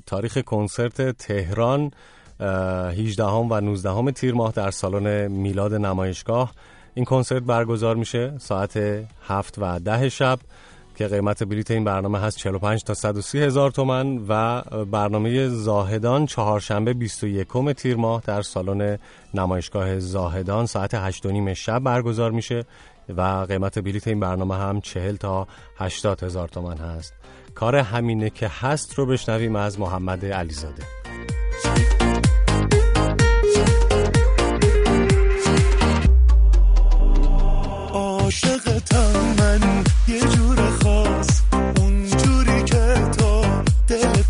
[0.06, 1.92] تاریخ کنسرت تهران
[2.40, 6.52] 18 هم و 19 هم تیر ماه در سالن میلاد نمایشگاه.
[6.94, 8.78] این کنسرت برگزار میشه ساعت
[9.28, 10.40] 7 و 10 شب.
[10.96, 16.94] که قیمت بلیت این برنامه هست 45 تا 130 هزار تومن و برنامه زاهدان چهارشنبه
[16.94, 17.48] 21
[17.78, 18.98] تیر ماه در سالن
[19.34, 22.66] نمایشگاه زاهدان ساعت 8 شب برگزار میشه
[23.18, 25.48] و قیمت بلیت این برنامه هم 40 تا
[25.78, 27.14] 80 هزار تومن هست.
[27.56, 30.84] کار همینه که هست رو بشنویم از محمد علیزاده.
[37.94, 39.71] عاشقتم من
[40.12, 41.42] یه جور خاص
[41.78, 43.46] اونجوری که تو
[43.88, 44.21] دل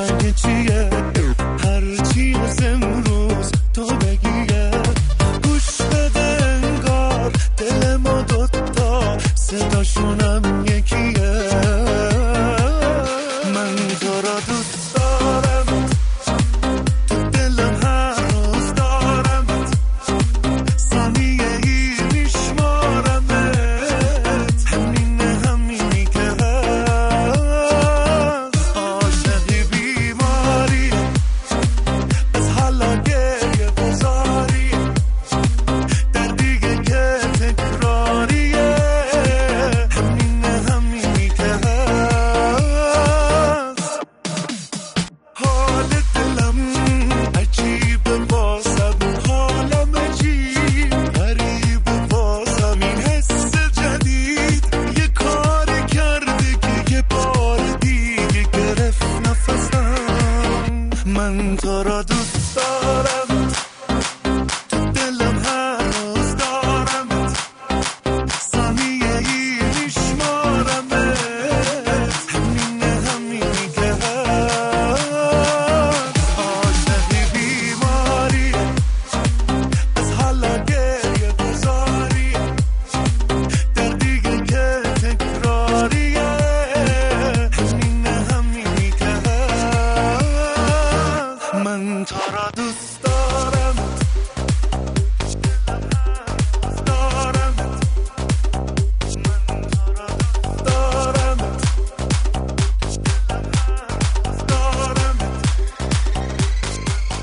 [0.00, 1.19] manhã te amo.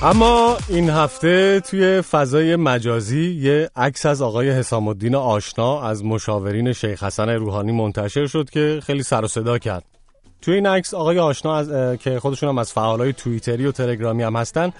[0.07, 6.73] اما این هفته توی فضای مجازی یه عکس از آقای حسام الدین آشنا از مشاورین
[6.73, 9.83] شیخ حسن روحانی منتشر شد که خیلی سر و صدا کرد.
[10.41, 11.97] توی این عکس آقای آشنا از...
[11.97, 14.71] که خودشون هم از فعالای توییتری و تلگرامی هم هستن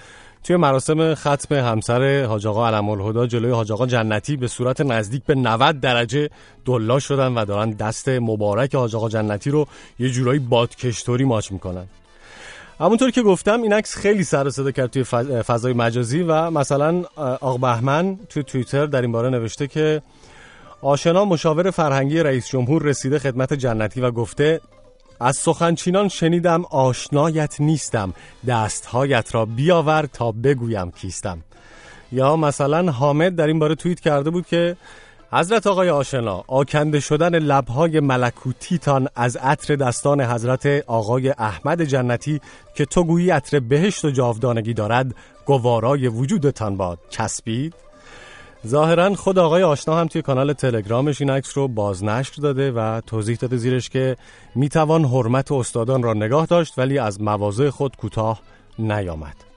[0.44, 5.24] توی مراسم ختم همسر حاج آقا علم الهدا جلوی حاج آقا جنتی به صورت نزدیک
[5.24, 6.30] به 90 درجه
[6.64, 9.66] دلا شدن و دارن دست مبارک حاج آقا جنتی رو
[9.98, 11.86] یه جورایی بادکشتوری ماچ می‌کنن.
[12.80, 16.50] همونطور که گفتم این عکس خیلی سر و صدا کرد توی فض- فضای مجازی و
[16.50, 20.02] مثلا آقا بهمن توی توییتر در این باره نوشته که
[20.82, 24.60] آشنا مشاور فرهنگی رئیس جمهور رسیده خدمت جنتی و گفته
[25.20, 28.14] از سخنچینان شنیدم آشنایت نیستم
[28.48, 31.38] دستهایت را بیاور تا بگویم کیستم.
[32.12, 34.76] یا مثلا حامد در این باره توییت کرده بود که
[35.32, 42.40] حضرت آقای آشنا آکنده شدن لبهای ملکوتیتان از عطر دستان حضرت آقای احمد جنتی
[42.74, 45.14] که تو گویی عطر بهشت و جاودانگی دارد
[45.44, 46.98] گوارای وجودتان باد.
[47.10, 47.74] کسبید
[48.66, 53.36] ظاهرا خود آقای آشنا هم توی کانال تلگرامش این عکس رو بازنشر داده و توضیح
[53.36, 54.16] داده زیرش که
[54.54, 58.40] می‌توان حرمت استادان را نگاه داشت ولی از مواضع خود کوتاه
[58.78, 59.47] نیامد.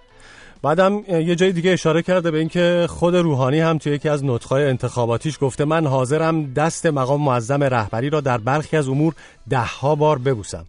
[0.64, 4.66] بعدم یه جای دیگه اشاره کرده به اینکه خود روحانی هم توی یکی از نطقهای
[4.66, 9.14] انتخاباتیش گفته من حاضرم دست مقام معظم رهبری را در برخی از امور
[9.50, 10.66] دهها بار ببوسم.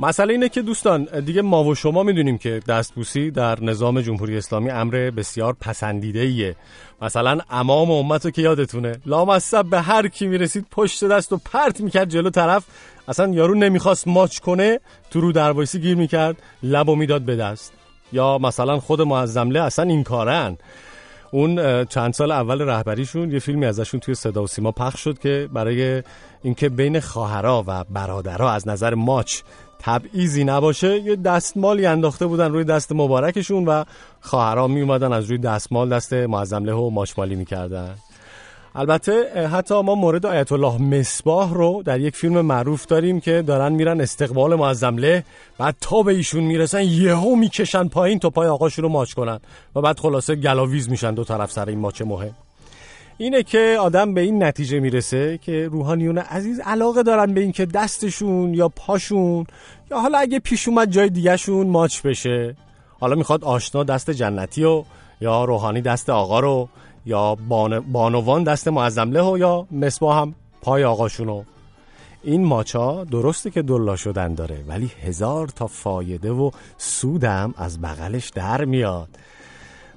[0.00, 4.70] مسئله اینه که دوستان دیگه ما و شما می‌دونیم که دستبوسی در نظام جمهوری اسلامی
[4.70, 6.56] امر بسیار پسندیده ایه
[7.02, 11.80] مثلا امام امت رو که یادتونه لامصب به هر کی می‌رسید پشت دست و پرت
[11.80, 12.64] می‌کرد جلو طرف.
[13.08, 14.80] اصلا یارو نمی‌خواست ماچ کنه
[15.10, 17.72] تو رو دروایسی گیر می‌کرد لب و می‌داد به دست.
[18.12, 20.58] یا مثلا خود معظمله اصلا این کارن.
[21.30, 25.48] اون چند سال اول رهبریشون یه فیلمی ازشون توی صدا و سیما پخش شد که
[25.52, 26.02] برای
[26.42, 29.40] اینکه بین خواهرا و برادرها از نظر ماچ
[29.78, 33.84] تبعیضی نباشه یه دستمالی انداخته بودن روی دست مبارکشون و
[34.20, 37.94] خواهرا می اومدن از روی دستمال دست معظمله و ماچمالی می‌کردن.
[38.74, 43.72] البته حتی ما مورد آیت الله مصباح رو در یک فیلم معروف داریم که دارن
[43.72, 45.24] میرن استقبال معظمله
[45.58, 49.40] بعد تا به ایشون می‌رسن یهو می‌کشن پایین تا پای آقاشون رو ماچ کنن
[49.76, 52.34] و بعد خلاصه گلاویز میشن دو طرف سر این ماچ مهم.
[53.18, 58.54] اینه که آدم به این نتیجه می‌رسه که روحانیون عزیز علاقه دارن به اینکه دستشون
[58.54, 59.46] یا پاشون
[59.90, 62.56] یا حالا اگه پیش اومد جای دیگهشون ماچ بشه.
[63.00, 64.84] حالا می‌خواد آشنا دست جنتی و
[65.20, 66.68] یا روحانی دست آقا رو
[67.08, 67.80] یا بان...
[67.80, 71.42] بانوان دست معظمله و یا مصباح هم پای آقاشونو.
[72.22, 78.28] این ماچا درسته که دلا شدن داره ولی هزار تا فایده و سودم از بغلش
[78.28, 79.08] در میاد.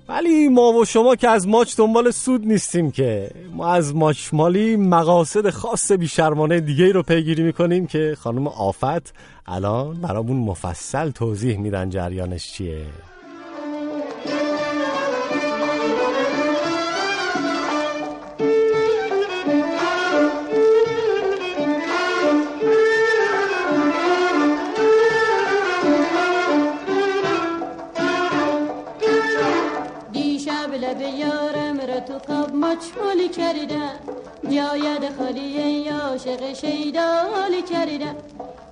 [0.10, 3.32] ولی ما و شما که از ماچ دنبال سود نیستیم که.
[3.54, 9.14] ما از ماچ مالی مقاصد خاص بیشرمانه دیگه رو پیگیری می‌کنیم که خانم آفت
[9.46, 12.86] الان برامون مفصل توضیح میدن جریانش چیه.
[32.07, 33.99] تو خواب مچمالی کردم.
[34.44, 38.15] جاید خالی ای عاشق شیدالی کردم.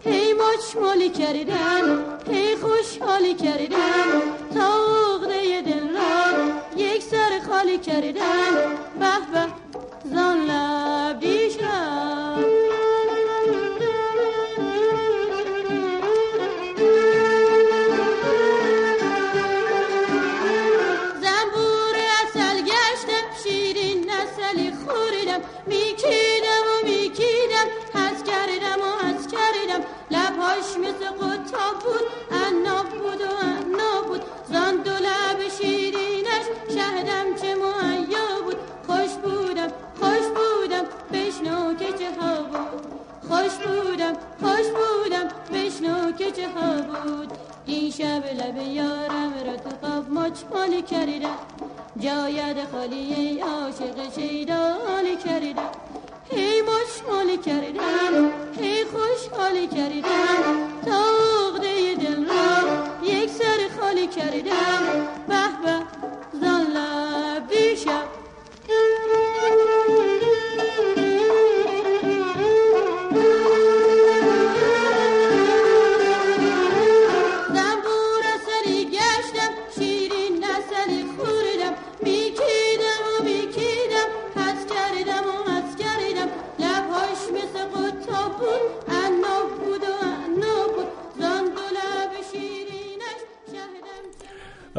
[0.05, 2.03] هی مچمالی کردم.
[2.31, 4.21] هی خوشحالی کردم.
[4.53, 4.69] تا
[5.15, 8.53] عقده دل را یک سر خالی کردم.
[8.99, 9.45] به به
[10.15, 11.99] زان لب دیشب.
[12.39, 12.88] زنبور
[31.49, 34.21] قطاب بود عناب بود و عناب بود.
[34.51, 38.57] زان دو لب شیرینش شهدم چه مهیا بود.
[38.87, 39.67] خوش بودم
[39.99, 42.81] خوش بودم بشنو که چه ها بود.
[43.29, 47.31] خوش بودم خوش بودم بشنو که چه ها بود.
[47.65, 51.37] دیشب لب یارم را تو خواب مچمالی کردم.
[51.99, 55.69] جاید خالی عاشق شیدالی کردم.
[56.31, 58.31] هی مچمالی کردم
[58.61, 60.43] هی خوشحالی کردم
[60.85, 61.03] تا
[61.47, 65.07] عقده دل را یک سر خالی کردم.
[65.27, 65.83] به به
[66.41, 68.07] زان لب دیشب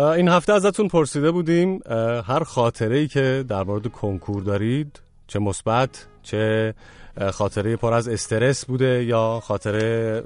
[0.01, 1.81] این هفته ازتون پرسیده بودیم
[2.27, 6.75] هر خاطره ای که در مورد کنکور دارید چه مثبت چه
[7.33, 10.23] خاطره پر از استرس بوده یا خاطره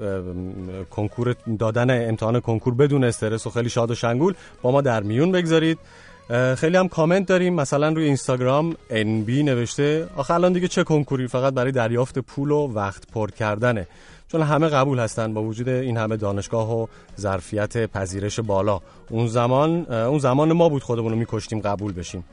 [0.89, 5.31] کنکور دادن امتحان کنکور بدون استرس و خیلی شاد و شنگول با ما در میون
[5.31, 5.79] بگذارید.
[6.57, 11.53] خیلی هم کامنت داریم مثلا روی اینستاگرام NB نوشته آخه الان دیگه چه کنکوری؟ فقط
[11.53, 13.87] برای دریافت پول و وقت پر کردنه.
[14.27, 16.87] چون همه قبول هستن با وجود این همه دانشگاه و
[17.19, 18.81] ظرفیت پذیرش بالا.
[19.09, 22.23] اون زمان اون زمان ما بود خودمون رو میکشتیم قبول بشیم.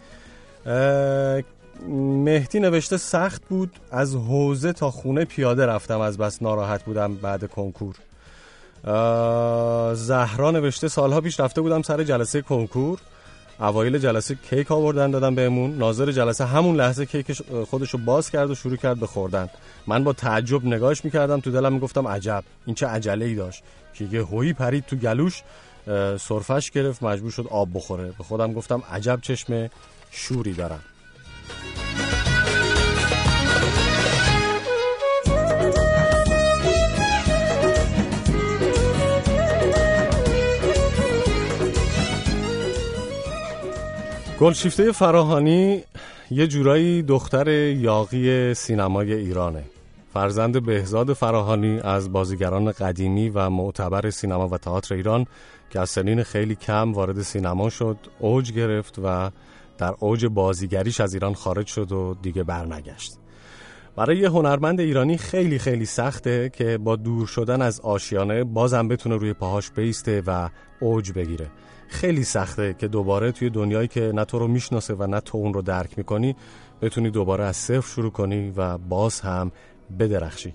[2.25, 7.51] مهدی نوشته سخت بود از حوزه تا خونه پیاده رفتم از بس ناراحت بودم بعد
[7.51, 7.95] کنکور.
[9.95, 12.99] زهرا نوشته سالها پیش رفته بودم سر جلسه کنکور.
[13.63, 15.79] اوایل جلسه کیک آوردن دادن بهمون.
[15.79, 19.49] ناظر جلسه همون لحظه کیک خودشو باز کرد و شروع کرد به خوردن.
[19.87, 22.45] من با تعجب نگاهش می‌کردم تو دلم می‌گفتم عجب.
[22.67, 23.63] این چه عجله ای داشت.
[23.95, 25.43] که یه هویی پرید تو گلوش
[26.19, 28.13] سرفش گرفت مجبور شد آب بخوره.
[28.19, 29.71] به خودم گفتم عجب چشم
[30.11, 30.81] شوری دارم.
[44.43, 45.83] گلشیفته فراهانی
[46.31, 49.65] یه جورایی دختر یاقی سینمای ایرانه.
[50.13, 55.27] فرزند بهزاد فراهانی از بازیگران قدیمی و معتبر سینما و تئاتر ایران
[55.71, 59.31] که از سنین خیلی کم وارد سینما شد اوج گرفت و
[59.79, 63.13] در اوج بازیگریش از ایران خارج شد و دیگه برنگشت.
[63.97, 69.17] برای یه هنرمند ایرانی خیلی خیلی سخته که با دور شدن از آشیانه بازم بتونه
[69.17, 70.49] روی پاهاش بیسته و
[70.81, 71.51] اوج بگیره.
[71.93, 75.55] خیلی سخته که دوباره توی دنیایی که نه تو رو می‌شناسه و نه تو اون
[75.55, 76.37] رو درک می‌کنی
[76.83, 79.53] بتونی دوباره از صفر شروع کنی و باز هم
[79.99, 80.55] بدرخشی.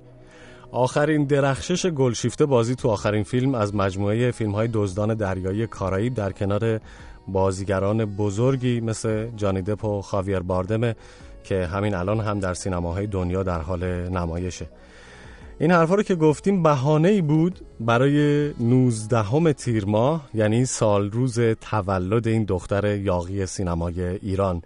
[0.71, 6.31] آخرین درخشش گلشیفته بازی تو آخرین فیلم از مجموعه فیلم های دزدان دریایی کارایی در
[6.31, 6.79] کنار
[7.27, 10.95] بازیگران بزرگی مثل جانی دپ و خاویر باردمه
[11.43, 14.67] که همین الان هم در سینماهای دنیا در حال نمایشه.
[15.59, 21.39] این حرفا رو که گفتیم بهانه ای بود برای 19 تیر ماه یعنی سال روز
[21.39, 24.61] تولد این دختر یاقی سینمای ایران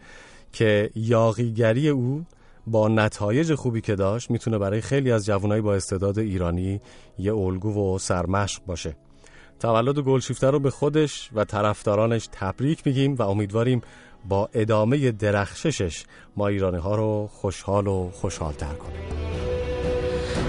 [0.54, 2.26] که یاقیگری او
[2.68, 6.82] با نتایج خوبی که داشت می‌تونه برای خیلی از جوانای با استعداد ایرانی
[7.20, 8.96] یه الگو و سرمشق باشه.
[9.60, 13.82] تولد گلشیفته رو به خودش و طرفدارانش تبریک میگیم و امیدواریم
[14.30, 16.04] با ادامه درخششش
[16.38, 19.32] ما ایرانی ها رو خوشحال و خوشحال تر کنیم.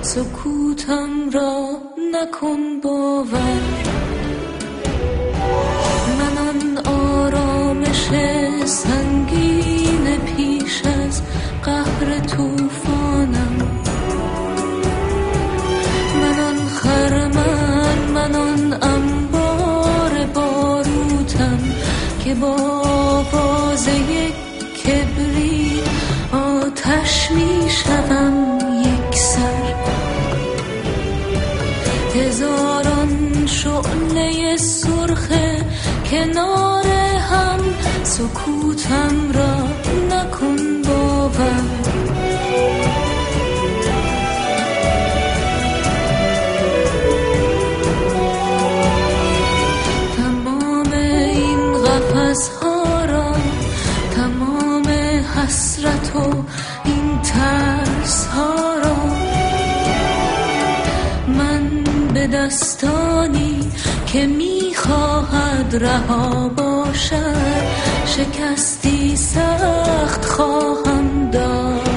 [0.03, 1.69] سکوتم را
[2.13, 3.63] نکن باور.
[6.19, 8.09] من آن آرامش
[8.65, 11.23] سنگین پیش از
[11.65, 13.57] قهر طوفانم.
[16.21, 21.59] من آن خرمن من آن انبار باروتم
[22.25, 24.35] که با آواز یک
[24.83, 25.83] کبری
[26.33, 28.52] آتش می شوم
[33.63, 35.29] شعله سرخ
[36.11, 36.87] کنار
[37.31, 37.61] هم
[38.03, 39.55] سکوتم را
[40.11, 41.63] نکن باور.
[50.17, 53.33] تمام این قفس ها را
[54.17, 54.89] تمام
[55.37, 56.45] حسرت و
[56.85, 58.97] این ترس ها را
[61.29, 61.85] من
[62.15, 63.22] به دستانی
[64.13, 67.63] که می‌خواهد رها باشد
[68.07, 71.89] شکستی سخت خواهم داد.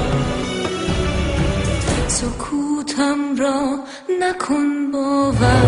[2.08, 3.80] سکوتم را
[4.22, 5.66] نکن باور.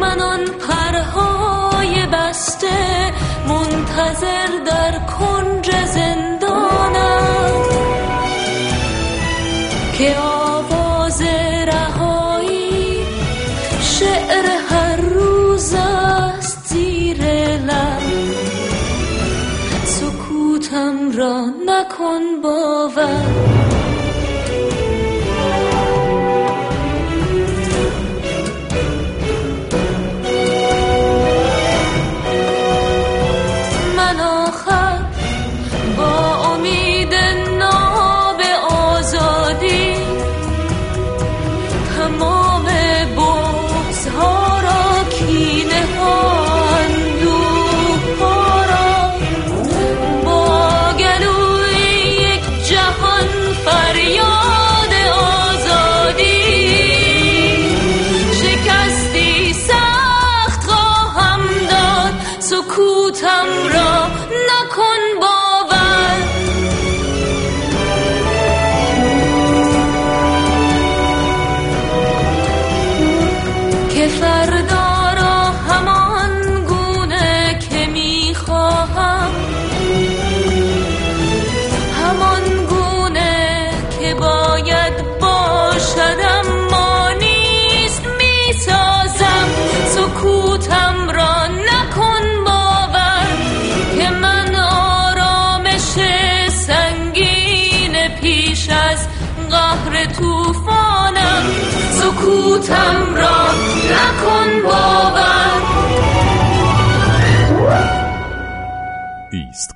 [0.00, 3.12] من آن پرهای بسته
[3.48, 5.37] منتظر در کنج
[21.78, 23.57] را نکن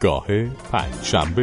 [0.02, 0.26] ایستگاه
[0.72, 1.42] پنجشنبه.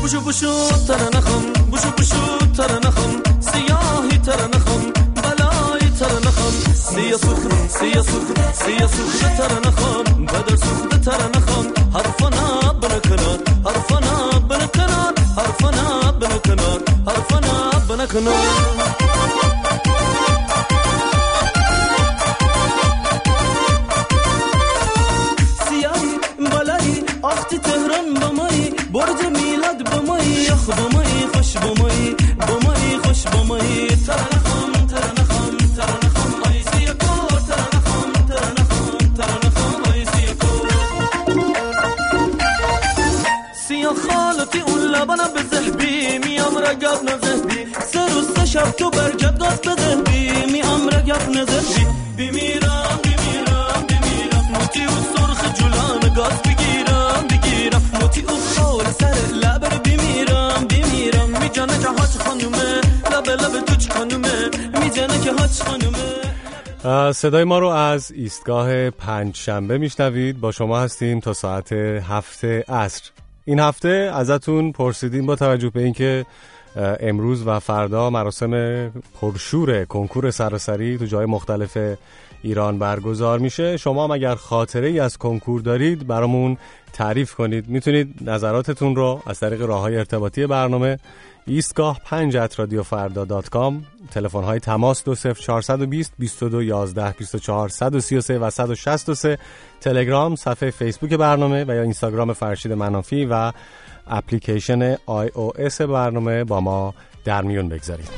[0.00, 4.82] بوشو بوشو تر نخم بوشو بوشو تر نخم سیاهی تر نخم
[5.14, 11.66] بلایی تر نخم سیا سخن سیا سخن سیا سخن تر نخم بدر سخن تر نخم
[11.94, 19.59] حرفنا بنکنار حرفنا بنکنار حرفنا بنکنار حرفنا بنکنار
[48.60, 51.86] شب تو برگت گاز به زهبی میام رگب نزهبی
[52.18, 57.82] بمیرم بمیرم بمیرم موتی و سرخ جولان گاز بگیرم بگیرم.
[58.00, 61.42] موتی و خال سر لبر بمیرم بمیرم.
[61.42, 62.80] میجانه که حاج خانومه.
[63.12, 64.50] لب لب توچ خانومه.
[64.84, 67.12] میجانه که حاج خانومه.
[67.12, 70.40] صدای ما رو از ایستگاه پنج شنبه میشنوید.
[70.40, 73.02] با شما هستیم تا ساعت هفت عصر.
[73.44, 76.26] این هفته ازتون پرسیدیم با توجه به اینکه
[76.76, 78.88] امروز و فردا مراسم
[79.20, 81.78] پرشور کنکور سراسری تو جای مختلف
[82.42, 83.76] ایران برگزار میشه.
[83.76, 86.56] شما هم اگر خاطره ای از کنکور دارید برامون
[86.92, 87.68] تعریف کنید.
[87.68, 90.98] می‌تونید نظراتتون رو از طریق راه های ارتباطی برنامه
[91.46, 98.50] ایستگاه 5 رادیو فردا دات کام تلفن های تماس 20420 22 11 24 133 و
[98.50, 99.38] 163
[99.80, 103.52] تلگرام صفحه فیسبوک برنامه و یا اینستاگرام فرشید منافی و
[104.10, 104.96] اپلیکیشن
[105.58, 108.08] اس برنامه با ما در میون بگذارید.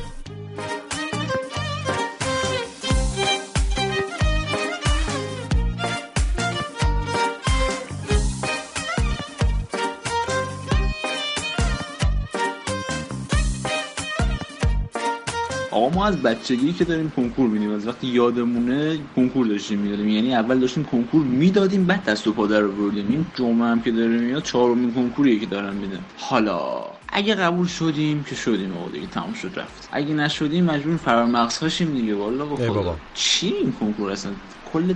[15.73, 20.09] آقا ما از بچگی که داریم کنکور میدیم از وقتی یادمونه کنکور داشتیم می‌دادیم.
[20.09, 23.91] یعنی اول داشتیم کنکور می‌دادیم بعد دست و پا در بردیم این جمعه هم که
[23.91, 26.05] داره میاد چهارمین کنکوریه که دارم میدم.
[26.19, 26.61] حالا
[27.09, 29.89] اگه قبول شدیم که شدیم آقا دیگه تموم شد رفت.
[29.93, 32.15] اگه نشدیم مجبور فرار مغز هاشیم دیگه.
[32.15, 32.97] والا با خدا.
[33.15, 34.33] چی این کنکور اصلا؟
[34.73, 34.95] کل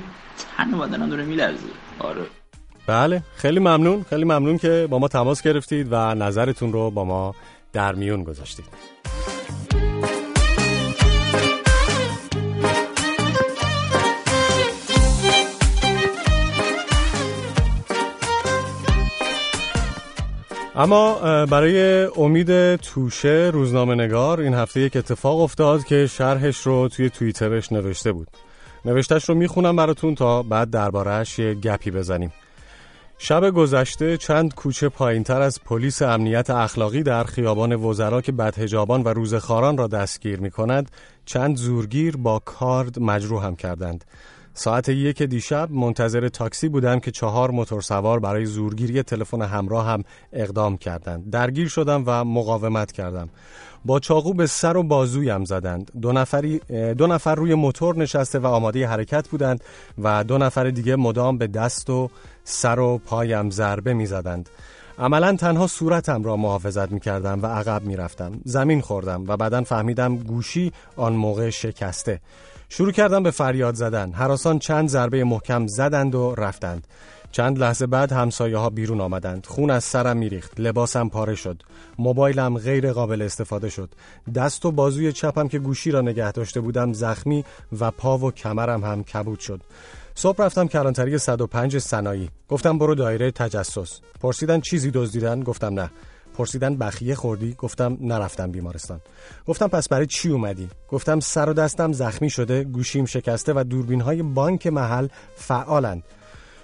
[0.57, 1.59] تن و بدنم داره میلرزه.
[1.99, 2.23] آره.
[2.87, 3.23] بله.
[3.37, 4.05] خیلی ممنون.
[4.11, 7.35] خیلی ممنون که با ما تماس گرفتید و نظرتون رو با ما
[7.73, 8.65] در میون گذاشتید.
[20.77, 27.11] اما برای امید توشه روزنامه نگار این هفته یک اتفاق افتاد که شرحش رو توی
[27.11, 28.29] توییترش نوشته بود.
[28.85, 32.33] نوشتش رو می‌خونم براتون تا بعد دربارهش یه گپی بزنیم.
[33.19, 39.09] شب گذشته چند کوچه پایینتر از پلیس امنیت اخلاقی در خیابان وزرا که بدهجابان و
[39.09, 40.91] روزخاران را دستگیر می کند
[41.25, 44.05] چند زورگیر با کارد هم کردند.
[44.59, 50.05] ساعت یک دیشب منتظر تاکسی بودم که چهار موتور سوار برای زورگیری تلفن همراه هم
[50.33, 51.31] اقدام کردند.
[51.31, 53.29] درگیر شدم و مقاومت کردم.
[53.85, 55.91] با چاقو به سر و بازویم زدند.
[56.01, 56.59] دو نفری
[56.99, 59.65] دو نفر روی موتور نشسته و آماده حرکت بودند
[60.03, 62.11] و دو نفر دیگه مدام به دست و
[62.45, 64.49] سر و پایم ضربه می زدند.
[64.99, 68.41] عملا تنها صورتم را محافظت می کردم و عقب می رفتم.
[68.45, 72.21] زمین خوردم و بعدا فهمیدم گوشی آن موقع شکسته.
[72.69, 74.13] شروع کردم به فریاد زدن.
[74.13, 76.87] هراسان چند ضربه محکم زدند و رفتند.
[77.33, 79.47] چند لحظه بعد همسایه ها بیرون آمدند.
[79.47, 80.61] خون از سرم میریخت.
[80.61, 81.63] لباسم پاره شد.
[81.99, 83.91] موبایلم غیر قابل استفاده شد.
[84.35, 87.45] دست و بازوی چپم که گوشی را نگه داشته بودم زخمی
[87.81, 89.61] و پا و کمرم هم کبود شد.
[90.15, 94.01] صبح رفتم کلانتری 105 سنایی گفتم برو دایره تجسس.
[94.21, 95.91] پرسیدن چیزی دزدیدن؟ گفتم نه.
[96.39, 99.01] پرسیدن بخیه خوردی؟ گفتم نرفتم بیمارستان.
[99.47, 104.01] گفتم پس برای چی اومدی؟ گفتم سر و دستم زخمی شده گوشیم شکسته و دوربین
[104.01, 106.03] های بانک محل فعالند.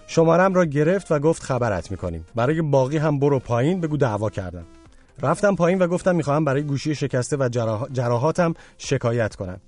[0.07, 2.27] شمارم را گرفت و گفت خبرت می‌کنیم.
[2.35, 4.65] برای باقی هم برو پایین بگو دعوا کردم.
[5.23, 7.49] رفتم پایین و گفتم می‌خواهم برای گوشی شکسته و
[7.93, 9.61] جراحاتم شکایت کنم.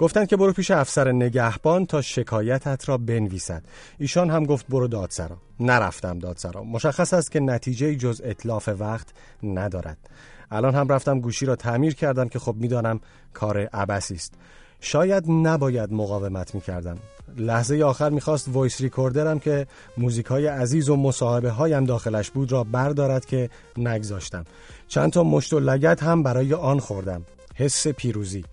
[0.00, 3.62] گفتند که برو پیش افسر نگهبان تا شکایتت را بنویسد.
[3.98, 5.36] ایشان هم گفت برو دادسرا.
[5.60, 6.64] نرفتم دادسرا.
[6.64, 9.08] مشخص است که نتیجه جز اطلاف وقت
[9.42, 9.98] ندارد.
[10.50, 13.00] الان هم رفتم گوشی را تعمیر کردم که خب می‌دانم
[13.32, 14.34] کار عبسی است.
[14.80, 16.98] شاید نباید مقاومت می‌کردم.
[17.36, 19.66] لحظه آخر می‌خواست voice recorder م که
[19.96, 24.44] موزیک های عزیز و مصاحبه هایم داخلش بود را بردارد که نگذاشتم.
[24.88, 27.22] چند تا مشت و لگد هم برای آن خوردم.
[27.54, 28.44] حس پیروزی.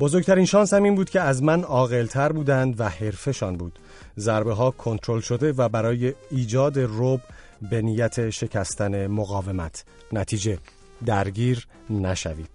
[0.00, 3.78] بزرگترین شانس هم این بود که از من عاقلتر بودند و حرفشان بود.
[4.18, 7.20] ضربه ها کنترل شده و برای ایجاد رعب
[7.70, 10.58] به نیت شکستن مقاومت نتیجه
[11.06, 12.50] درگیر نشوید.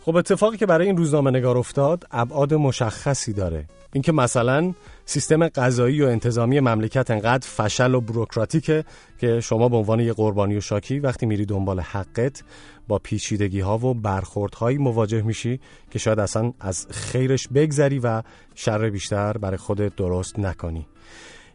[0.00, 3.64] خب اتفاقی که برای این روزنامه نگار افتاد ابعاد مشخصی داره.
[3.92, 4.74] اینکه مثلا
[5.04, 8.84] سیستم قضایی و انتظامی مملکت انقدر فشل و بروکراتیکه
[9.18, 12.42] که شما به عنوان یه قربانی و شاکی وقتی میری دنبال حقت
[12.88, 15.60] با پیچیدگی ها و برخوردهایی مواجه میشی
[15.90, 18.22] که شاید اصلا از خیرش بگذری و
[18.54, 20.86] شر بیشتر برای خودت درست نکنی.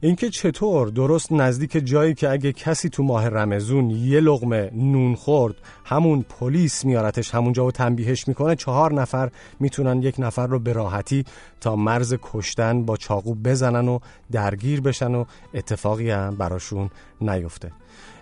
[0.03, 5.55] اینکه چطور درست نزدیک جایی که اگه کسی تو ماه رمزون یه لغمه نون خورد
[5.85, 11.25] همون پلیس میارتش همونجا و تنبیهش می‌کنه چهار نفر می‌تونن یک نفر رو به راحتی
[11.61, 13.99] تا مرز کشتن با چاقو بزنن و
[14.31, 16.89] درگیر بشن و اتفاقی هم براشون
[17.21, 17.71] نیفته.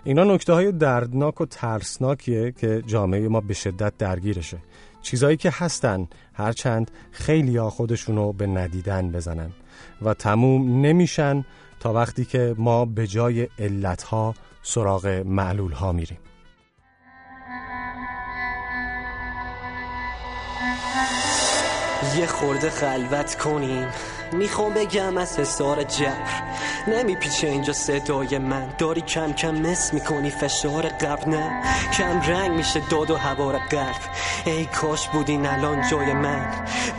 [0.04, 4.58] اینا نکته های دردناک و ترسناکیه که جامعه ما به شدت درگیرشه.
[5.02, 9.50] چیزایی که هستن هرچند خیلی ها خودشونو به ندیدن بزنن
[10.02, 11.44] و تموم نمیشن.
[11.82, 16.18] تا وقتی که ما به جای علتها سراغ معلول ها میریم.
[22.16, 23.88] یه خورده خلوت کنیم.
[24.32, 26.42] می‌خوام بگم از حسار جبر.
[26.88, 28.68] نمیپیچه اینجا صدای من.
[28.78, 31.62] داری کم کم مس می‌کنی فشار قبل نه
[31.98, 34.00] کم رنگ میشه داد و هوار قلب
[34.44, 36.50] ای کاش بودین الان جای من.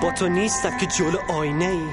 [0.01, 1.87] با تو نیستم که جلو آینه ای.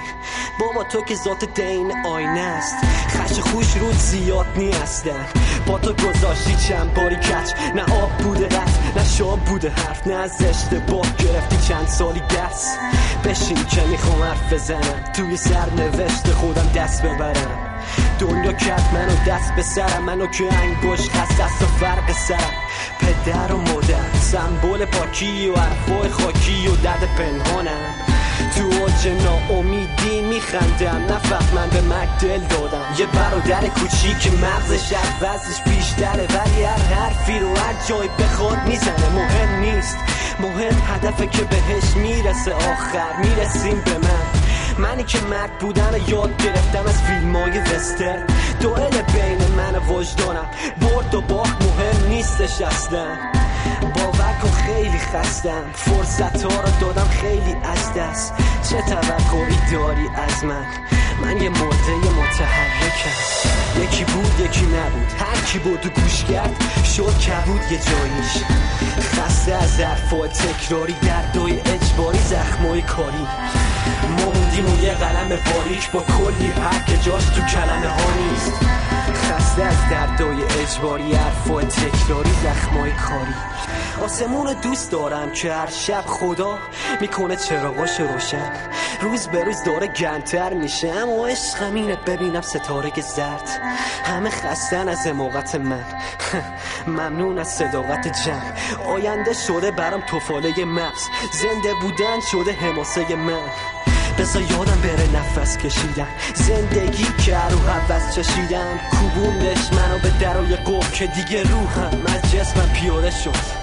[0.61, 2.75] بابا تو که ذات دین آینه است.
[3.09, 5.27] خش خوش رود زیاد نیستن
[5.67, 10.07] با تو گذاشتی چند باری کچ نه آب بوده رفت نه شاب بوده حرف.
[10.07, 12.79] نه از اشتباه گرفتی چند سالی دست
[13.25, 15.13] بشین که می‌خوام حرف بزنم.
[15.31, 17.59] توی سر نوشته خودم دست ببرم.
[18.19, 20.03] دنیا کرد منو دست به سرم.
[20.05, 22.53] منو که انگوش دست و فرق سرم.
[23.01, 27.95] پدر و مادر سمبول پاکی و حرفای خاکی و درد پنهانم.
[28.57, 31.15] تو اوج ناامیدی میخندم.
[31.15, 32.95] نفق من به مرگ دل دادم.
[32.99, 36.27] یه برادر کوچیک مغزش عوضش بیشتره.
[36.27, 39.09] ولی هر حرفی رو هر جای بخواد می‌زنه.
[39.15, 39.97] مهم نیست.
[40.41, 42.53] مهم هدفه که بهش می‌رسه.
[42.55, 44.40] آخر می‌رسیم به من.
[44.81, 48.27] منی که مرد بودن یاد گرفتم از فیلم های وستر
[48.61, 50.51] دوئل بین من و وجدانم.
[50.81, 53.07] برد و باخت مهم نیستش اصلا.
[53.83, 55.63] باور کن خیلی خستم.
[55.75, 58.35] فرصت ها رو دادم خیلی از دست.
[58.71, 60.67] چه توقعی داری از من؟
[61.23, 63.21] من یه مرده متحرکم.
[63.83, 65.13] یکی بود یکی نبود.
[65.19, 66.57] هر کی بود و گوش کرد
[66.97, 68.45] شد کبود یه جاییش.
[69.01, 73.27] خسته از حرفای تکراری دردای اجباری زخمای کاری.
[74.61, 78.53] موندیم و یه قلم باریک با کلی حرف که جاش تو کلمه ها نیست.
[79.15, 83.35] خسته از دردای اجباری حرفای تکراری زخمای کاری.
[84.05, 86.59] آسمون دوست دارم که هر شب خدا
[87.01, 88.53] می‌کنه چراغاش روشن.
[89.03, 93.61] روز به روز داره گرمتر میشه اما عشقم اینه ببینم ستاره زرد.
[94.05, 95.85] همه خستن از حماقت من.
[96.87, 98.87] ممنون از صداقت جمع.
[98.87, 101.03] آینده شده برام توفاله مغز.
[101.33, 103.43] زنده بودن شده حماسه من.
[104.21, 106.07] بذار یادم بره نفس کشیدم.
[106.35, 108.79] زندگی که رو حوض چشیدم.
[108.91, 113.61] کوبوندش منو به درای قب که دیگه روحم از جسمم پیاده شد.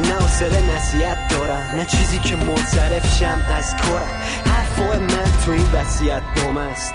[0.00, 1.76] نه حوصله نصیحت دارم.
[1.76, 4.22] نه چیزی که منصرف شم از کارم.
[4.46, 6.94] حرفای من تو این وسیعت نام است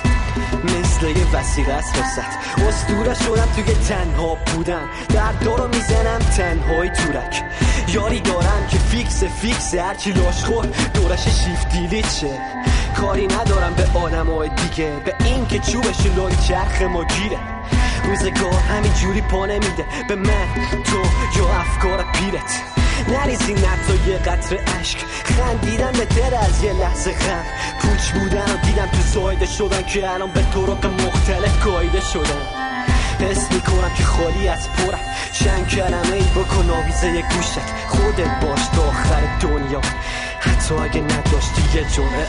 [0.63, 4.85] مثل یه وسیقه است وسط استوره شدم توی تنها بودن.
[5.09, 7.43] در رو می‌زنم تنهای تورک.
[7.93, 12.05] یاری دارم که فیکس فیکس هرچی لاش خور دورش شیفت دیلیت
[13.01, 14.91] کاری ندارم به آدم دیگه.
[15.05, 17.39] به این که چوبش لای چرخ ما گیره
[18.03, 19.85] روزگار همین جوری پا نمیده.
[20.07, 20.47] به من
[20.83, 20.97] تو
[21.39, 22.61] یا افکار پیرت.
[23.07, 27.45] نریزی نتا یه قطر عشق خندیدم به در از یه لحظه غم.
[27.79, 32.41] پوچ بودن و دیدم تو سایده شدن که الان به طرق مختلف قایده شدن
[33.19, 34.99] حس می‌کنم که خالی از پرم.
[35.33, 37.59] چند کلمه ای بکن آویزه گوشت.
[37.87, 39.81] خودت باش تا آخر دنیا.
[40.39, 42.27] حتی اگه نداشتی یه جرعه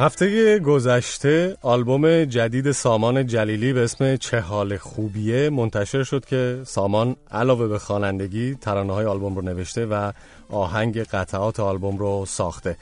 [0.00, 7.16] هفته گذشته آلبوم جدید سامان جلیلی به اسم چه حال خوبیه منتشر شد که سامان
[7.30, 10.12] علاوه به خوانندگی ترانه های آلبوم رو نوشته و
[10.50, 12.76] آهنگ قطعات آلبوم رو ساخته.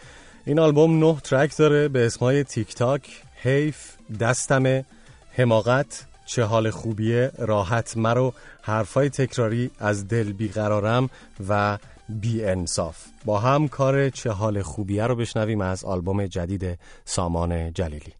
[0.44, 3.02] این آلبوم نه ترک داره به اسمهای تیک تاک،
[3.42, 4.84] حیف، دستمه،
[5.32, 8.32] حماقت، چه حال خوبیه، راحت مرو،
[8.62, 11.10] حرفای تکراری از دل بیقرارم
[11.48, 11.78] و
[12.08, 18.12] بی انصاف با هم کار چه حال خوبیه رو بشنویم از آلبوم جدید سامان جلیلی.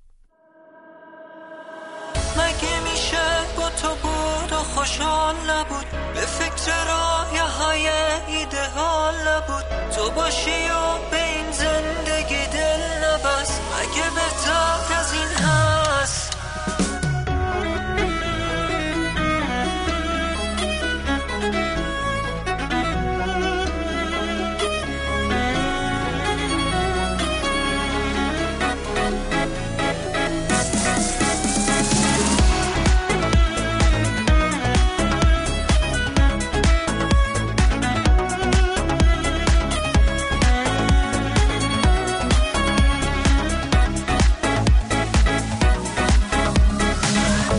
[2.37, 7.89] مگه میشه با تو بود و خوشحال نبود؟ به فکر رایه های
[8.29, 9.65] ایدهال نبود.
[9.97, 13.61] تو باشی و به این زندگی دل نبست.
[13.81, 14.28] اگه بهتر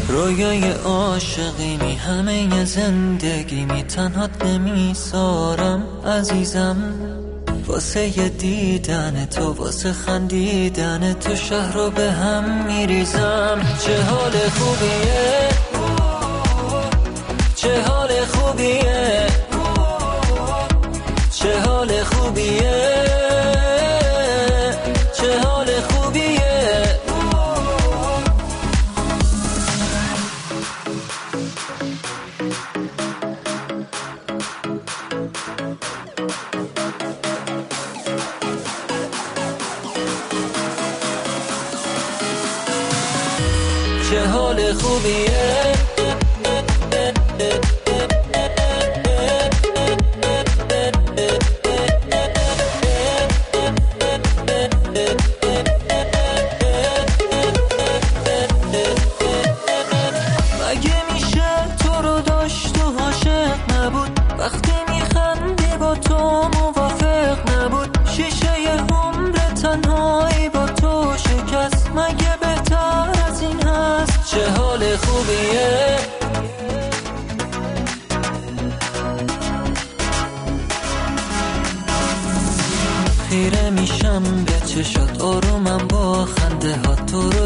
[0.10, 6.78] رویای عاشقی می همه زندگی می تنهات نمیسارم عزیزم.
[7.68, 13.60] واسه دیدن تو واسه خندیدن تو شهر رو به هم میریزم.
[13.86, 15.50] چه حال خوبیه؟
[17.56, 19.28] چه حال خوبیه؟
[21.32, 23.29] چه حال خوبیه؟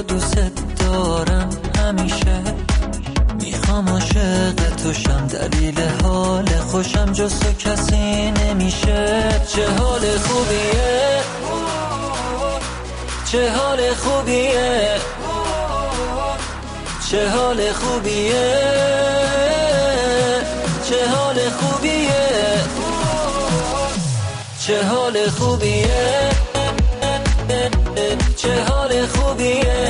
[0.08, 0.36] دوست
[0.80, 2.42] دارم همیشه.
[3.42, 9.42] می‌خوام عاشق تو شم دلیل حال خوشم جز تو کسی نمیشه.
[9.56, 11.22] چه حال خوبیه؟
[13.32, 14.90] چه حال خوبیه؟
[17.10, 18.64] چه حال خوبیه؟
[20.90, 22.10] چه حال خوبیه؟
[24.68, 26.30] چه حال خوبیه؟
[28.38, 29.83] چه حال خوبیه؟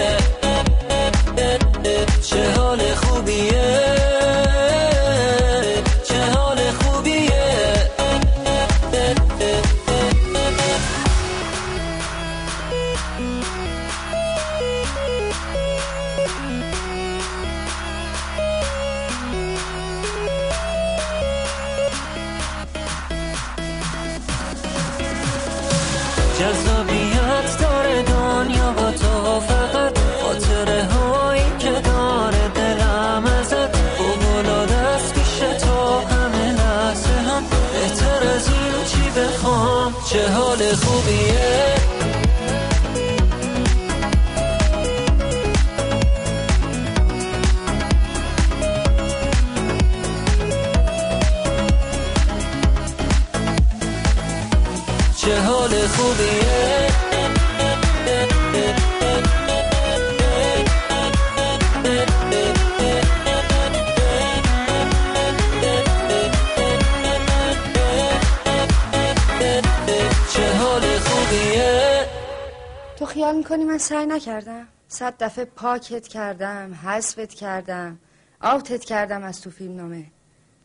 [73.53, 74.67] می‌کنی من سعی نکردم.
[74.88, 77.99] صد دفعه پاکت کردم حذفت کردم
[78.41, 80.05] آوتت کردم از تو فیلم نامه.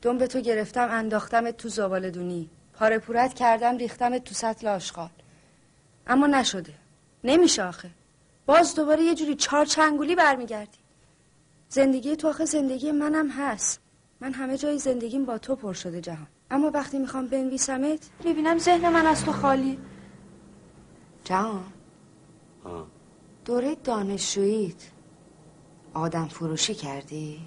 [0.03, 5.11] دنب تو گرفتم انداختمت تو زباله دونی پاره پورت کردم ریختمت تو سطل آشغال.
[6.07, 6.75] اما نشده.
[7.25, 7.91] نمیشه آخه.
[8.47, 10.79] باز دوباره یه جوری چهار چنگولی برمیگردی.
[11.69, 13.81] زندگی تو آخه زندگی منم هست.
[14.21, 16.27] من همه جای زندگیم با تو پر شده جهان.
[16.51, 19.79] اما وقتی می‌خوام بنویسمت می‌بینم ذهن من از تو خالی.
[21.25, 21.65] جهان.
[23.45, 24.91] دوره دانشجوییت
[25.95, 27.41] آدم فروشی کردی؟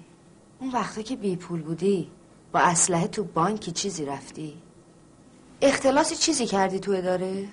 [0.60, 2.10] اون وقتا که بی پول بودی
[2.52, 4.62] با اسلحه تو بانکی چیزی رفتی؟
[5.62, 7.48] اختلاسی چیزی کردی تو اداره؟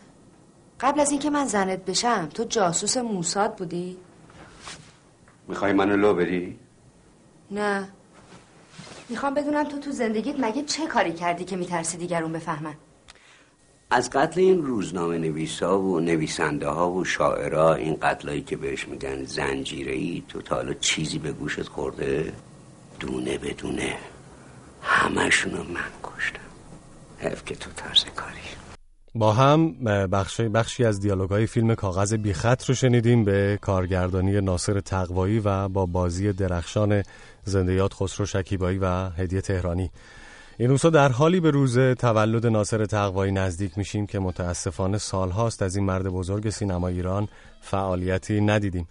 [0.79, 3.97] قبل از اینکه من زنت بشم تو جاسوس موساد بودی؟
[5.47, 6.59] می‌خوای منو لو بری؟
[7.51, 7.89] نه
[9.09, 12.75] می‌خوام بدونم تو تو زندگیت مگه چه کاری کردی که میترسی دیگرون بفهمن
[13.91, 19.23] از قتل این روزنامه نویسا و نویسنده ها و شاعرها این قتلایی که بهش میگن
[19.23, 22.33] زنجیره ای تو تا حالا چیزی به گوشت خورده؟
[22.99, 23.97] دونه بدونه
[24.81, 26.39] همشون رو من کشتم.
[27.17, 28.39] حیف که تو طرز کاری.
[29.15, 34.79] با هم بخشی, بخشی از دیالوگ های فیلم کاغذ بیخط رو شنیدیم به کارگردانی ناصر
[34.79, 37.03] تقوایی و با بازی درخشان
[37.43, 39.91] زندیات خسرو شکیبایی و هدیه تهرانی.
[40.61, 45.75] این روزها در حالی به روز تولد ناصر تقوایی نزدیک میشیم که متاسفانه سالهاست از
[45.75, 47.27] این مرد بزرگ سینما ایران
[47.61, 48.87] فعالیتی ندیدیم.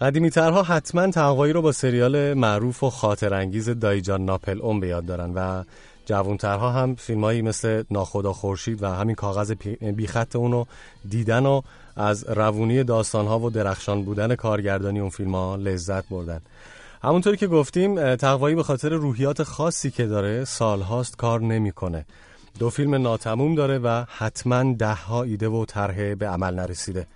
[0.00, 5.00] قدیمی ترها حتما تقوایی رو با سریال معروف و خاطر انگیز دایجان ناپل اون به
[5.00, 5.64] دارن و
[6.06, 9.52] جوانترها هم فیلمایی مثل ناخدا خورشید و همین کاغذ
[9.96, 10.64] بیخط اونو
[11.08, 11.62] دیدن و
[11.96, 16.40] از روونی داستانها و درخشان بودن کارگردانی اون فیلم ها لذت بردن.
[17.04, 22.06] همونطوری که گفتیم تقوایی به خاطر روحیات خاصی که داره سالهاست کار نمی‌کنه.
[22.58, 27.06] دو فیلم ناتموم داره و حتما ده ها ایده و طرح به عمل نرسیده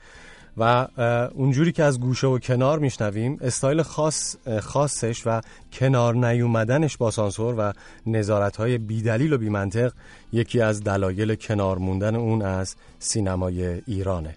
[0.56, 0.86] و
[1.34, 5.40] اونجوری که از گوشه و کنار میشنویم استایل خاص خاصش و
[5.72, 7.72] کنار نیومدنش با سانسور و
[8.06, 9.92] نظارت های بیدلیل و بیمنطق
[10.32, 14.34] یکی از دلایل کنار موندن اون از سینمای ایرانه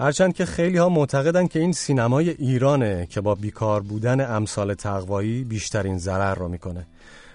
[0.00, 5.44] هرچند که خیلی ها معتقدن که این سینمای ایرانه که با بیکار بودن امثال تقوایی
[5.44, 6.86] بیشترین ضرر رو می‌کنه.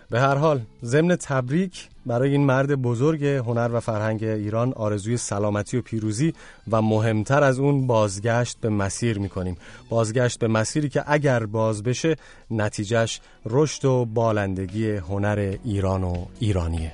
[0.10, 5.78] به هر حال ضمن تبریک برای این مرد بزرگ هنر و فرهنگ ایران آرزوی سلامتی
[5.78, 6.34] و پیروزی
[6.72, 9.58] و مهمتر از اون بازگشت به مسیر می‌کنیم.
[9.90, 12.16] بازگشت به مسیری که اگر باز بشه
[12.52, 16.94] نتیجهش رشد و بالندگی هنر ایران و ایرانیه.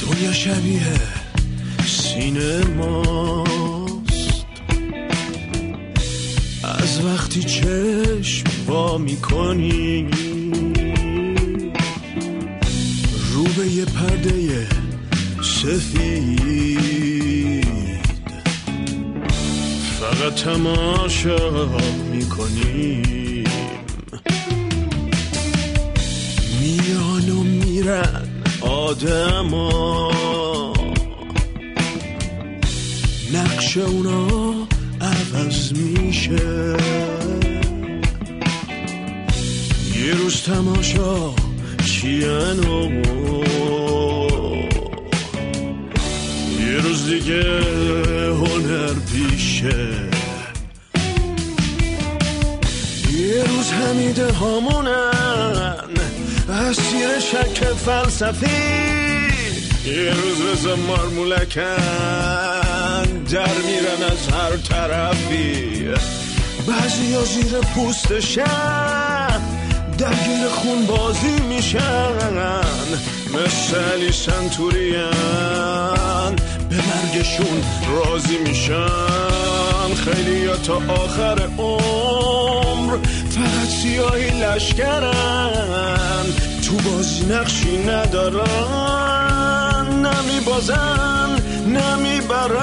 [0.00, 1.21] دنیا شبیه
[2.14, 4.02] سینماست
[6.64, 10.06] از وقتی چشم وا می‌کنی
[13.32, 14.66] رو به یه پرده
[15.42, 16.42] سفید
[20.00, 21.68] فقط تماشا
[22.12, 23.44] می‌کنیم.
[26.60, 28.28] میان و میرن
[28.60, 30.12] آدما.
[33.32, 34.26] نقش اونا
[35.00, 36.76] عوض میشه.
[39.96, 41.34] یه روز تماشا
[41.84, 42.90] چین و
[46.60, 47.42] یه روز دیگه
[48.32, 49.88] هنر پیشه.
[53.12, 55.88] یه روز حمیده هامونن
[56.48, 59.21] اسیر شک فلسفی.
[59.84, 61.62] یه روز رزا مارمولکن
[63.32, 65.84] در میرن از هر طرفی.
[66.68, 69.40] بعضی ها زیر پوستشن
[69.98, 72.32] درگیر خون بازی میشن.
[73.34, 75.12] مثل علی سنتوریان
[76.70, 79.94] به مرگشون راضی میشن.
[79.94, 82.96] خیلی ها تا آخر عمر
[83.30, 86.26] فقط سیاهی لشکرن.
[86.72, 88.46] تو بازی نقشی ندارن
[89.92, 91.30] نمی بازن
[91.66, 92.62] نمی برن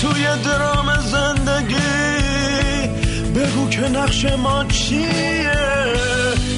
[0.00, 1.76] توی درام زندگی
[3.34, 5.52] بگو که نقش ما چیه؟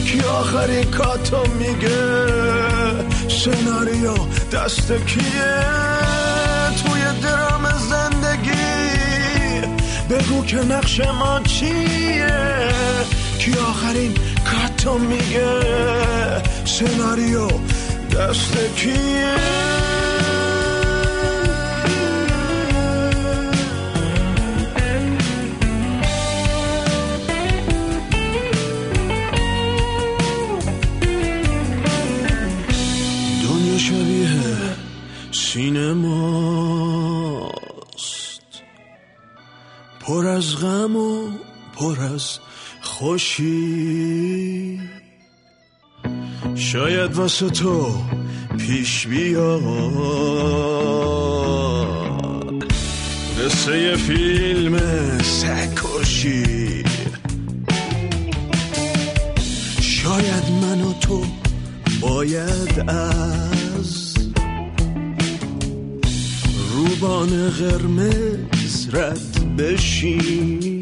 [0.05, 2.17] کی آخری کاتو میگه؟
[3.29, 4.15] سناریو
[4.53, 5.61] دست کیه؟
[6.83, 8.67] توی درام زندگی
[10.11, 12.57] بگو که نقش ما چیه؟
[13.39, 14.15] کی آخرین
[14.45, 15.63] کاتو میگه؟
[16.65, 17.49] سناریو
[18.11, 19.35] دست کیه؟
[33.43, 34.77] دنیا شبیه
[35.33, 36.67] سینماست.
[40.01, 41.31] پر از غم و
[41.77, 42.39] پر از
[42.99, 44.81] خوشی؟
[46.55, 47.95] شاید واسه تو
[48.59, 49.63] پیش بیاد.
[53.41, 54.79] قصه یه فیلم
[55.19, 56.85] سکشی
[59.81, 61.25] شاید من و تو
[62.01, 64.15] باید از
[66.73, 70.76] روبان قرمز رد بشیم.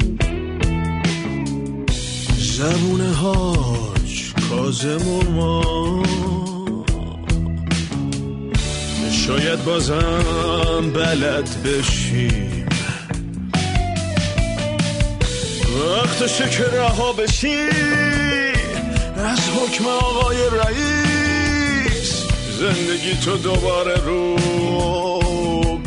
[2.57, 6.03] زبون هاج کازم و ما
[9.27, 12.67] شاید بازم بلد بشیم.
[15.81, 17.69] وقتشه که رها بشی
[19.17, 22.23] از حکم آقای رئیس.
[22.59, 24.37] زندگی تو دوباره رو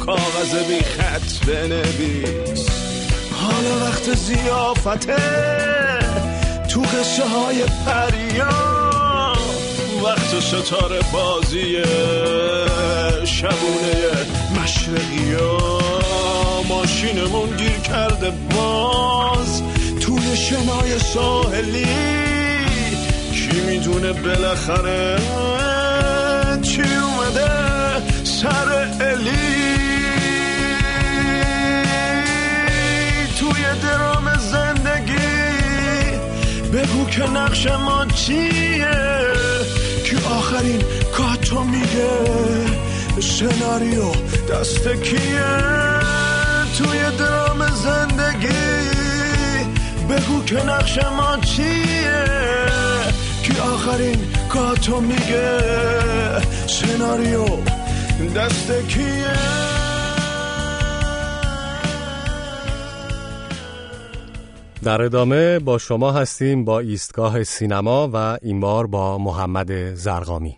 [0.06, 2.69] کاغذ بی خط بنویس.
[3.31, 5.86] حالا وقت زیافته
[6.78, 8.49] تو قصه های پریا
[10.04, 11.78] وقت ستاره بازی
[13.26, 14.12] شبونه
[14.62, 15.36] مشرقی
[16.70, 19.62] ماشینمون گیر کرده باز.
[20.02, 21.86] توی شنای ساحلی
[23.34, 25.18] کی می‌دونه بالاخره
[26.62, 29.86] چی اومده سر الی
[36.73, 38.88] بگو که نقش ما چیه؟
[40.06, 40.81] که آخرین
[41.14, 42.10] کاتو میگه؟
[43.22, 44.11] سناریو
[44.52, 45.60] دست کیه؟
[46.77, 48.89] توی درام زندگی
[50.10, 52.23] بگو که نقش ما چیه؟
[53.44, 54.19] که آخرین
[54.49, 55.60] کاتو میگه؟
[56.68, 57.45] سناریو
[58.35, 59.77] دست کیه؟
[64.88, 70.57] در ادامه با شما هستیم با ایستگاه سینما و این بار با محمد زرقامی.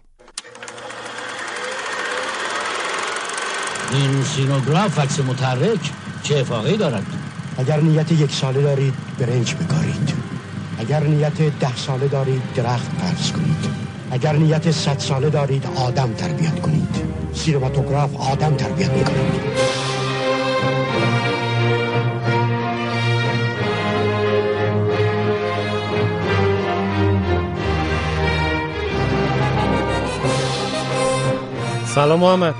[3.93, 5.91] این سینوگراف عکس متحرک
[6.23, 7.05] چه افاقی دارد؟
[7.57, 10.13] اگر نیت یک ساله دارید برنج بکارید.
[10.79, 13.65] اگر نیت ده ساله دارید درخت پرس کنید.
[14.11, 16.95] اگر نیت صد ساله دارید آدم تربیت کنید.
[17.33, 19.78] سینماتوگراف آدم تربیت می‌کنید
[31.95, 32.55] سلام محمد.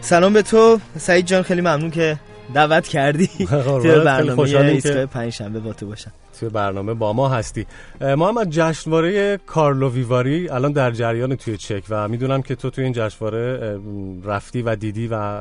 [0.00, 0.80] سلام به تو.
[0.96, 2.18] سعید جان خیلی ممنون که
[2.54, 3.26] دعوت کردی.
[3.82, 6.12] توی برنامه ایستگاه پنج شنبه با تو باشم.
[6.40, 7.66] توی برنامه با ما هستی.
[8.00, 12.92] محمد جشنواره کارلو ویواری الان در جریان توی چک و می‌دونم که تو توی این
[12.96, 13.78] جشنواره
[14.24, 15.40] رفتی و دیدی و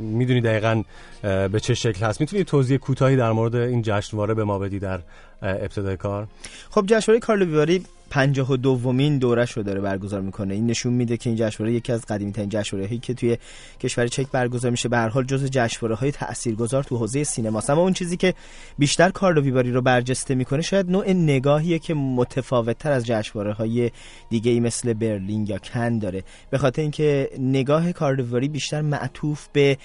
[0.00, 0.82] می‌دونی دقیقا
[1.22, 2.20] به چه شکل هست.
[2.20, 5.00] می‌تونی توضیح کوتاهی در مورد این جشنواره به ما بدی در
[5.42, 6.26] ابتدای کار؟
[6.70, 10.54] خب جشنواره کارلو ویواری پنجاه و دومین دورش رو داره برگزار می‌کنه.
[10.54, 13.38] این نشون میده که این جشنواره یکی از قدیمی ترین جشنواره هایی که توی
[13.80, 14.88] کشور چک برگزار میشه.
[14.88, 18.34] به هر حال جزو جشنواره های تاثیرگذار تو حوزه سینما اما اون چیزی که
[18.78, 23.90] بیشتر کارلو ویواری رو برجسته می‌کنه شاید نوع نگاهیه که متفاوت تر از جشنواره های
[24.30, 26.24] دیگه ای مثل برلین یا کن داره.
[26.50, 29.78] به خاطر اینکه نگاه کارلو ویواری بیشتر معطوف به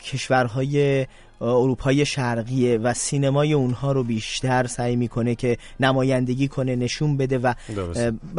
[0.00, 1.06] کشورهای
[1.40, 7.54] اروپای شرقیه و سینمای اونها رو بیشتر سعی می‌کنه که نمایندگی کنه نشون بده و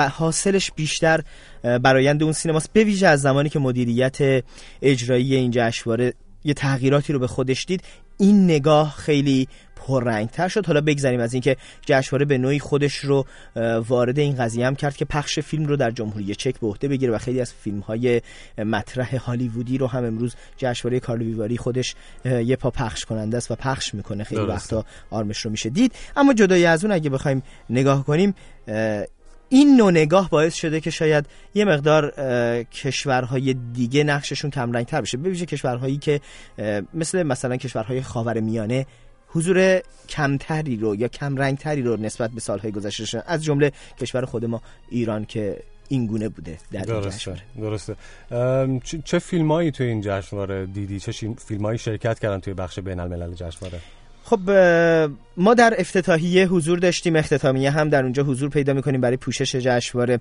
[0.10, 1.22] حاصلش بیشتر
[1.64, 2.74] برایند اون سینماست.
[2.74, 4.44] به ویژه از زمانی که مدیریت
[4.82, 6.14] اجرایی این جشنواره
[6.44, 7.84] یه تغییراتی رو به خودش دید
[8.18, 9.48] این نگاه خیلی
[9.88, 10.66] پررنگتر شد.
[10.66, 13.26] حالا بگذاریم از اینکه جشنواره به نوعی خودش رو
[13.88, 17.14] وارد این قضیه هم کرد که پخش فیلم رو در جمهوری چک به عهده بگیره
[17.14, 18.22] و خیلی از فیلم های
[18.58, 21.96] مطرح هالیوودی رو هم امروز جشنواره کارلو ویواری خودش
[22.26, 24.24] یه پا پخش کننده است و پخش می‌کنه.
[24.24, 25.96] خیلی وقتا آرمش رو میشه دید.
[26.16, 28.36] اما جدای از اون اگه بخوایم نگاه کنیم
[29.50, 32.14] این نوع نگاه باعث شده که شاید یه مقدار
[32.64, 35.18] کشورهای دیگه نقششون کمرنگتر بشه.
[35.18, 36.22] ببینید کشورهایی که
[36.94, 38.86] مثل مثلا کشورهای خاور میانه
[39.38, 44.46] حضور کمتری رو یا کم رنگتری رو نسبت به سالهای گذشته از جمله کشور خود
[44.46, 47.42] ما ایران که این گونه بوده در این درسته جشنواره.
[47.58, 47.96] درسته.
[48.84, 53.34] چه, چه فیلمایی توی این جشنواره دیدی؟ چه فیلمایی شرکت کردن توی بخش بین الملل
[53.34, 53.80] جشنواره؟
[54.30, 54.40] خب
[55.38, 60.20] ما در افتتاحیه حضور داشتیم اختتامیه هم در اونجا حضور پیدا می‌کنیم برای پوشش جشنواره.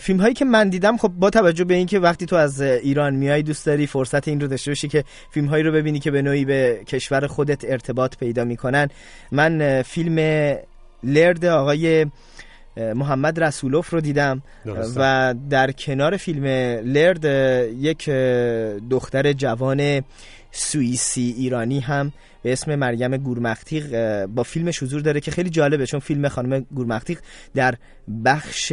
[0.00, 3.42] فیلم هایی که من دیدم خب با توجه به اینکه وقتی تو از ایران میای
[3.42, 6.44] دوست داری فرصت این رو داشته باشی که فیلم هایی رو ببینی که به نوعی
[6.44, 8.88] به کشور خودت ارتباط پیدا می‌کنن.
[9.32, 10.18] من فیلم
[11.04, 12.06] لرد آقای
[12.94, 14.42] محمد رسولوف رو دیدم.
[14.64, 15.00] درسته.
[15.00, 16.44] و در کنار فیلم
[16.84, 17.24] لرد
[17.78, 18.10] یک
[18.90, 20.02] دختر جوان
[20.58, 22.12] سوئیسی ایرانی هم
[22.42, 27.20] به اسم مریم گورمختیق با فیلمش حضور داره که خیلی جالبه چون فیلم خانم گورمختیق
[27.54, 27.74] در
[28.24, 28.72] بخش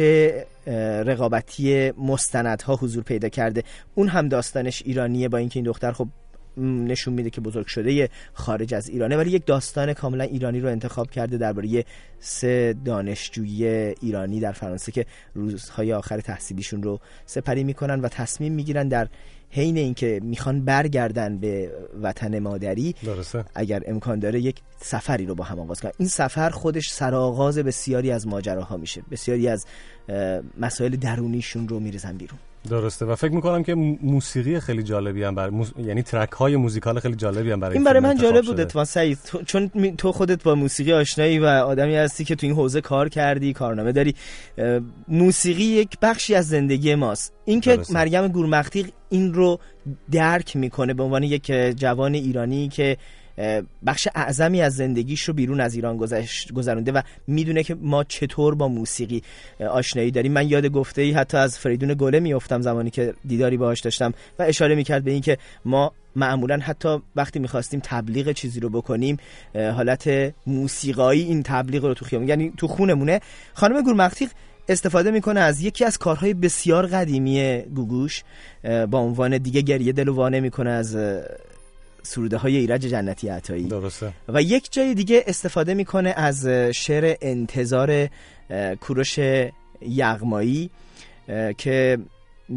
[1.06, 3.62] رقابتی مستندها حضور پیدا کرده.
[3.94, 6.08] اون هم داستانش ایرانیه با اینکه این دختر خب
[6.56, 11.10] نشون میده که بزرگ شده خارج از ایرانه ولی یک داستان کاملا ایرانی رو انتخاب
[11.10, 11.84] کرده درباره
[12.18, 13.66] سه دانشجوی
[14.00, 19.08] ایرانی در فرانسه که روزهای آخر تحصیلیشون رو سپری می‌کنن و تصمیم می‌گیرن در
[19.50, 21.72] حین اینکه می‌خوان برگردن به
[22.02, 23.44] وطن مادری درسته.
[23.54, 25.92] اگر امکان داره یک سفری رو با هم آغاز کنن.
[25.98, 29.02] این سفر خودش سرآغاز بسیاری از ماجراها میشه.
[29.10, 29.66] بسیاری از
[30.58, 32.38] مسائل درونیشون رو میریزن بیرون.
[32.70, 35.70] درسته و فکر می‌کنم که موسیقی خیلی جالبی هم برای موس...
[35.78, 38.44] یعنی ترک های موزیکال خیلی جالبی هم برای این برای من جالب.
[38.44, 42.46] بود اتفاقا سعید تو- چون تو خودت با موسیقی آشنایی و آدمی هستی که تو
[42.46, 44.14] این حوزه کار کردی کارنامه داری
[45.08, 47.78] موسیقی یک بخشی از زندگی ماست اینکه.
[47.90, 49.58] مریم گورمختیق این رو
[50.10, 51.46] درک می‌کنه به عنوان یک
[51.76, 52.96] جوان ایرانی که
[53.86, 55.96] بخش اعظمی از زندگیش رو بیرون از ایران
[56.54, 59.22] گذرونده و می‌دونه که ما چطور با موسیقی
[59.70, 60.32] آشنایی داریم.
[60.32, 64.42] من یاد گفته ای حتی از فریدون گله میافتم زمانی که دیداری باهاش داشتم و
[64.42, 69.16] اشاره می‌کرد به اینکه ما معمولا حتی وقتی می‌خواستیم تبلیغ چیزی رو بکنیم
[69.54, 73.20] حالت موسیقایی این تبلیغ رو تو خیابون یعنی تو خونمونه.
[73.54, 74.30] خانم گورمختیق
[74.68, 78.22] استفاده می‌کنه از یکی از کارهای بسیار قدیمی گوگوش
[78.90, 80.96] با عنوان دیگه گریه دل و می‌کنه از
[82.04, 83.64] سروده های ایرج جنتی عطایی.
[83.64, 84.12] درسته.
[84.28, 88.08] و یک جای دیگه استفاده می‌کنه از شعر انتظار
[88.80, 89.18] کوروش
[89.80, 90.70] یغمایی
[91.58, 91.98] که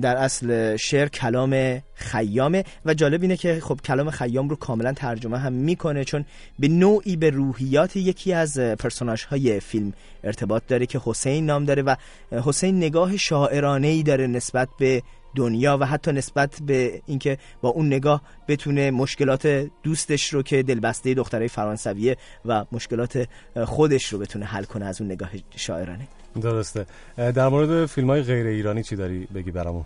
[0.01, 2.63] در اصل شعر کلام خیامه.
[2.85, 6.25] و جالب اینه که خب کلام خیام رو کاملا ترجمه هم می‌کنه چون
[6.59, 9.93] به نوعی به روحیات یکی از پرسوناج های فیلم
[10.23, 11.95] ارتباط داره که حسین نام داره و
[12.31, 15.03] حسین نگاه شاعرانه ای داره نسبت به
[15.37, 21.13] دنیا و حتی نسبت به اینکه با اون نگاه بتونه مشکلات دوستش رو که دلبسته
[21.13, 23.27] دخترای فرانسویه و مشکلات
[23.65, 26.07] خودش رو بتونه حل کنه از اون نگاه شاعرانه.
[26.41, 26.85] درسته.
[27.17, 29.85] در مورد فیلم های غیر ایرانی چی داری بگی برامون؟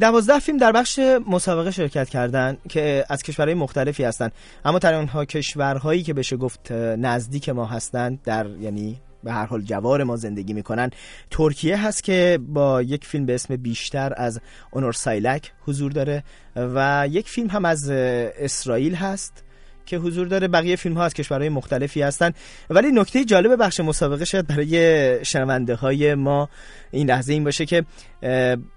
[0.00, 0.98] دوازده فیلم در بخش
[1.30, 4.30] مسابقه شرکت کردن که از کشورهای مختلفی هستن.
[4.64, 9.60] اما در آنها کشورهایی که بشه گفت نزدیک ما هستند در یعنی به هر حال
[9.62, 10.90] جوار ما زندگی می‌کنن.
[11.30, 14.40] ترکیه هست که با یک فیلم به اسم بیشتر از
[14.70, 16.24] اونور سایلک حضور داره
[16.56, 19.44] و یک فیلم هم از اسرائیل هست.
[19.86, 20.48] که حضور داره.
[20.48, 22.32] بقیه فیلم ها از کشورهای مختلفی هستن.
[22.70, 26.48] ولی نکته جالب بخش مسابقه شاید برای شنونده های ما
[26.90, 27.84] این لحظه این باشه که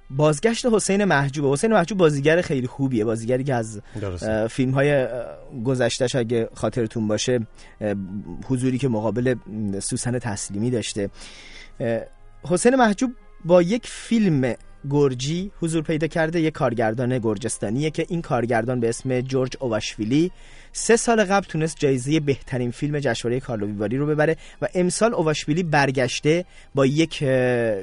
[0.10, 3.06] بازگشت حسین محجوب حسین محجوب بازیگر خیلی خوبیه.
[3.06, 4.48] بازیگری که از درسته.
[4.48, 5.08] فیلم های
[5.66, 7.48] گذشتهش اگه خاطرتون باشه
[8.48, 9.36] حضوری که مقابل
[9.80, 11.10] سوسن تسلیمی داشته.
[12.44, 13.12] حسین محجوب
[13.46, 14.54] با یک فیلم
[14.90, 20.32] گرجی حضور پیدا کرده یک کارگردان گرجستانیه که این کارگردان به اسم جورج اواشویلی
[20.74, 26.46] سه سال قبل تونست جایزه بهترین فیلم جشنواره کارلوویواری رو ببره و امسال اواشویلی برگشته
[26.76, 27.24] با یک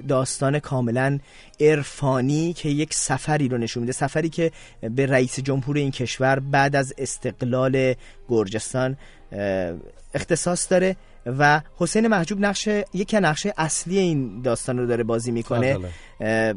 [0.08, 1.18] داستان کاملا
[1.60, 4.50] عرفانی که یک سفری رو نشون میده سفری که
[4.80, 7.94] به رئیس جمهور این کشور بعد از استقلال
[8.28, 8.96] گرجستان
[10.14, 10.96] اختصاص داره.
[11.26, 15.78] و حسین محجوب نقش یکی نقشه اصلی این داستان رو داره بازی می‌کنه.
[16.20, 16.54] بله.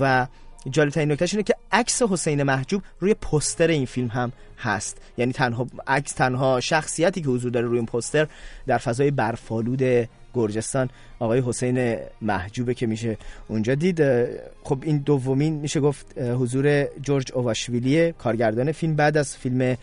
[0.00, 0.26] و
[0.70, 4.96] جالب ترین نکتهش اینه که عکس حسین محجوب روی پستر این فیلم هم هست.
[5.18, 8.26] یعنی تنها عکس تنها شخصیتی که حضور داره روی این پستر
[8.66, 13.16] در فضای برفالود گرجستان آقای حسین محجوبه که میشه
[13.48, 14.02] اونجا دید.
[14.62, 19.76] خب این دومین میشه گفت حضور جورج اواشویلیه کارگردان فیلم بعد از فیلم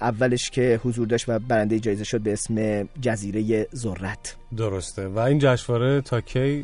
[0.00, 4.36] اولش که حضور داشت و برنده جایزه شد به اسم جزیره ذرت.
[4.56, 5.08] درسته.
[5.08, 6.60] و این جشنواره تا کی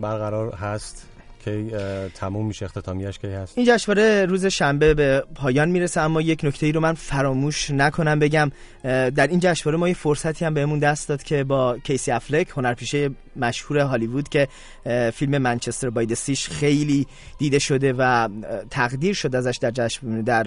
[0.00, 1.06] برقرار هست؟
[1.44, 6.20] کی اه، تموم میشه؟ اختتامیش کی هست؟ این جشنواره روز شنبه به پایان می‌رسه اما
[6.20, 8.50] یک نکته ای رو من فراموش نکنم بگم.
[8.82, 13.10] در این جشنواره ما یه فرصتی هم بهمون دست داد که با کیسی افلک هنرپیشه
[13.36, 14.48] مشهور هالیوود که
[15.14, 17.06] فیلم منچستر بای سیش خیلی
[17.38, 18.28] دیده شده و
[18.70, 20.44] تقدیر شد ازش در جشن در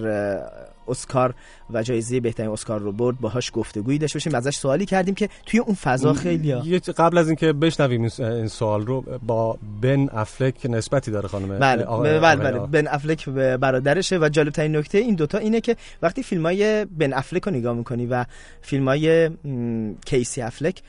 [0.92, 1.34] اسکار
[1.70, 5.60] و جایزه بهترین اسکار رو برد باهاش گفتگویی داشته باشیم ازش سوالی کردیم که توی
[5.60, 11.12] اون فضا خیلی چ- قبل از اینکه بشنویم این سوال رو با بن افلک نسبتی
[11.12, 11.86] داره خانم بله
[12.20, 12.60] بله بله.
[12.60, 17.14] بن افلک برادرشه و جالب ترین نکته این دوتا اینه که وقتی فیلم های بن
[17.14, 18.26] افلک رو نگاه می‌کنی و
[18.62, 19.30] فیلم های
[20.06, 20.82] کیسی افلک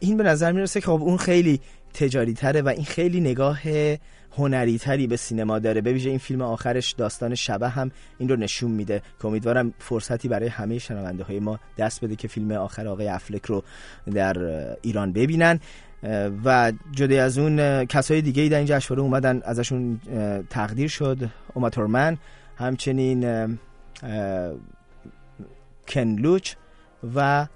[0.00, 1.60] این به نظر می‌رسه که خب اون خیلی
[1.94, 3.60] تجاری تره و این خیلی نگاه
[4.36, 5.80] هنری تری به سینما داره.
[5.80, 10.28] به ویژه این فیلم آخرش داستان شبه هم این رو نشون میده که امیدوارم فرصتی
[10.28, 13.62] برای همه شنونده های ما دست بده که فیلم آخر آقای افلک رو
[14.14, 14.38] در
[14.82, 15.60] ایران ببینن.
[16.44, 20.00] و جدا از اون کسای دیگه ای در این جشنواره اومدن ازشون
[20.50, 21.30] تقدیر شد.
[21.54, 22.18] اوما تورمن
[22.56, 23.48] همچنین اه،
[24.02, 24.52] اه،
[25.88, 26.54] کن لوچ
[27.14, 27.46] و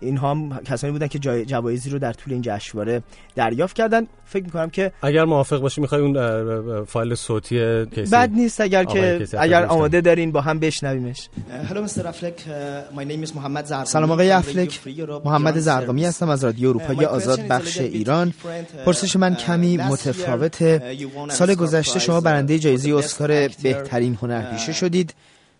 [0.00, 3.02] اینها هم کسانی بودن که جای جوایزی رو در طول این جشنواره
[3.36, 8.60] دریافت کردن فکر می‌کنم که اگر موافق باشی می‌خوای اون فایل صوتی کیسی بد نیست
[8.60, 11.28] اگر که اگر افلک آماده دارین با هم بشنویمش
[11.68, 12.04] Hello Mr.
[12.04, 13.84] Affleck, uh, my name is Mohammed Zarqami.
[13.84, 14.80] سلام آقای افلک
[15.24, 16.06] محمد Iran زرقامی Service.
[16.06, 18.30] هستم از رادیو Uh, my آزاد بخش ایران.
[18.30, 20.96] Uh, پرسش من uh, کمی متفاوته
[21.30, 23.28] سال گذشته شما برنده جایزه اسکار
[23.62, 25.14] بهترین هنرپیشه شدید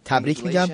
[0.04, 0.68] تبریک میگم.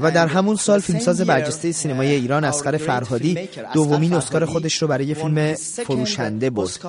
[0.00, 5.14] و در همون سال فیلمساز برجسته سینمای ایران اسقر فرهادی دومین اسکار خودش رو برای
[5.14, 6.86] فیلم فروشنده برد.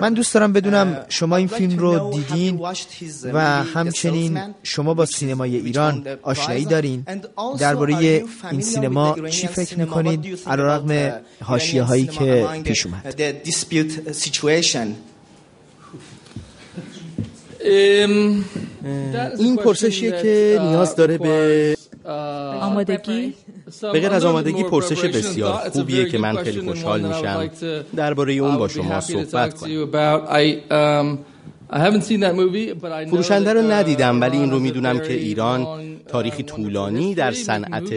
[0.00, 2.60] من دوست دارم بدونم شما این فیلم رو دیدین
[3.32, 6.64] و همچنین شما با سینمای ایران آشنایی.
[6.64, 7.04] دارین
[7.58, 7.94] درباره
[8.50, 9.78] این سینما چی فکر cinema?
[9.78, 13.22] می‌کنید علیرغم حاشیه هایی که پیش اومد.
[19.38, 21.76] این پرسشیه که نیاز داره به
[22.60, 23.34] آمادگی؟
[23.82, 27.50] به غیر از آمادگی پرسش بسیار خوبیه که من خیلی خوشحال میشم.
[27.96, 31.18] درباره اون با شما صحبت کنم.
[33.10, 35.66] فروشنده رو ندیدم ولی این رو می‌دونم که ایران
[36.08, 37.88] تاریخی طولانی در صنعت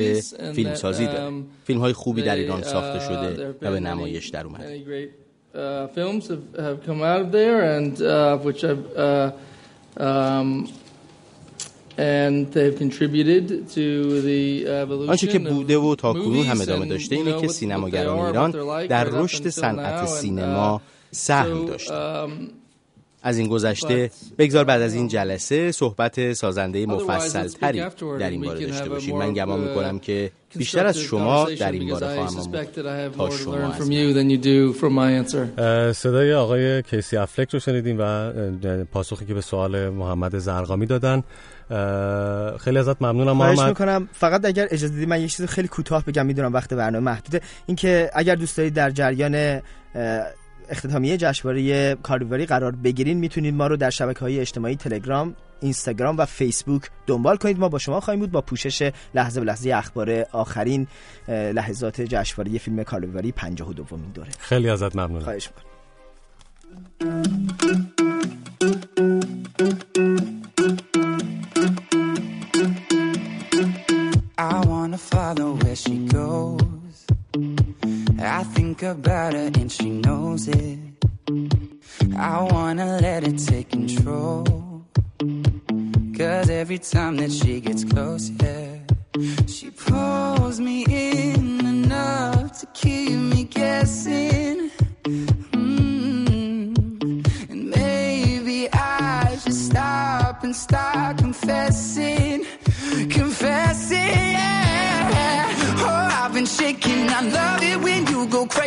[0.53, 1.31] فیلمسازی داره.
[1.63, 4.83] فیلم های خوبی در ایران ساخته شده و به نمایش در اومده.
[15.07, 18.51] آنچه که بوده و تا کنون هم ادامه داشته اینه که سینماگران ایران
[18.87, 22.27] در رشد صنعت سینما uh, سهم so, داشتن.
[22.27, 22.60] um,
[23.23, 27.83] از این گذشته بگذار بعد از این جلسه صحبت سازنده مفصل تری
[28.19, 29.17] در این باره داشته باشیم.
[29.17, 32.51] من گمان می‌کنم که بیشتر از شما در این باره خواهم
[33.17, 33.73] تا شما.
[35.57, 40.85] اه، صدای آقای کیسی افلک رو شنیدیم و اه، پاسخی که به سوال محمد زرقامی
[40.85, 41.23] دادن.
[41.71, 43.69] اه، خیلی ازت ممنونم خواهش محمد.
[43.69, 44.09] می‌کنم.
[44.13, 47.41] فقط اگر اجازه بدید من یک چیز خیلی کوتاه بگم می‌دونم وقت برنامه محدوده.
[47.65, 49.61] اینکه اگر دوست دارید در جریان
[50.71, 56.25] اختتامیه جشنواره کاروباری قرار بگیرین می‌تونید ما رو در شبکه های اجتماعی تلگرام اینستاگرام و
[56.25, 57.59] فیسبوک دنبال کنید.
[57.59, 60.87] ما با شما خواهیم بود با پوشش لحظه به لحظه اخبار آخرین
[61.27, 64.29] لحظات جشنواره فیلم کاروباری 52 دومین دوره.
[64.39, 65.23] خیلی ازت ممنونم.
[65.23, 65.71] خواهش می‌کنم.
[74.37, 76.80] I wanna follow where she goes.
[78.23, 80.79] I think about her and she knows it.
[82.17, 84.85] I wanna let it take control.
[86.17, 88.77] Cause every time that she gets close, yeah,
[89.47, 94.69] she pulls me in enough to keep me guessing.
[95.53, 96.75] Mm.
[97.49, 102.45] And maybe I should stop and start confessing,
[103.09, 103.97] confessing.
[103.97, 105.55] Yeah.
[105.77, 107.09] Oh, I've been shaking.
[107.09, 107.70] I love it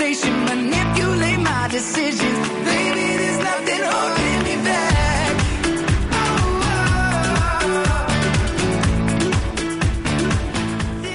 [0.00, 3.06] manipulate my decisions, baby.
[3.20, 4.96] There's nothing holding me back.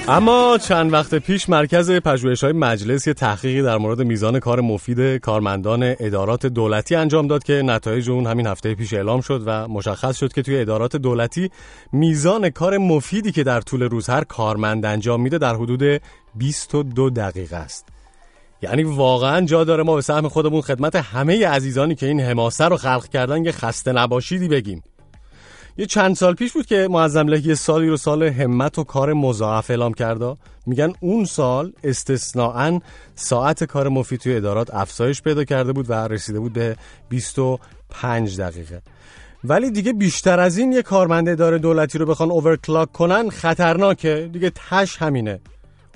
[0.08, 5.16] اما چند وقت پیش مرکز پژوهش های مجلس یه تحقیقی در مورد میزان کار مفید
[5.16, 10.16] کارمندان ادارات دولتی انجام داد که نتایج اون همین هفته پیش اعلام شد و مشخص
[10.16, 11.50] شد که توی ادارات دولتی
[11.92, 16.00] میزان کار مفیدی که در طول روز هر کارمند انجام میده در حدود
[16.34, 17.91] 22 دقیقه است
[18.62, 22.76] یعنی واقعا جا داره ما به سهم خودمون خدمت همه عزیزانی که این حماسه رو
[22.76, 24.82] خلق کردن یه خسته نباشیدی بگیم.
[25.76, 29.70] یه چند سال پیش بود که معظم یه سالی رو سال همت و کار مضاعف
[29.70, 30.36] اعلام کرده
[30.66, 32.80] میگن اون سال استثناعا
[33.14, 36.76] ساعت کار مفید توی ادارات افزایش پیدا کرده بود و رسیده بود به
[37.08, 38.82] 25 دقیقه.
[39.44, 44.30] ولی دیگه بیشتر از این یه کارمند اداره دولتی رو بخوان اوورکلاک کنن خطرناکه.
[44.32, 45.40] دیگه تش همینه.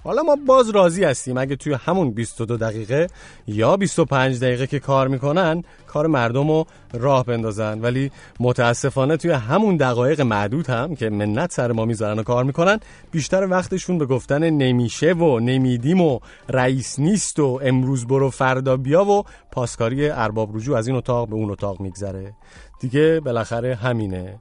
[0.07, 1.39] حالا ما باز راضی هستیم.
[1.39, 3.07] اگه توی همون 22 دقیقه
[3.47, 7.80] یا 25 دقیقه که کار می‌کنن کار مردم رو راه بندازن.
[7.80, 12.80] ولی متاسفانه توی همون دقایق معدود هم که منت سر ما می‌ذارن و کار می‌کنن
[13.11, 19.05] بیشتر وقتشون به گفتن نمیشه و نمیدیم و رئیس نیست و امروز برو فردا بیا
[19.05, 22.32] و پاسکاری ارباب رجوع از این اتاق به اون اتاق میگذره.
[22.80, 24.40] دیگه بالاخره همینه.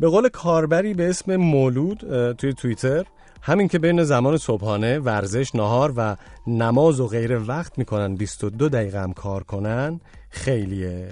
[0.00, 3.04] به قول کاربری به اسم مولود توی توییتر
[3.46, 6.16] همین که بین زمان صبحانه ورزش نهار و
[6.46, 10.00] نماز و غیره وقت می‌کنن 22 دقیقه هم کار کنن
[10.30, 11.08] خیلیه.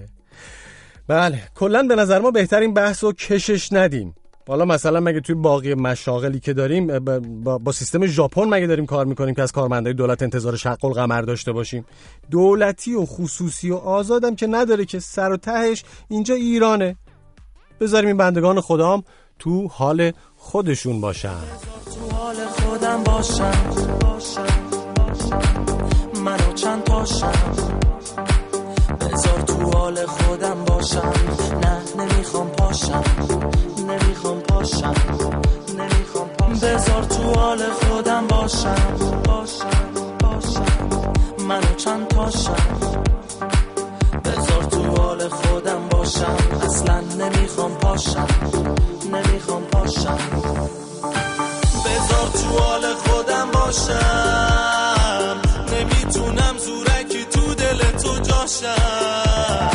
[1.09, 4.15] بله کلا به نظر ما بهترین بحث رو کشش ندیم.
[4.49, 9.07] حالا مثلا مگه توی باقی مشاغلی که داریم با, با سیستم ژاپن مگه داریم کار
[9.07, 11.85] می‌کنیم که از کارمندای دولت انتظار شق القمر داشته باشیم؟
[12.31, 16.97] دولتی و خصوصی و آزادم که نداره که سر و تهش اینجا ایرانه.
[17.81, 19.05] بذاریم این بندگان خدام
[19.39, 21.84] تو حال خودشون باشن.
[21.95, 23.53] تو حال خودم باشم.
[26.25, 27.33] منو چند تاشم.
[29.01, 31.13] بذار تو حال خودم باشم.
[31.63, 33.03] نه نمی‌خوام پاشم.
[33.89, 34.95] نمی‌خوام پاشم.
[35.79, 36.61] نمی‌خوام پاشم.
[36.61, 38.75] بذار تو حال خودم باشم.
[39.25, 39.67] باشم
[40.21, 40.91] باشم
[41.49, 42.81] منو چند تاشم.
[44.25, 46.37] بذار تو حال خودم باشم.
[46.63, 48.27] اصلا نمی‌خوام پاشم.
[49.13, 50.19] نمی‌خوام پاشم.
[52.35, 55.37] تو حال خودم باشم.
[55.73, 59.71] نمی‌تونم زورکی تو دل تو جاشم.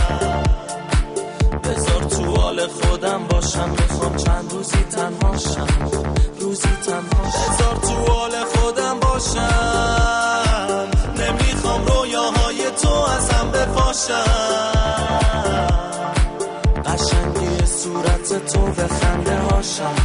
[1.64, 3.70] بذار تو حال خودم باشم.
[3.70, 5.68] می‌خوام چند روزی تنهاشم
[6.40, 10.88] روزی تنهاشم بذار تو حال خودم باشم.
[11.18, 14.24] نمی‌خوام رویاهای تو ازم بپاشم.
[16.86, 19.96] قشنگی صورت تو به خنده هاشم.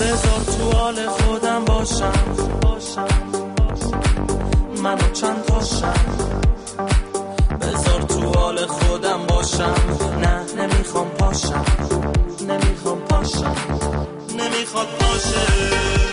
[0.00, 2.12] بذار تو حال خودم باشم.
[2.62, 3.08] باشم
[4.82, 5.94] منو چند تاشم
[7.60, 9.74] بذار تو حال خودم باشم.
[10.20, 11.64] نه نمی‌خوام پاشم.
[12.48, 13.54] نمی‌خوام پاشم.
[14.38, 16.09] نمی‌خواد باشه.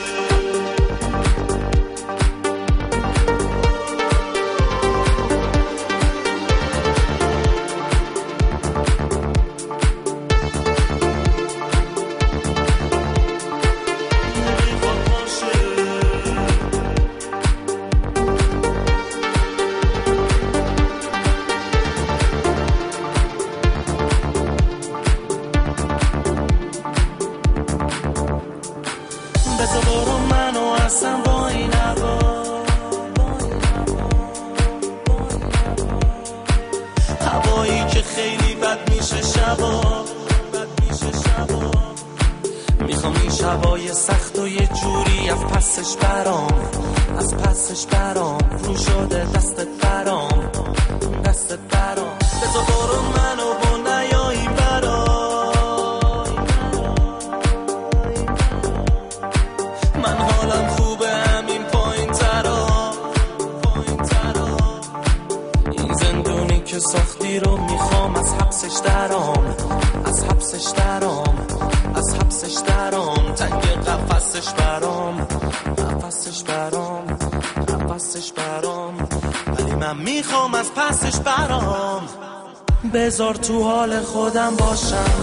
[84.18, 85.17] خودم باشم.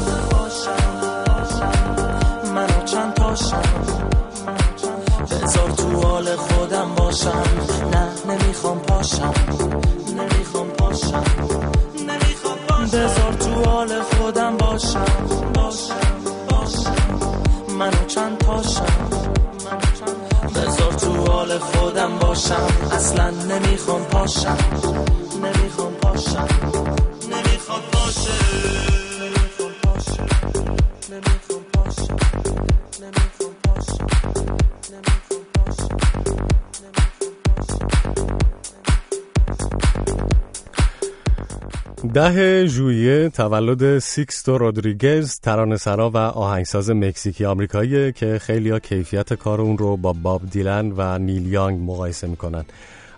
[42.30, 49.78] ده ژوئیه تولد سیکستو رودریگز ترانه‌سرا و آهنگساز مکزیکی آمریکاییه که خیلیا کیفیت کار اون
[49.78, 52.64] رو با باب دیلن و نیل یانگ مقایسه می‌کنن.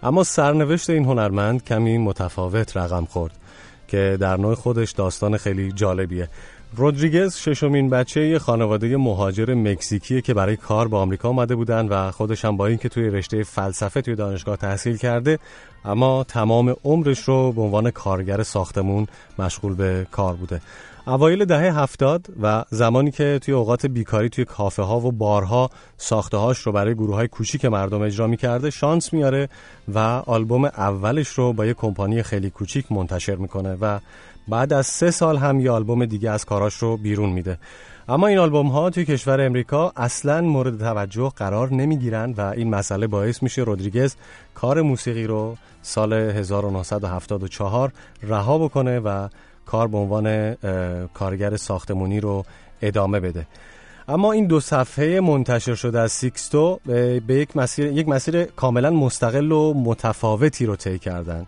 [0.02, 3.32] اما سرنوشت این هنرمند کمی متفاوت رقم خورد
[3.88, 6.28] که در نوع خودش داستان خیلی جالبیه.
[6.76, 12.10] رودریگز ششمین بچه یه خانواده مهاجر مکزیکیه که برای کار به آمریکا آمده بودن و
[12.10, 15.38] خودش هم با اینکه توی رشته فلسفه توی دانشگاه تحصیل کرده
[15.84, 19.06] اما تمام عمرش رو به عنوان کارگر ساختمون
[19.38, 20.60] مشغول به کار بوده.
[21.06, 26.36] اوایل دهه هفتاد و زمانی که توی اوقات بیکاری توی کافه ها و بارها ساخته
[26.36, 29.48] هاش رو برای گروه های کوچیک مردم اجرا می کرده شانس میاره
[29.94, 33.98] و آلبوم اولش رو با یه کمپانی خیلی کوچیک منتشر می‌کنه و
[34.48, 37.58] بعد از سه سال هم یه آلبوم دیگه از کاراش رو بیرون میده.
[38.08, 43.06] اما این آلبوم ها توی کشور امریکا اصلا مورد توجه قرار نمی‌گیرن و این مسئله
[43.06, 44.14] باعث میشه رودریگز
[44.54, 47.92] کار موسیقی رو سال 1974
[48.22, 49.28] رها بکنه و
[49.66, 50.54] کار به عنوان
[51.14, 52.44] کارگر ساختمونی رو
[52.82, 53.46] ادامه بده.
[54.08, 56.80] اما این دو صفحه منتشر شده از سیکستو
[57.26, 61.46] به یک مسیر یک مسیر کاملا مستقل و متفاوتی رو طی کردند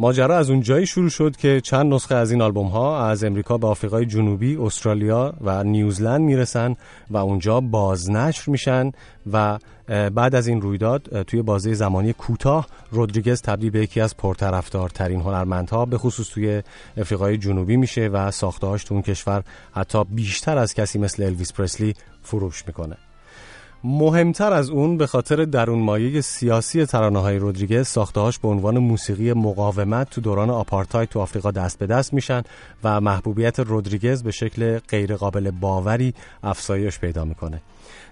[0.00, 3.58] ماجرا از اون جایی شروع شد که چند نسخه از این آلبوم ها از امریکا
[3.58, 6.76] به آفریقای جنوبی، استرالیا و نیوزلند می‌رسن
[7.10, 8.92] و اونجا بازنشر میشن
[9.32, 15.20] و بعد از این رویداد توی بازه زمانی کوتاه رودریگز تبدیل به یکی از پرطرفدارترین
[15.20, 16.62] هنرمندها به خصوص توی
[16.96, 21.94] افریقای جنوبی میشه و ساختهاش تو اون کشور حتی بیشتر از کسی مثل الویس پرسلی
[22.22, 22.96] فروش می‌کنه.
[23.84, 29.32] مهمتر از اون به خاطر درون مایه سیاسی ترانه های رودریگز ساختهاش به عنوان موسیقی
[29.32, 32.42] مقاومت تو دوران آپارتاید تو آفریقا دست به دست میشن
[32.84, 37.60] و محبوبیت رودریگز به شکل غیرقابل باوری افزایش پیدا می‌کنه.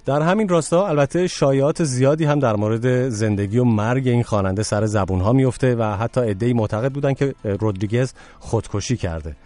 [0.07, 4.87] در همین راستا البته شایعات زیادی هم در مورد زندگی و مرگ این خواننده سر
[4.87, 9.37] زبون ها میفته و حتی عده‌ای معتقد بودن که رودریگز خودکشی کرده.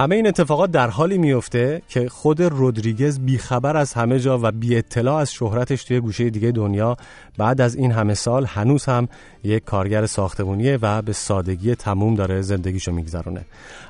[0.00, 4.76] همه این اتفاقات در حالی میفته که خود رودریگز بیخبر از همه جا و بی
[4.76, 6.96] اطلاع از شهرتش توی گوشه دیگه دنیا.
[7.38, 9.08] بعد از این همه سال هنوز هم
[9.44, 13.44] یک کارگر ساختمونیه و به سادگی تموم داره زندگیشو میگذرونه.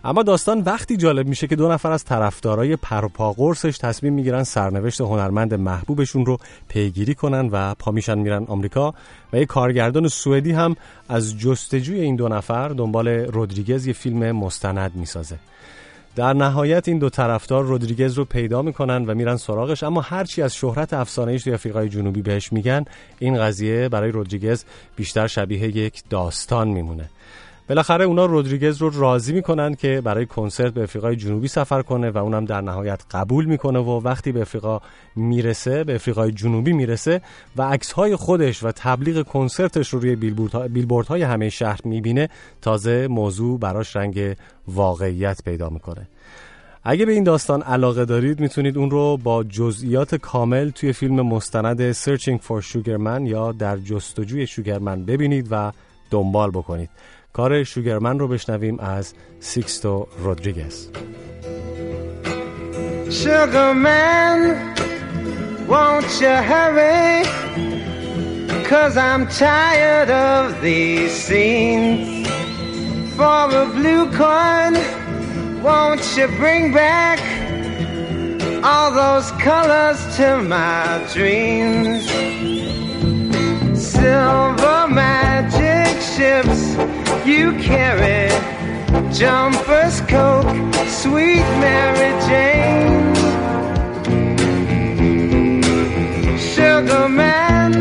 [0.05, 5.55] اما داستان وقتی جالب میشه که دو نفر از طرفدارای پروپاگورسش تصمیم می‌گیرن سرنوشت هنرمند
[5.55, 8.94] محبوبشون رو پیگیری کنن و پا میشن میرن آمریکا
[9.32, 10.76] و یک کارگردان سوئدی هم
[11.08, 15.36] از جستجوی این دو نفر دنبال رودریگز یه فیلم مستند می‌سازه.
[16.20, 19.82] در نهایت این دو طرفدار رودریگز رو پیدا می‌کنن و میرن سراغش.
[19.82, 22.84] اما هرچی از شهرت افسانه‌ایش توی آفریقای جنوبی بهش میگن
[23.18, 24.65] این قضیه برای رودریگز
[24.97, 27.10] بیشتر شبیه یک داستان میمونه.
[27.70, 32.18] بالاخره اونا رودریگز رو راضی می‌کنن که برای کنسرت به افریقای جنوبی سفر کنه و
[32.18, 34.81] اونم در نهایت قبول می‌کنه و وقتی به افریقا
[35.16, 37.20] می‌رسه به افریقای جنوبی می‌رسه
[37.57, 40.16] و عکس های خودش و تبلیغ کنسرتش رو روی
[40.68, 42.28] بیلبوردهای همه شهر می‌بینه
[42.62, 44.36] تازه موضوع براش رنگ
[44.68, 46.08] واقعیت پیدا می‌کنه.
[46.84, 51.92] اگه به این داستان علاقه دارید می‌تونید اون رو با جزئیات کامل توی فیلم مستند
[51.92, 55.73] Searching for Sugarman یا در جستجوی شوگرمن ببینید و
[56.10, 56.90] دنبال بکنید.
[57.33, 60.88] کار شوگرمن رو بشنویم از سیکستو رودریگز
[63.09, 64.39] Sugar man,
[65.67, 67.23] won't you hurry?
[68.65, 72.27] Cause I'm tired of these scenes.
[73.15, 74.73] For a blue coin,
[75.64, 77.19] won't you bring back
[78.64, 82.58] all those colors to my dreams?
[84.00, 86.60] Silver magic ships
[87.26, 88.30] you carry
[89.12, 93.14] jumpers, coke, sweet Mary Jane.
[96.38, 97.72] Sugar man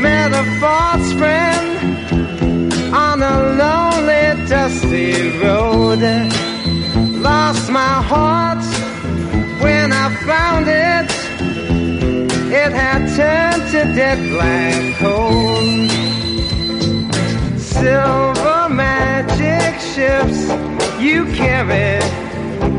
[0.00, 1.68] met a false friend
[2.94, 6.02] on a lonely, dusty road.
[7.20, 8.64] Lost my heart
[9.62, 11.10] when I found it.
[12.50, 13.43] It had turned
[13.84, 15.60] to dead black coal
[17.58, 20.40] silver magic ships
[21.00, 22.00] you carry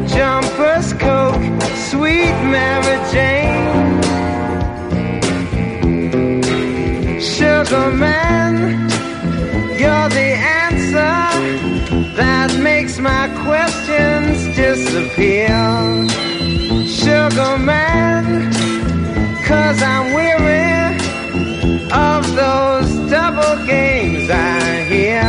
[0.08, 1.46] jumpers coke
[1.90, 4.02] sweet mary jane.
[7.20, 8.54] Sugar man
[9.80, 10.32] you're the
[10.64, 11.18] answer
[12.16, 15.50] that makes my questions disappear.
[16.88, 18.52] Sugar man
[19.46, 20.55] cause i'm weary
[21.92, 25.24] of those double games I hear.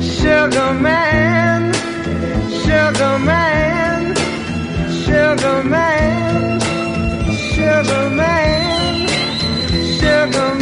[0.00, 1.72] Sugar man,
[2.64, 4.14] sugar man,
[5.04, 6.60] sugar man,
[7.54, 9.08] sugar man,
[9.98, 10.61] sugar man,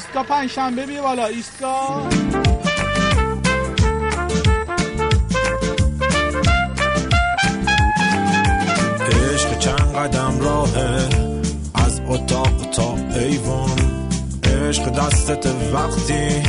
[0.00, 2.08] ایستگاه پنجشنبه بیا بالا ایستگاه
[9.34, 11.08] عشق چند قدم راهه
[11.74, 13.78] از اتاق تا ایوان.
[14.44, 16.42] عشق دستت وقتی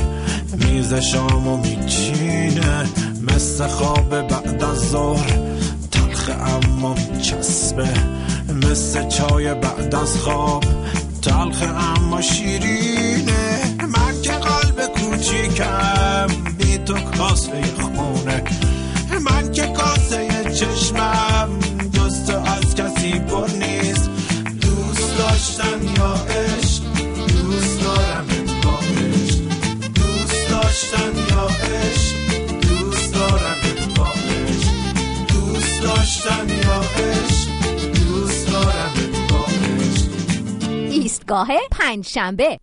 [0.57, 2.85] میز شامو میچینه
[3.21, 5.39] مثل خواب بعد از ظهر.
[5.91, 7.89] تلخ اما میچسبه
[8.71, 10.65] مثل چای بعد از خواب.
[11.21, 13.61] تلخ اما شیرینه.
[13.81, 16.27] من که قلب کوچیکم
[16.57, 17.61] بی تو کاسه
[41.31, 42.59] ایستگاه پنجشنبه.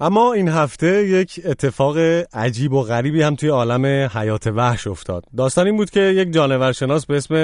[0.00, 1.98] اما این هفته یک اتفاق
[2.32, 5.24] عجیب و غریبی هم توی عالم حیات وحش افتاد.
[5.36, 7.34] داستان این بود که یک جانورشناس به اسم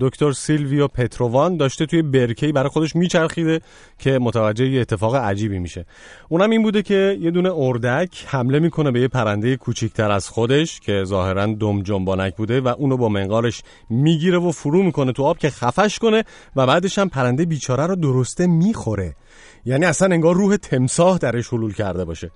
[0.00, 3.60] دکتر سیلویو پترووان داشته توی برکی برای خودش میچرخیده
[3.98, 5.86] که متوجه یه اتفاق عجیبی میشه.
[6.28, 10.80] اونم این بوده که یه دونه اردک حمله می‌کنه به یه پرنده کوچیکتر از خودش
[10.80, 15.38] که ظاهرا دم جنبانک بوده و اونو با منقارش می‌گیره و فرو می‌کنه تو آب
[15.38, 16.24] که خفش کنه
[16.56, 19.14] و بعدش هم پرنده بیچاره رو درسته می‌خوره.
[19.64, 22.30] یعنی اصلا انگار روح تمساح درش حلول کرده باشه.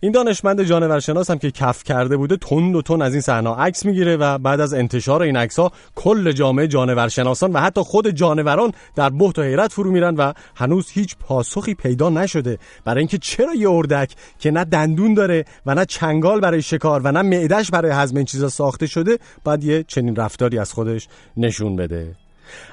[0.00, 3.86] این دانشمند جانورشناس هم که کف کرده بوده تند و تند از این صحنه عکس
[3.86, 8.72] می‌گیره و بعد از انتشار این عکس ها کل جامعه جانورشناسان و حتی خود جانوران
[8.96, 12.58] در بهت و حیرت فرو میرن و هنوز هیچ پاسخی پیدا نشده.
[12.84, 17.12] برای اینکه چرا یه اردک که نه دندون داره و نه چنگال برای شکار و
[17.12, 21.76] نه معدش برای هضم این چیزا ساخته شده باید یه چنین رفتاری از خودش نشون
[21.76, 22.27] بده.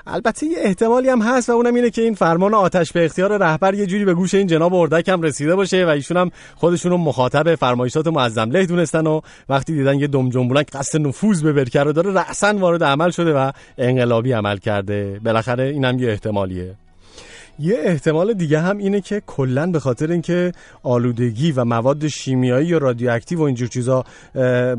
[0.08, 3.74] البته یه احتمالی هم هست و اونم اینه که این فرمان آتش به اختیار رهبر
[3.74, 6.98] یه جوری به گوش این جناب اردک هم رسیده باشه و ایشون هم خودشون رو
[6.98, 11.80] مخاطب فرمایشات معظم له دونستن و وقتی دیدن یه دم جنبونک قصد نفوذ به برکه
[11.80, 15.20] رو داره رأسا وارد عمل شده و انقلابی عمل کرده.
[15.26, 16.76] بالاخره اینم یه احتمالیه.
[17.60, 20.52] یه احتمال دیگه هم اینه که کلا به خاطر اینکه
[20.84, 24.04] آلودگی و مواد شیمیایی یا رادیواکتیو و اینجور چیزا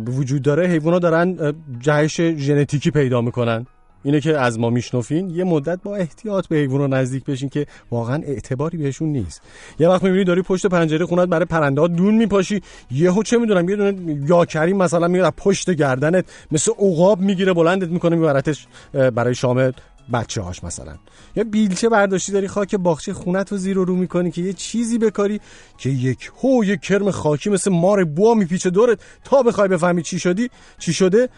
[0.06, 3.66] وجود داره حیوونا دارن جهش ژنتیکی پیدا می‌کنن.
[4.06, 8.22] اینه که از ما میشنفین یه مدت با احتیاط به حیوونا نزدیک بشین که واقعا
[8.22, 9.42] اعتباری بهشون نیست.
[9.78, 12.60] یه وقت می‌بینی داری پشت پنجره خونت برای پرنده ها دون میپاشی.
[12.90, 17.88] یهو چه می‌دونم یه دونه یا کریم مثلا میاد پشت گردنت مثل عقاب می‌گیره بلندت
[17.88, 19.72] می‌کنه میبرتش برای شام
[20.12, 20.94] بچه هاش مثلا.
[21.36, 24.98] یا بیلچه برداشتی داری خاک باغچه خونت رو زیر و رو می‌کنی که یه چیزی
[24.98, 25.40] بکاری
[25.78, 30.18] که یک هو یک کرم خاکی مثل مار بوا میپیچه دورت تا بخوای بفهمی چی
[30.18, 31.28] شدی چی شده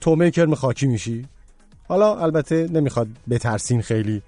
[0.00, 1.24] تومه کرم خاکی میشی.
[1.92, 4.22] حالا البته نمی‌خواد بترسین خیلی.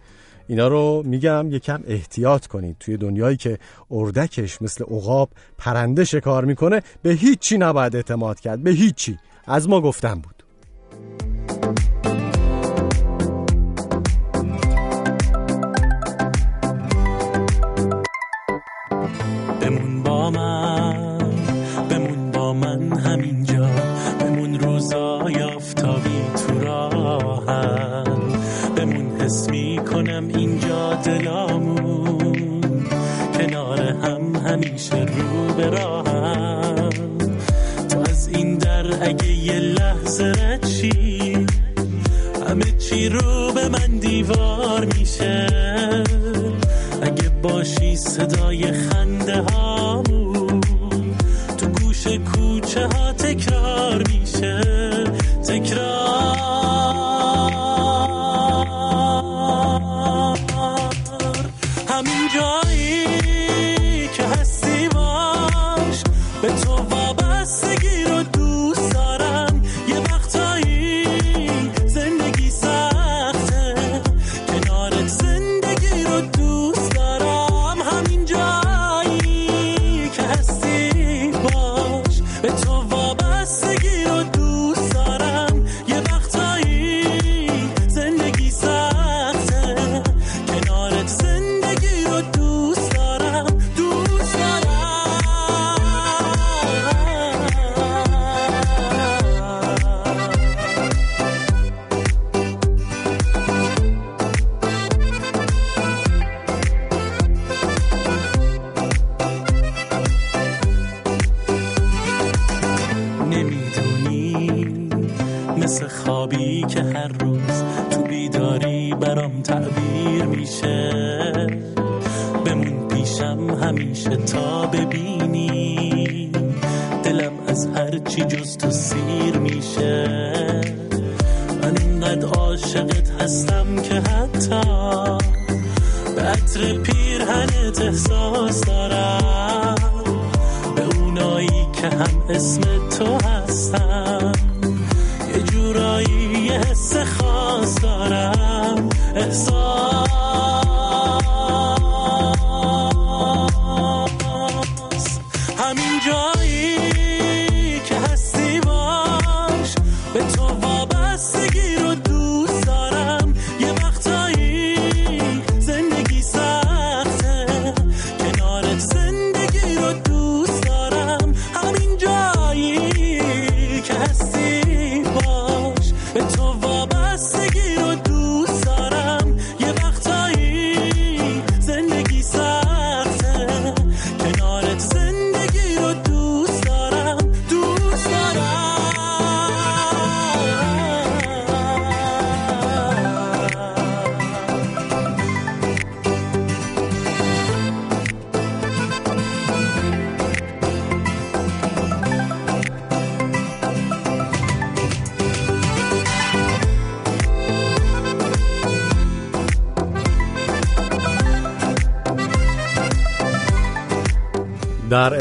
[0.49, 2.77] اینا رو میگم یکم احتیاط کنید.
[2.81, 3.59] توی دنیایی که
[3.91, 5.29] اردکش مثل عقاب
[5.59, 8.63] پرنده شکار می‌کنه به هیچی نباید اعتماد کرد.
[8.63, 9.19] به هیچی.
[9.47, 10.45] از ما گفتم بود.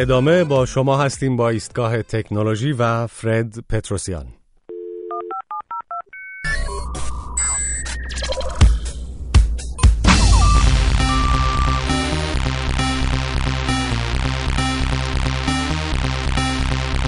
[0.03, 4.25] ادامه با شما هستیم با ایستگاه تکنولوژی و فرد پتروسیان.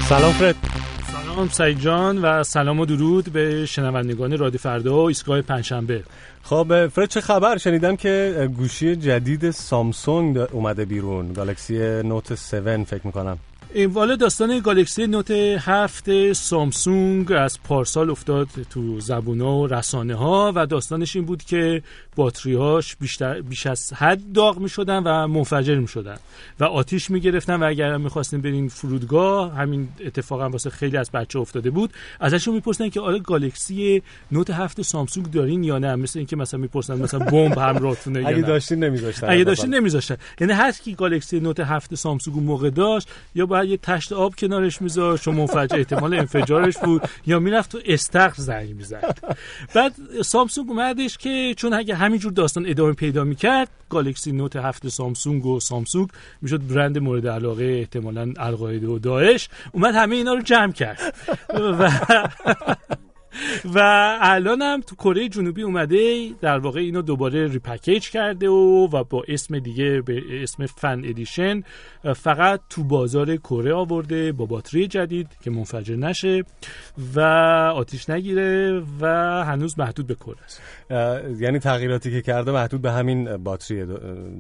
[0.10, 0.56] سلام فرد
[1.12, 6.04] سلام سعید جان و سلام و درود به شنوندگان رادیو فردا و ایستگاه پنجشنبه.
[6.50, 11.34] خب فرد چه خبر؟ شنیدم که گوشی جدید سامسونگ اومده بیرون.
[11.34, 13.38] گالکسی نوت 7 فکر می‌کنم.
[13.84, 20.66] والا داستان گالکسی نوت هفت سامسونگ از پارسال افتاد تو زبونا و رسانه ها و
[20.66, 21.82] داستانش این بود که
[22.16, 26.18] باتریهاش بیشتر بیش از حد داغ می شدن و منفجر می شدن
[26.60, 31.40] و آتیش می گرفتن و اگر می‌خواستین برین فرودگاه همین اتفاقا واسه خیلی از بچه
[31.40, 36.36] افتاده بود ازشون می‌پرسن که آره گالکسی نوت هفت سامسونگ دارین یا نه؟ مثل اینکه
[36.36, 38.48] مثلا می‌پرسن مثلا بمب همراهتونه یا اگه نه.
[38.48, 40.18] داشتین نمیذاشتن اگه داشتین نمیذاشتن.
[40.42, 44.82] یعنی هر کی گالکسی نوت هفت سامسونگ موقع داشت یا باید یه تشت آب کنارش
[44.82, 49.36] میذاشت و منفجر احتمال انفجارش بود یا می‌رفت تو استخر زنگ می‌زد.
[49.74, 55.46] بعد سامسونگ اومدش که چون اگه همینجور داستان ادامه پیدا می‌کرد Galaxy Note هفت سامسونگ
[55.46, 56.10] و سامسونگ
[56.42, 61.16] می‌شد برند مورد علاقه احتمالا القاعده و داعش اومد همه اینا رو جمع کرد.
[61.50, 61.92] و
[63.66, 63.80] و
[64.22, 69.24] الان هم تو کره جنوبی اومده در واقع اینو دوباره repackage کرده و و با
[69.28, 71.64] اسم دیگه به اسم Fan Edition
[72.16, 76.44] فقط تو بازار کره آورده با باتری جدید که منفجر نشه.
[77.16, 77.20] و
[77.76, 79.06] آتیش نگیره و
[79.46, 80.62] هنوز محدود به کره است.
[81.42, 83.86] یعنی تغییراتی که کرده محدود به همین باتری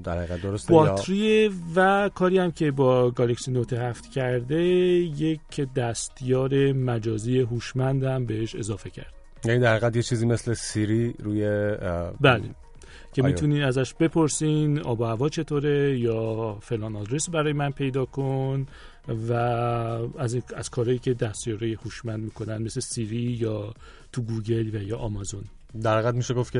[0.03, 6.71] در حقیقت درسته باتری و کاری هم که با گالکسی نوت هفت کرده یک دستیار
[6.71, 9.13] مجازی هوشمند هم بهش اضافه کرد.
[9.45, 11.47] یعنی در حقیقت یه چیزی مثل سیری روی
[12.21, 12.43] بله.
[13.13, 13.21] که.
[13.21, 18.65] می‌تونین ازش بپرسین آب و هوا چطوره یا فلان آدرس برای من پیدا کن.
[19.07, 19.33] و
[20.17, 23.73] از از کارهایی که دستیاره هوشمند می‌کنن مثل سیری یا
[24.11, 25.43] تو گوگل و یا آمازون.
[25.83, 26.59] در حقیقت میشه گفت که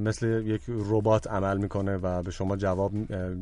[0.00, 2.92] مثل یک ربات عمل می‌کنه و به شما جواب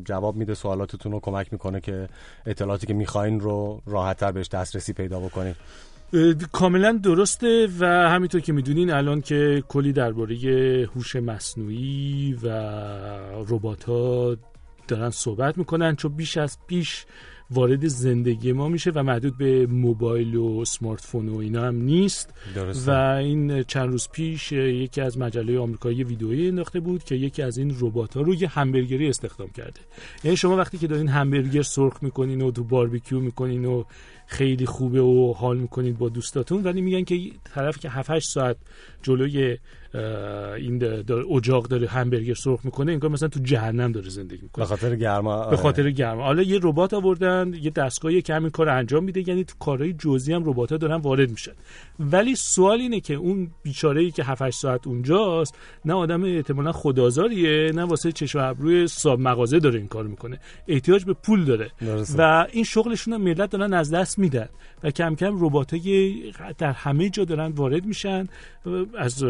[0.03, 2.09] جواب میده سوالاتتون رو کمک می‌کنه که
[2.45, 5.55] اطلاعاتی که می‌خواین رو راحتتر بهش دسترسی پیدا بکنید
[6.51, 10.35] کاملا درسته و همینطور که می‌دونین الان که کلی درباره
[10.95, 12.47] هوش مصنوعی و
[13.49, 14.37] ربات ها
[14.87, 17.05] دارن صحبت می‌کنن چون بیش از پیش
[17.51, 22.33] وارد زندگی ما میشه و محدود به موبایل و سمارت فون و اینا هم نیست
[22.55, 22.91] درسته.
[22.91, 27.57] و این چند روز پیش یکی از مجله آمریکایی ویدئویی انداخته بود که یکی از
[27.57, 29.79] این ربات ها رو یه همبرگری استخدام کرده
[30.23, 33.83] یعنی شما وقتی که دارین همبرگر سرخ می‌کنین و تو باربیکیو می‌کنین و
[34.27, 38.57] خیلی خوبه و حال می‌کنید با دوستاتون ولی میگن که طرف که 7 ساعت
[39.01, 39.57] جلوی
[40.57, 44.65] این داره اجاق داره همبرگر سرخ می‌کنه انگار مثلا تو جهنم داره زندگی می‌کنه.
[44.65, 46.23] به خاطر گرما به خاطر گرما.
[46.23, 50.33] حالا یه ربات آوردن یه دستگاهی که همین کار انجام میده یعنی تو کارهای جزئی
[50.33, 51.51] هم ربات‌ها دارن وارد میشن.
[51.99, 57.71] ولی سوال اینه که اون بیچاره ای که 7 ساعت اونجاست نه آدم احتمالاً خدازاریه
[57.75, 60.39] نه واسه چشم و ابروی صاحب مغازه داره این کار می‌کنه.
[60.67, 61.71] احتیاج به پول داره.
[61.81, 62.23] درسته.
[62.23, 64.49] و این شغلشون هم ملت دارن از دست میدن.
[64.83, 65.75] و کم کم ربات
[66.57, 68.27] در همه جا دارن وارد میشن.
[68.97, 69.23] از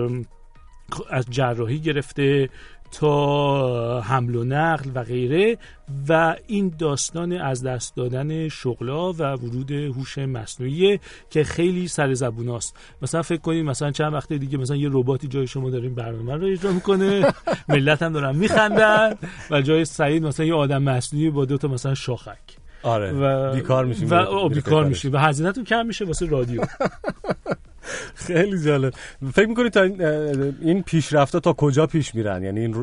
[1.09, 2.49] از جراحی گرفته
[2.91, 5.57] تا حمل و نقل و غیره
[6.09, 10.99] و این داستان از دست دادن شغلا و ورود هوش مصنوعی
[11.29, 15.27] که خیلی سر زبون است مثلا فکر کنید مثلا چند وقت دیگه مثلا یه رباتی
[15.27, 17.33] جای شما داره این برنامه رو اجرا می‌کنه.
[17.69, 19.15] ملت هم دارن میخندن
[19.51, 22.57] و جای سعید مثلا یه آدم مصنوعی با دو تا مثلا شاخک.
[22.83, 23.11] آره.
[23.11, 25.13] و بیکار میشیم و بیکار میشیم.
[25.13, 26.61] و هزینهتون کم میشه واسه رادیو.
[28.15, 28.93] خیلی جالب.
[29.33, 30.01] فکر می‌کنید تا این,
[30.61, 32.75] این پیشرفت تا کجا پیش میرن؟ یعنی این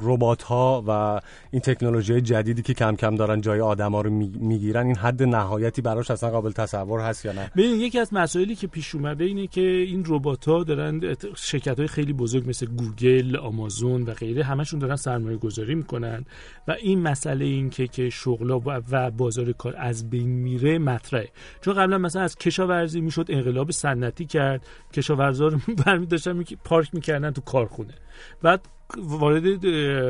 [0.00, 1.20] ربات ها و
[1.50, 5.82] این تکنولوژی جدیدی که کم کم دارن جای آدم ها رو می‌گیرن این حد نهایتی
[5.82, 9.46] براش اصلا قابل تصور هست یا نه؟ ببین یکی از مسائلی که پیش اومده اینه
[9.46, 11.00] که این ربات ها دارن
[11.36, 16.24] شرکت های خیلی بزرگ مثل گوگل، آمازون و غیره همشون دارن سرمایه گذاری می‌کنن.
[16.68, 21.28] و این مسئله این که که شغلا و بازار کار از بین میره مطرحه.
[21.60, 27.30] چون قبلا مثلا از کشاورزی می‌شد انقلاب صنعتی کرد کشاورزا رو برمی داشتن پارک می‌کردن
[27.30, 27.94] تو کارخونه.
[28.42, 28.60] بعد
[28.98, 29.66] وارد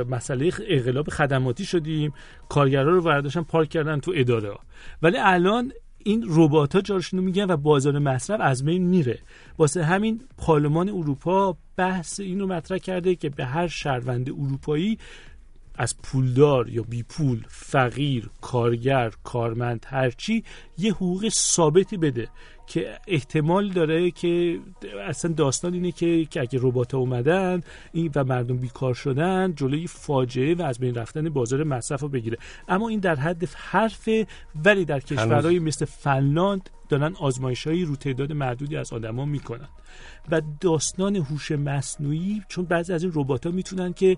[0.07, 2.12] مسئله انقلاب خدماتی شدیم
[2.49, 4.49] کارگرا رو برداشتن پارک کردن تو اداره.
[4.49, 4.60] ها
[5.02, 5.73] ولی الان
[6.05, 9.18] این ربات ها جارشون میگن و بازار مصرف از بین میره.
[9.59, 14.99] واسه همین پارلمان اروپا بحث اینو مطرح کرده که به هر شهروند اروپایی
[15.81, 20.44] از پولدار یا بی پول فقیر کارگر کارمند هرچی
[20.78, 22.28] یه حقوق ثابتی بده
[22.67, 24.60] که احتمال داره که
[25.07, 27.60] اصلا داستان اینه که, که اگه ربات اومدن
[27.92, 32.39] این و مردم بیکار شدن جلوی فاجعه و از بین رفتن بازار مصرف رو بگیره.
[32.68, 34.09] اما این در حد حرف
[34.65, 39.69] ولی در کشورهای مثل فنلاند دارن آزمایشهایی رو تعداد معدودی از آدما می‌کنن.
[40.31, 44.17] و داستان هوش مصنوعی چون بعضی از این ربات ها می‌تونن که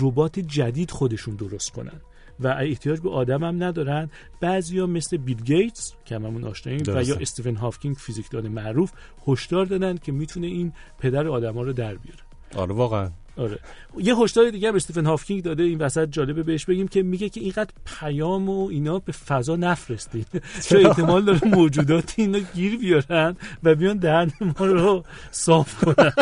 [0.00, 2.00] ربات جدید خودشون درست کنن
[2.40, 4.10] و احتیاج به آدم هم ندارن.
[4.40, 8.92] بعضیا مثل بیل گیتس که هممون آشناییم و یا استیون هافکینگ فیزیکدان معروف
[9.28, 12.20] هشدار دادن که می‌تونه این پدر آدما رو در بیاره.
[12.56, 13.10] آره واقعا.
[13.36, 13.58] آره.
[13.98, 17.40] یه هشدار دیگه هم استیفن هافکینگ داده این وسط جالبه بهش بگیم که میگه که
[17.40, 20.26] اینقدر پیام و اینا به فضا نفرستید
[20.68, 26.12] چون احتمال داره موجودات اینا گیر بیارن و بیان دهن ما رو صاف کنن.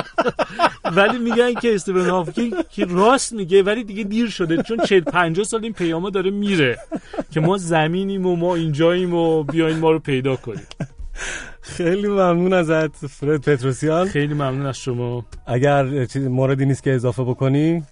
[0.97, 5.45] ولی میگن که استیفن هافکینگ که راست میگه ولی دیگه دیر شده چون 40 50
[5.45, 6.79] سال این پیاما داره میره
[7.31, 10.67] که ما زمینیم و ما اینجاییم و بیاین ما رو پیدا کنیم.
[11.61, 14.09] خیلی ممنون ازت فرد پتروسیان.
[14.09, 15.27] خیلی ممنون از شما.
[15.47, 17.83] اگر موردی نیست که اضافه بکنی؟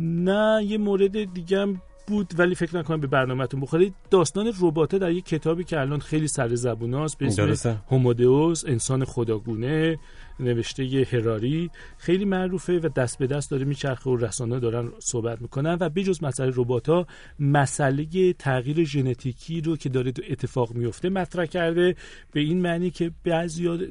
[0.00, 3.90] نه یه مورد دیگه هم بود ولی فکر نکنم به برنامهتون بخوره.
[4.10, 9.04] داستان رباته در یک کتابی که الان خیلی سر زبون است به اسم هومودئوس انسان
[9.04, 9.98] خداگونه.
[10.40, 15.76] نوشته هراری خیلی معروفه و دست به دست داره میچرخه و رسانه دارن صحبت می‌کنن
[15.80, 17.06] و بجز مسئله ربات ها
[17.38, 21.96] مسئله تغییر ژنتیکی رو که داره اتفاق میفته مطرح کرده
[22.32, 23.90] به این معنی که بعضی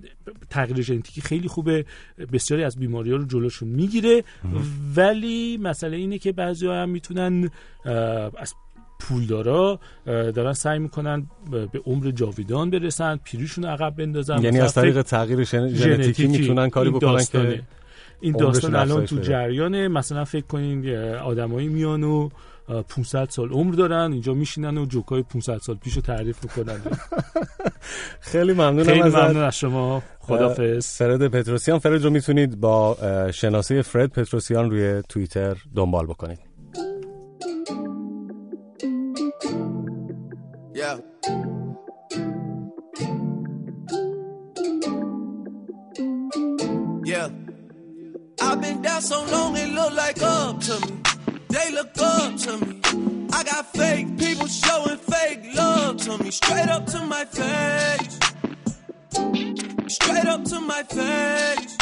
[0.50, 1.85] تغییر ژنتیکی خیلی خوبه
[2.34, 4.24] بسیاری از بیماری ها رو جلوشون می‌گیره.
[4.95, 7.50] ولی مسئله اینه که بعضی ها هم می‌تونن
[8.38, 8.53] از
[9.00, 14.42] پولدارا دارن سعی می‌کنن به عمر جاویدان برسن پیریشون عقب بندازن.
[14.42, 17.61] یعنی از طریق تغییر ژنتیکی می‌تونن کاری بکنن که
[18.22, 19.88] این داستان الان تو جریانه.
[19.88, 22.30] مثلا فکر کنین آدمایی میان و
[22.90, 26.80] 500 سال عمر دارن اینجا میشینن و جوکای 500 سال پیشو تعریف می‌کنن.
[28.19, 30.03] خیلی ممنونم خیلی ممنون از شما.
[30.19, 31.80] خدافظ فرد پتروسیان.
[31.80, 32.98] فرد رو می‌تونید با
[33.34, 36.40] شناسه فرد پتروسیان روی توییتر دنبال بکنید.
[40.77, 40.99] Yeah.
[47.03, 47.30] Yeah.
[48.39, 51.01] I've been down so long it look like up to me.
[51.49, 52.80] They look up to me.
[53.33, 56.30] I got fake people showing fake love to me.
[56.30, 58.19] Straight up to my face.
[59.88, 61.77] Straight up to my face.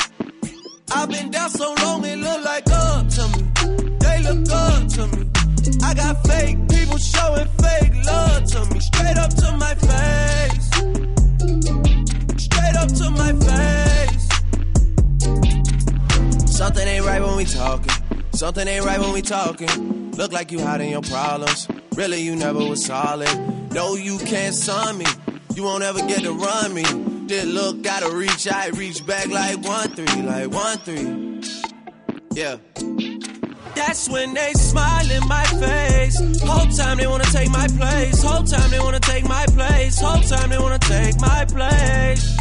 [0.94, 3.98] I've been down so long it look like up to me.
[4.00, 5.35] They look up to me.
[5.86, 8.80] I got fake people showing fake love to me.
[8.80, 10.68] Straight up to my face.
[12.44, 14.28] Straight up to my face.
[16.58, 17.92] Something ain't right when we talking.
[18.34, 20.12] Something ain't right when we talking.
[20.14, 21.68] Look like you hiding your problems.
[21.96, 23.30] Really, you never was solid.
[23.72, 25.06] No, you can't son me.
[25.54, 26.84] You won't ever get to run me.
[27.28, 31.42] Did look, gotta reach I reach back like one three, like one three.
[32.34, 32.58] Yeah.
[33.76, 36.18] That's when they smile in my face.
[36.42, 38.24] Whole time they wanna take my place.
[38.24, 40.00] Whole time they wanna take my place.
[40.00, 42.38] Whole time they wanna take my place.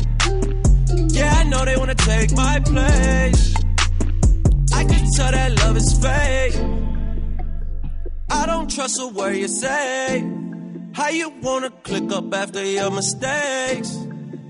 [1.13, 3.55] Yeah, I know they wanna take my place.
[4.73, 6.57] I can tell that love is fake.
[8.31, 10.25] I don't trust a word you say.
[10.93, 13.97] How you wanna click up after your mistakes?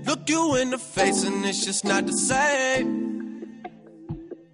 [0.05, 3.14] Look you in the face and it's just not the same.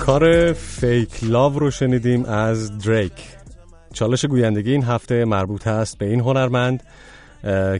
[0.00, 3.12] کار فیک لاو رو شنیدیم از دریک.
[3.92, 6.82] چالش گویندگی این هفته مربوط هست به این هنرمند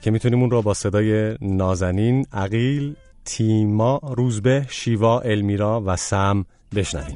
[0.03, 2.95] که می‌تونیم اون رو با صدای نازنین عقیل
[3.25, 7.15] تیما روزبه شیوا المیرا و سم بشنویم.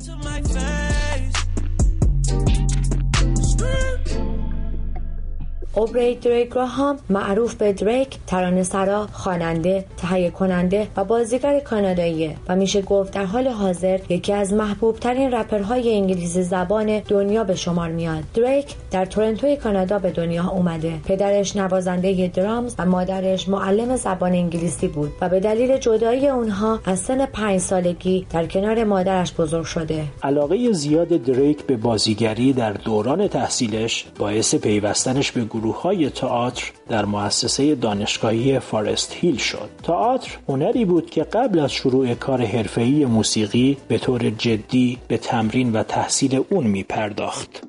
[5.79, 12.57] اوبری دریک راهام معروف به دریک ترانه سرا خواننده تهیه کننده و بازیگر کاناداییه و
[12.57, 17.89] میشه گفت در حال حاضر یکی از محبوب ترین رپرهای انگلیسی زبان دنیا به شمار
[17.89, 18.23] میاد.
[18.35, 20.93] دریک در تورنتوی کانادا به دنیا اومده.
[21.05, 26.99] پدرش نوازنده درامز و مادرش معلم زبان انگلیسی بود و به دلیل جدایی اونها از
[26.99, 30.05] سن پنج سالگی در کنار مادرش بزرگ شده.
[30.23, 37.05] علاقه زیاد دریک به بازیگری در دوران تحصیلش باعث پیوستنش به گروه های تئاتر در
[37.05, 39.71] مؤسسه دانشگاهی فارست هیل شد.
[39.83, 45.73] تئاتر هنری بود که قبل از شروع کار حرفه‌ای موسیقی به طور جدی به تمرین
[45.73, 47.63] و تحصیل اون می پرداخت.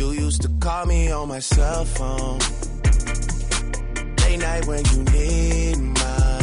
[0.00, 1.38] You used to call me on my.
[1.40, 2.38] Cell phone.
[4.20, 6.39] Late night when you need my.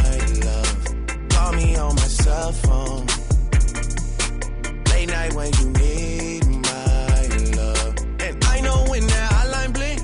[1.47, 3.05] Call me on my cell phone.
[4.91, 7.95] Late night when you need my love.
[8.19, 10.01] And I know when that hotline blink,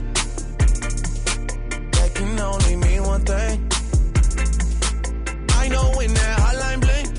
[1.97, 3.69] that can only mean one thing.
[5.61, 7.09] I know when that hotline blink,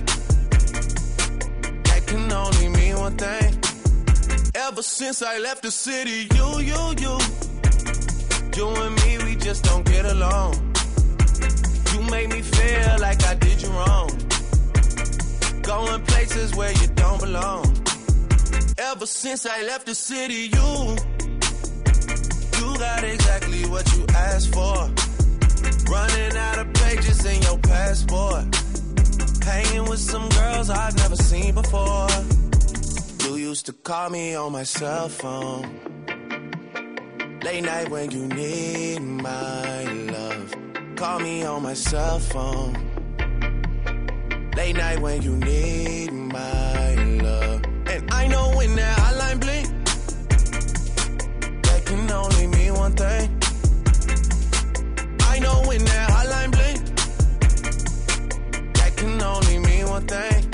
[1.85, 3.61] that can only mean one thing.
[4.55, 7.19] Ever since I left the city, you, you, you,
[8.57, 10.55] you and me, we just don't get along.
[11.93, 14.09] You make me feel like I did wrong.
[15.63, 17.65] Going places where you don't belong.
[18.79, 20.71] Ever since I left the city, you,
[22.59, 24.77] you got exactly what you asked for.
[25.91, 28.45] Running out of pages in your passport.
[29.45, 32.09] Hanging with some girls I've never seen before.
[33.25, 35.63] You used to call me on my cell phone.
[37.45, 40.55] Late night when you need my love.
[40.97, 42.84] Call me on my cell phone.
[44.57, 47.63] Late night when you need my love.
[47.87, 49.67] And I know when that hotline blink,
[51.63, 53.41] that can only mean one thing.
[55.23, 56.81] I know when that hotline blink,
[58.75, 60.54] that can only mean one thing.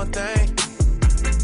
[0.00, 0.48] one thing.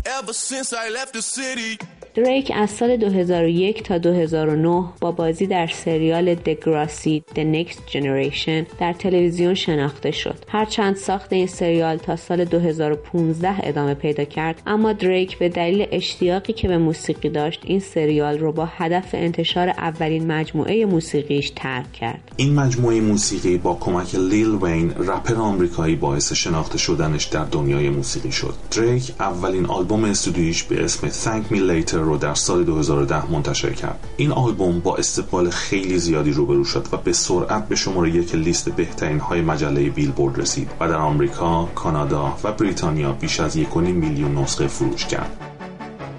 [0.07, 1.79] Ever since I left the city.
[2.17, 8.93] دریک از سال 2001 تا 2009 با بازی در سریال دگراسی The Next Generation در
[8.93, 10.45] تلویزیون شناخته شد.
[10.49, 16.53] هرچند ساخت این سریال تا سال 2015 ادامه پیدا کرد اما دریک به دلیل اشتیاقی
[16.53, 22.33] که به موسیقی داشت این سریال رو با هدف انتشار اولین مجموعه موسیقیش ترک کرد.
[22.37, 28.33] این مجموعه موسیقی با کمک لیل وین رپر آمریکایی باعث شناخته شدنش در دنیای موسیقی
[28.33, 28.55] شد.
[28.77, 34.07] دریک اولین آلبوم استودیویش به اسم Thank Me Later رو در سال 2010 منتشر کرد.
[34.17, 38.69] این آلبوم با استقبال خیلی زیادی روبرو شد و به سرعت به شماره یک لیست
[38.69, 44.39] بهترین های مجله بیلبورد رسید و در آمریکا، کانادا و بریتانیا بیش از 1.5 میلیون
[44.39, 45.56] نسخه فروش کرد.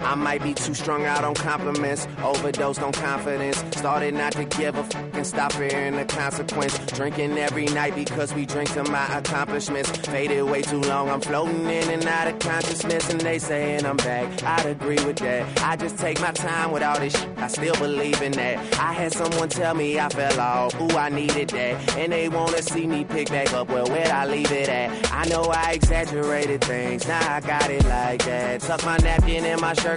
[0.02, 3.58] I might be too strung out on compliments, overdosed on confidence.
[3.78, 6.78] Started not to give a fuck and stop fearing the consequence.
[6.88, 9.90] Drinking every night because we drink to my accomplishments.
[10.08, 13.98] Faded way too long, I'm floating in and out of consciousness, and they saying I'm
[13.98, 14.44] back.
[14.44, 15.62] I'd agree with that.
[15.64, 17.30] I just take my time with all this shit.
[17.38, 18.80] I still believe in that.
[18.80, 21.98] I had someone tell me I fell off, ooh, I needed that.
[21.98, 25.12] And they wanna see me pick back up, well, where'd I leave it at?
[25.12, 28.62] I know I exaggerated things, now I got it like that.
[28.62, 29.97] Tuck my napkin in my shirt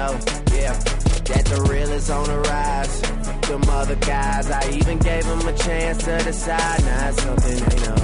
[0.00, 0.18] know,
[0.54, 0.72] yeah.
[1.28, 3.00] That the real is on the rise.
[3.48, 6.82] Them other guys, I even gave them a chance to decide.
[6.84, 8.00] Now it's something they know.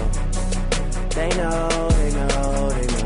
[1.17, 3.06] They know, they know, they know.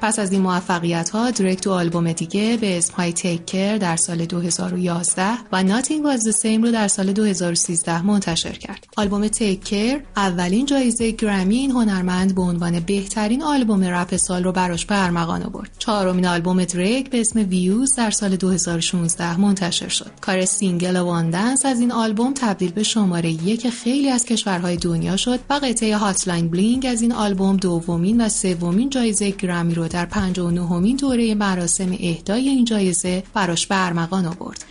[0.00, 3.96] پس از این موفقیت ها دریک دو آلبوم دیگه به اسم های Take Care در
[3.96, 8.86] سال 2011 و Nothing Was The Same رو در سال 2013 منتشر کرد.
[8.96, 14.52] آلبوم Take Care اولین جایزه گرمی این هنرمند به عنوان بهترین آلبوم رپ سال رو
[14.52, 15.70] براش به ارمغان آورد.
[15.78, 20.10] چهارمین آلبوم دریک به اسم Views در سال 2016 منتشر شد.
[20.20, 25.16] کار single One Dance از این آلبوم تبدیل به شماره یک خیلی از کشورهای دنیا
[25.16, 30.06] شد و قطعه Hotline Bling از این آلبوم دومین و سومین جایزه گرمی رو در
[30.06, 34.64] 59مین دوره مراسم اهدای این جایزه براش به ارمغان آورد.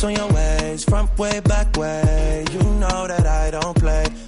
[0.00, 2.44] On your ways, front way, back way.
[2.52, 4.27] You know that I don't play.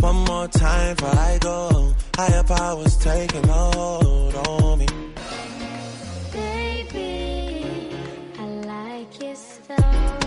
[0.00, 1.94] One more time before I go.
[2.16, 4.86] Higher powers taking hold on me.
[6.32, 7.94] Baby,
[8.38, 10.18] I like your style.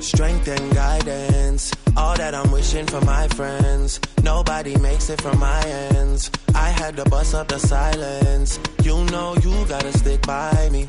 [0.00, 1.72] Strength and guidance.
[1.96, 4.00] All that I'm wishing for my friends.
[4.22, 6.30] Nobody makes it from my ends.
[6.54, 8.60] I had to bust up the silence.
[8.82, 10.88] You know you gotta stick by me.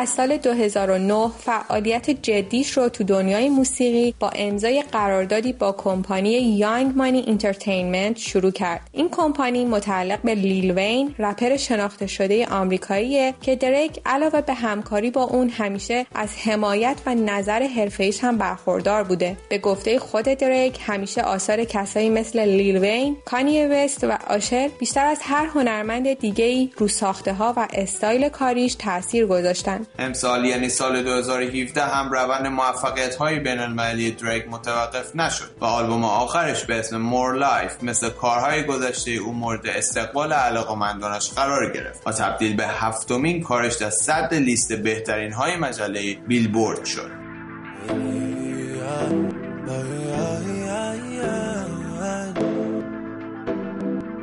[0.00, 6.92] از سال 2009 فعالیت جدیش رو تو دنیای موسیقی با امضای قراردادی با کمپانی Young
[6.96, 8.80] Money Entertainment شروع کرد.
[8.92, 15.10] این کمپانی متعلق به لیل وین، رپر شناخته شده آمریکاییه که دریک علاوه به همکاری
[15.10, 19.36] با اون همیشه از حمایت و نظر حرفه‌ایش هم برخوردار بوده.
[19.48, 25.06] به گفته خود دریک همیشه آثار کسایی مثل لیل وین، کانیه وست و آشر بیشتر
[25.06, 29.86] از هر هنرمند دیگه‌ای رو ساخته ها و استایل کاریش تاثیر گذاشتن.
[29.98, 36.04] امسال یعنی سال 2017 هم روند موفقیت های بین المللی دریک متوقف نشد و آلبوم
[36.04, 42.12] آخرش به اسم More Life مثل کارهای گذشته او مورد استقبال علاقمندانش قرار گرفت و
[42.12, 47.18] تبدیل به هفتمین کارش در صد لیست بهترین های مجله بیلبورد شد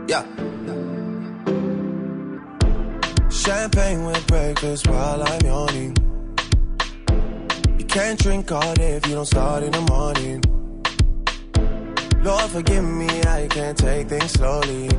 [0.08, 0.55] Yeah.
[3.36, 5.96] Champagne with breakfast while I'm yawning.
[7.78, 10.42] You can't drink all day if you don't start in the morning.
[12.24, 14.90] Lord, forgive me, I can't take things slowly.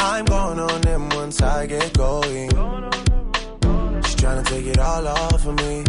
[0.00, 2.50] I'm going on them once I get going.
[4.02, 5.84] She's trying to take it all off of me.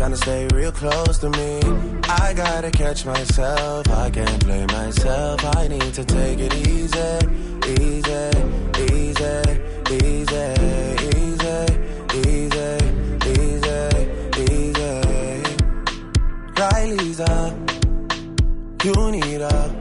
[0.00, 1.60] Trying to stay real close to me.
[2.04, 3.86] I gotta catch myself.
[3.90, 5.44] I can't blame myself.
[5.58, 7.18] I need to take it easy,
[7.68, 8.30] easy,
[8.80, 9.42] easy,
[10.00, 10.46] easy,
[11.20, 11.66] easy,
[12.16, 12.78] easy,
[13.28, 13.80] easy,
[14.48, 15.42] easy.
[16.58, 17.52] Riley's up.
[18.82, 19.76] You need a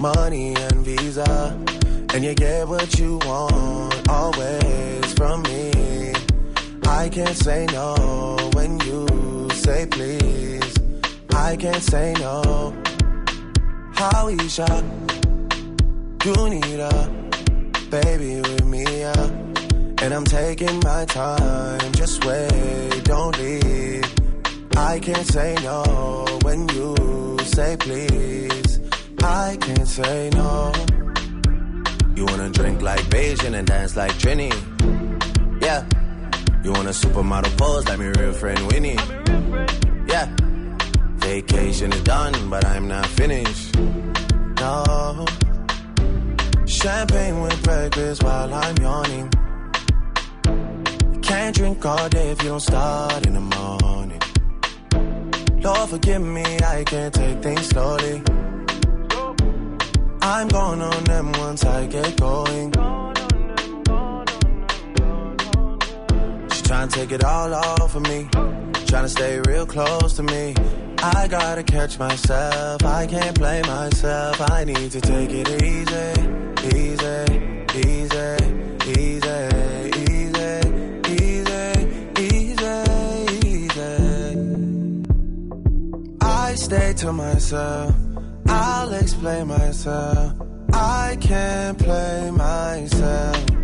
[0.00, 1.62] money and visa.
[2.14, 6.14] And you get what you want always from me.
[6.86, 9.21] I can't say no when you
[9.62, 10.74] say please.
[11.34, 12.74] I can't say no.
[13.94, 14.72] How Isha,
[16.24, 16.94] you need a
[17.88, 19.24] baby with me, yeah.
[20.02, 24.04] And I'm taking my time, just wait, don't leave.
[24.76, 28.80] I can't say no when you say please.
[29.22, 30.72] I can't say no.
[32.16, 34.52] You wanna drink like Beijing and dance like Trini?
[35.62, 35.86] Yeah.
[36.64, 38.94] You want a supermodel pose like my real friend Winnie?
[40.06, 40.26] Yeah.
[41.16, 43.76] Vacation is done, but I'm not finished.
[43.76, 45.26] No.
[46.64, 49.28] Champagne with breakfast while I'm yawning.
[51.20, 54.20] Can't drink all day if you don't start in the morning.
[55.62, 58.22] Lord, forgive me, I can't take things slowly.
[60.22, 62.72] I'm going on them once I get going.
[66.72, 68.26] Trying to take it all off of me.
[68.86, 70.54] Trying to stay real close to me.
[71.02, 72.82] I gotta catch myself.
[72.82, 74.40] I can't blame myself.
[74.50, 76.12] I need to take it easy,
[76.74, 77.26] easy,
[77.76, 78.38] easy,
[78.88, 79.38] easy,
[80.08, 80.60] easy,
[81.18, 81.68] easy,
[82.30, 82.76] easy,
[83.44, 83.92] easy.
[86.22, 87.94] I stay to myself.
[88.48, 90.32] I'll explain myself.
[90.72, 93.61] I can't play myself.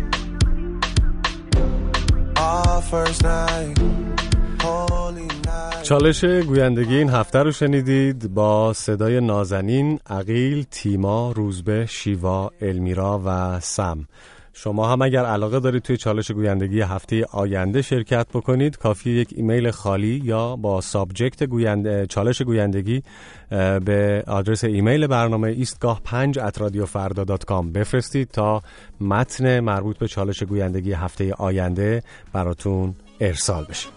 [5.83, 13.59] چالش گویندگی این هفته رو شنیدید با صدای نازنین، عقیل، تیما، روزبه، شیوا، المیرا و
[13.59, 14.07] سم.
[14.63, 19.71] شما هم اگر علاقه دارید توی چالش گویندگی هفته آینده شرکت بکنید کافی یک ایمیل
[19.71, 22.05] خالی یا با subject گویند...
[22.05, 23.03] چالش گویندگی
[23.85, 28.61] به آدرس ایمیل برنامه ایستگاه 5 at رادیوفردا.com بفرستید تا
[29.01, 33.87] متن مربوط به چالش گویندگی هفته آینده براتون ارسال بشه.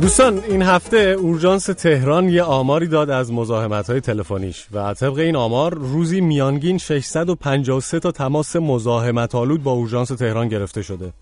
[0.00, 5.36] دوستان این هفته اورژانس تهران یه آماری داد از مزاحمت های تلفنیش و طبق این
[5.36, 11.12] آمار روزی میانگین 653 تا تماس مزاحمت آلود با اورژانس تهران گرفته شده.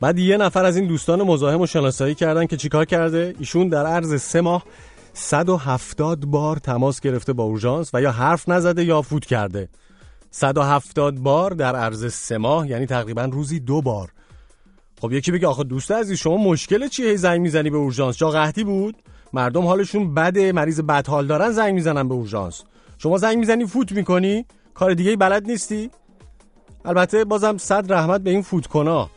[0.00, 3.86] بعد یه نفر از این دوستان مزاحم رو شناسایی کردن که چیکار کرده؟ ایشون در
[3.86, 4.64] عرض سه ماه
[5.12, 9.68] 170 بار تماس گرفته با اورژانس و یا حرف نزده یا فوت کرده.
[10.30, 14.12] 170 بار در عرض سه ماه یعنی تقریبا روزی دو بار
[15.00, 18.30] خب یکی بگه آخه دوست عزیز شما مشکل چیه هی زنگ می‌زنی به اورژانس؟ جا
[18.30, 18.96] قحطی بود؟
[19.32, 22.62] مردم حالشون بده مریض بدحال دارن زنگ می‌زنن به اورژانس.
[22.98, 25.90] شما زنگ می‌زنی فوت می‌کنی؟ کار دیگه بلد نیستی؟
[26.84, 29.10] البته بازم صد رحمت به این فوت کنا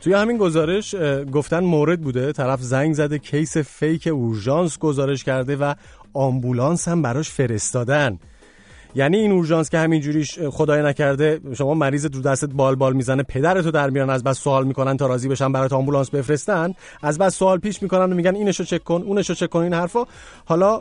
[0.00, 0.94] توی همین گزارش
[1.32, 5.74] گفتن مورد بوده طرف زنگ زده case fake اورژانس گزارش کرده و
[6.14, 8.18] آمبولانس هم براش فرستادن.
[8.94, 13.22] یعنی این اورژانس که همینجوری ش- خدای نکرده شما مریض رو دستت بال بال می‌زنه
[13.22, 17.34] پدرتو در میارن از بس سوال می‌کنن تا راضی بشن برات آمبولانس بفرستن از بس
[17.34, 20.04] سوال پیش می‌کنن و میگن اینشو چک کن اونشو چک کن این حرفا.
[20.44, 20.80] حالا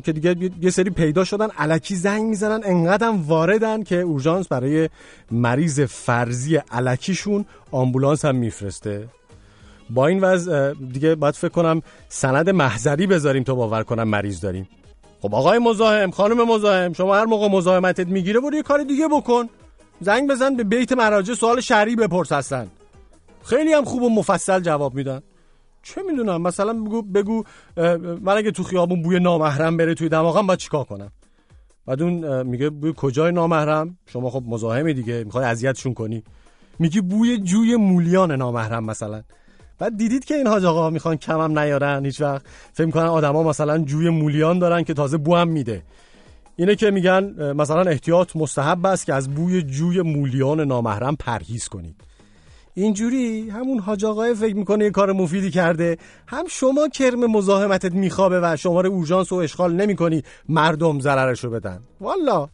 [0.00, 4.88] که دیگه یه سری پیدا شدن الکی زنگ می‌زنن انقدرم واردن که اورژانس برای
[5.30, 9.08] مریض فرضی الکیشون آمبولانس هم میفرسته.
[9.90, 14.68] با این وضع دیگه باید فکر کنم سند محضری بذاریم تا باور کنم مریض داریم.
[15.22, 19.48] خب آقای مزاحم خانم مزاحم شما هر موقع مزاحمتت می‌گیره برو یه کار دیگه بکن.
[20.00, 22.68] زنگ بزن به بیت مراجع سوال شرعی بپرس هستن
[23.42, 25.22] خیلی هم خوب و مفصل جواب میدن.
[25.82, 27.44] چه می‌دونم مثلا بگو بگو
[28.20, 31.12] من اگه تو خیابون بوی نامحرم بره توی دماغم باید چیکار کنم؟
[31.86, 36.24] بعد اون میگه بوی کجای نامحرم؟ شما خب مزاحمی دیگه می‌خوای اذیتشون کنی.
[36.78, 39.22] میگی بوی جوی مولیان نامحرم مثلا.
[39.82, 42.42] بعد دیدید که این حاج آقا می‌خوان کمم نیارن هیچ وقت.
[42.72, 45.82] فکر می‌کنن آدما مثلا جوی مولیان دارن که تازه بو هم میده.
[46.56, 52.00] اینه که میگن مثلا احتیاط مستحب است که از بوی جوی مولیان نامحرم پرهیز کنید.
[52.74, 55.96] اینجوری همون حاج آقای فکر می‌کنه یه کار مفیدی کرده.
[56.26, 61.80] هم شما کرم مزاحمتت میخوابه و شماره اورژانس و اشغال نمی‌کنی مردم ضررشو بدن.
[62.00, 62.48] والا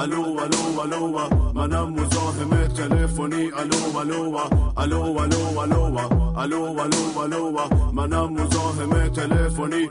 [0.00, 4.38] الو الو الو منم مزاحم تلفنی الو الو
[4.76, 5.98] الو الو الو
[6.38, 7.58] الو الو الو
[7.92, 9.88] منم مزاحم تلفنی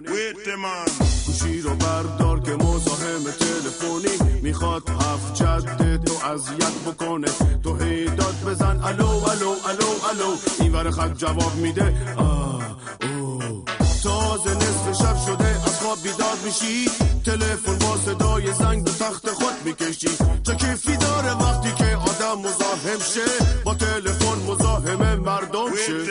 [1.27, 7.27] گوشی رو بردار که مزاحم تلفنی می‌خواد هفت جد تو اذیت بکنه
[7.63, 13.63] تو هیداد بزن الو الو الو الو این ور خط جواب میده آه اوه
[14.03, 15.38] تازه نصف شب از
[15.89, 16.91] خواب بیدار میشی؟
[17.25, 20.09] تلفن با صدای زنگ به تخت خود می‌کشی.
[20.43, 26.05] چه کیفی داره وقتی که آدم مزاحم شه؟ با تلفن مزاحم مردم شه.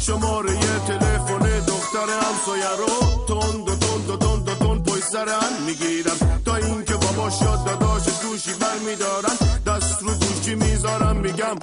[0.00, 2.94] شماره یه تلفن دختر همسایه رو
[3.28, 6.42] تند و تند و تند و تند پشت سر هم می‌گیرم.
[6.44, 9.36] تا اینکه باباش یا داداش گوشی برمیدارن.
[9.66, 11.56] دست رو گوشی می‌ذارم میگم.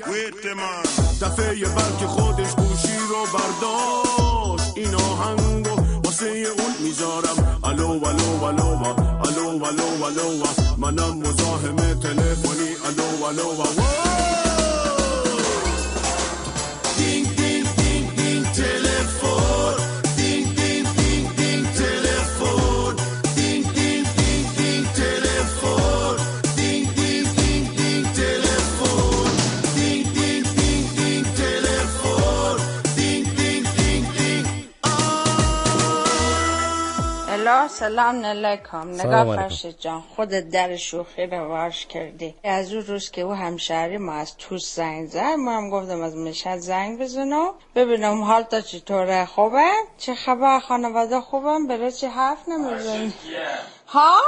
[1.21, 2.51] دفعه بعد که خودش
[6.17, 8.69] کوسه اون می‌ذارم الو الو الو
[9.27, 10.43] الو الو الو
[10.77, 13.63] منم مزاحم تلفنی الو ولو
[37.47, 38.89] الا سلام علیکم.
[38.89, 39.35] نگاه.
[39.35, 42.35] فرشید جان خود در شوخی رو واش کردی.
[42.43, 46.15] از اون روز که او همشهری ما از توس زنگ زد ما هم گفتم از
[46.15, 52.47] مشهد زنگ بزنم ببینم حال تا چطوره خوبه؟ چه خبر؟ خانواده خوبم برای چه حرف
[52.47, 53.13] نمی‌زنی؟
[53.87, 54.19] ها؟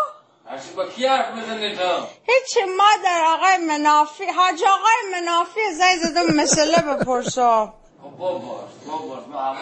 [0.49, 6.35] هرچی با کی حرف بزنی تو؟ هیچی مادر آقای منافی حاج آقای منافی زنگ زدم
[6.35, 7.73] مسئله بپرسم
[8.03, 8.21] خب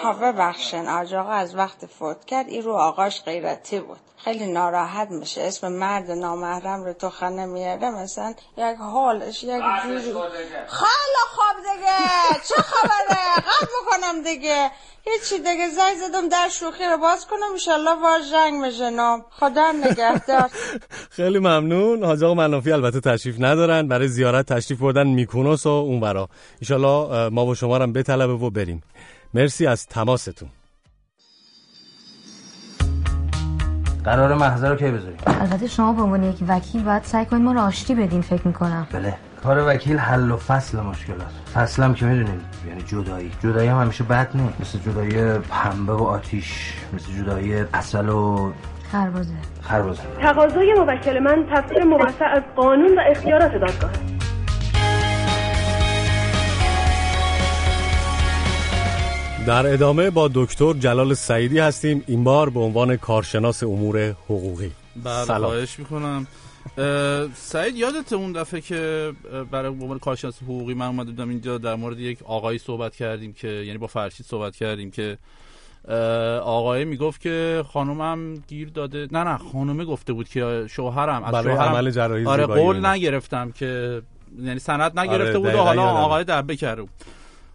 [0.04, 4.00] ها ببخشن آج آقا از وقت فوت کرد این رو آقاش غیرتی بود.
[4.24, 5.42] خیلی ناراحت میشه.
[5.42, 10.02] اسم مرد نامحرم رو تو خانه میاره مثلا یک حالش یک جوری
[10.68, 12.42] خیلی خواب دیگه.
[12.48, 14.72] چه خبره؟ قد بکنم دیگه.
[15.06, 15.70] هیچی دیگه.
[15.70, 20.50] زنگ زدم در شوخی رو باز کنم انشالله با جنگ میشنم خدا نگهدار.
[21.10, 22.04] خیلی ممنون.
[22.04, 23.88] حاج آقا منافی البته تشریف ندارن.
[23.88, 26.30] برای زیارت تشریف بردن میکونوس و اون برا
[26.60, 28.84] ایشالله ما با شما رو هم بطلبه و بریم.
[29.34, 30.50] مرسی از تماستون.
[34.08, 37.52] قرار محضر رو کی بذاریم؟ البته شما به عنوان یک وکیل باید سعی کنید ما
[37.52, 38.88] رو آشتی بدین فکر می‌کنم.
[38.94, 39.14] بله.
[39.44, 43.32] کار وکیل حل و فصل مشکلات فصلم که می‌دونیم یعنی جدایی.
[43.44, 44.62] جدایی هم همیشه بد نیست.
[44.62, 48.52] مثل جدایی پنبه و آتیش مثل جدایی اصل و
[48.92, 53.92] خربازه خربزه تقاضای موکل من تفسیر موسع از قانون و اختیارات دادگاه
[59.48, 62.04] در ادامه با دکتر جلال سعیدی هستیم.
[62.08, 64.72] این بار به عنوان کارشناس امور حقوقی.
[65.04, 65.52] بله سلام.
[65.52, 66.28] خواهش می‌کنم.
[67.36, 69.12] سعید یادت اون دفعه که
[69.52, 73.48] برای عنوان کارشناس حقوقی من اومده بودم اینجا در مورد یک آقایی صحبت کردیم که
[73.48, 75.18] یعنی با فرشید صحبت کردیم که
[76.44, 79.08] آقای می‌گفت که خانومم گیر داده.
[79.12, 81.76] نه نه خانومه گفته بود که شوهرم از برای شوهرم.
[81.76, 82.86] عمل جراحی آره قول.
[82.86, 84.02] نگرفتم که
[84.40, 85.84] یعنی سند نگرفته آره، بود و حالا.
[85.84, 86.92] آقای دبه کرده بود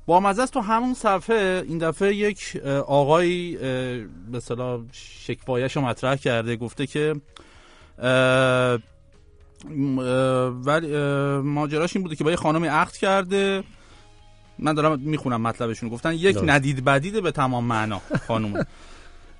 [0.07, 1.65] با مزه تو همون صفحه.
[1.69, 2.57] این دفعه یک
[2.87, 3.63] آقایی اه،
[4.31, 6.57] به اصطلاح شکوایش رو مطرح کرده.
[6.57, 7.15] گفته که
[10.65, 10.97] ولی
[11.43, 13.65] ماجراش این بوده که با یه خانمی عقد کرده.
[14.59, 16.39] من دارم می‌خونم مطلبشون گفتن یک.
[16.45, 18.67] ندید بدیده به تمام معنا خانم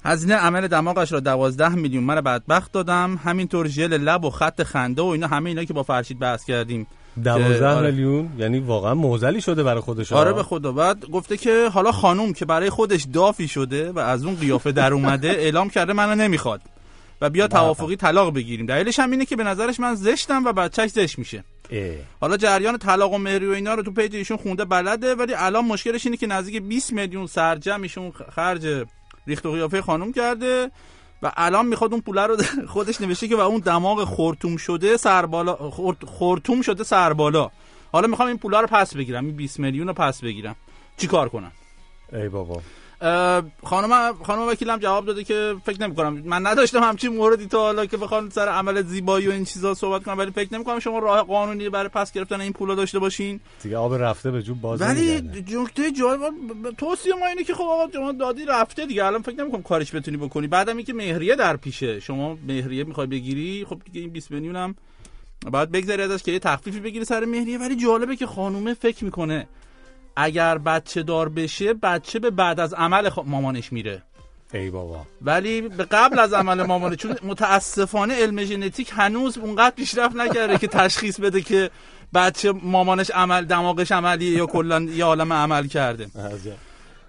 [0.05, 3.21] هزینه عمل دماغش را دوازده میلیون من بدبخت دادم.
[3.25, 6.87] همینطور ژل لب و خط خنده و اینا همه اینا که با فرشید بحث کردیم.
[7.25, 7.91] دوازده آره.
[7.91, 10.73] میلیون یعنی واقعا موزلی شده برای خودش آره به خدا.
[10.73, 14.93] بعد گفته که حالا خانوم که برای خودش دافی شده و از اون قیافه در
[14.93, 16.61] اومده اعلام کرده منو نمی‌خواد
[17.21, 18.67] و بیا توافقی طلاق بگیریم.
[18.67, 21.45] دلیلش هم اینه که به نظرش من زشتم و بچهش زشت میشه.
[21.71, 21.95] اه.
[22.21, 25.65] حالا جریان طلاق و مهری و اینا رو تو پیج ایشون خونده بلده ولی الان
[25.65, 28.87] مشکلش اینه که نزدیک 20 میلیون سرجم ایشون خرج
[29.27, 30.71] ریخت و قیافه خانم کرده.
[31.23, 32.37] و الان می‌خواد اون پوله رو
[32.75, 37.51] خودش نوشته که و اون دماغ خورتوم شده سربالا خورت- خورتوم شده سربالا
[37.93, 40.57] حالا می‌خوام این پولا رو پس بگیرم این 20 میلیون رو پس بگیرم.
[40.97, 41.53] چی کار کنم؟
[42.13, 42.61] ای بابا.
[43.65, 47.87] خانم خانم وکیلم جواب داده که فکر نمی کنم من نداشتم همچین موردی تا حالا
[47.87, 50.99] که بخوام سر عمل زیبایی و این چیزا صحبت کنم ولی فکر نمی کنم شما
[50.99, 53.41] راه قانونی برای پس گرفتن این پولا داشته باشین.
[53.63, 55.21] دیگه آب رفته به جو باز ولی.
[55.53, 56.21] نکته جالب
[56.79, 59.05] توصیه ما اینه که خب آقا شما دادی رفته دیگه.
[59.05, 60.47] الان فکر نمی‌کنم کارش بتونی بکنی.
[60.47, 62.01] بعدم اینکه مهریه در پیشه.
[62.01, 64.75] شما مهریه می‌خوای بگیری خب دیگه این 20 میلیون هم
[65.53, 67.59] بعد بگذری ازش که یه تخفیفی بگیری سر مهریه.
[67.59, 69.47] ولی جالبه که خانومه فکر می‌کنه
[70.17, 74.03] اگر بچه دار بشه بچه به بعد از عمل خ- مامانش میره.
[74.55, 75.07] ای بابا.
[75.23, 80.67] ولی به قبل از عمل مامانه چون متاسفانه علم ژنتیک هنوز اونقدر پیشرفت نکرده که
[80.69, 81.71] تشخیص بده که
[82.15, 86.07] بچه مامانش عمل دماغش عملیه یا کلا یه عالم عمل کرده.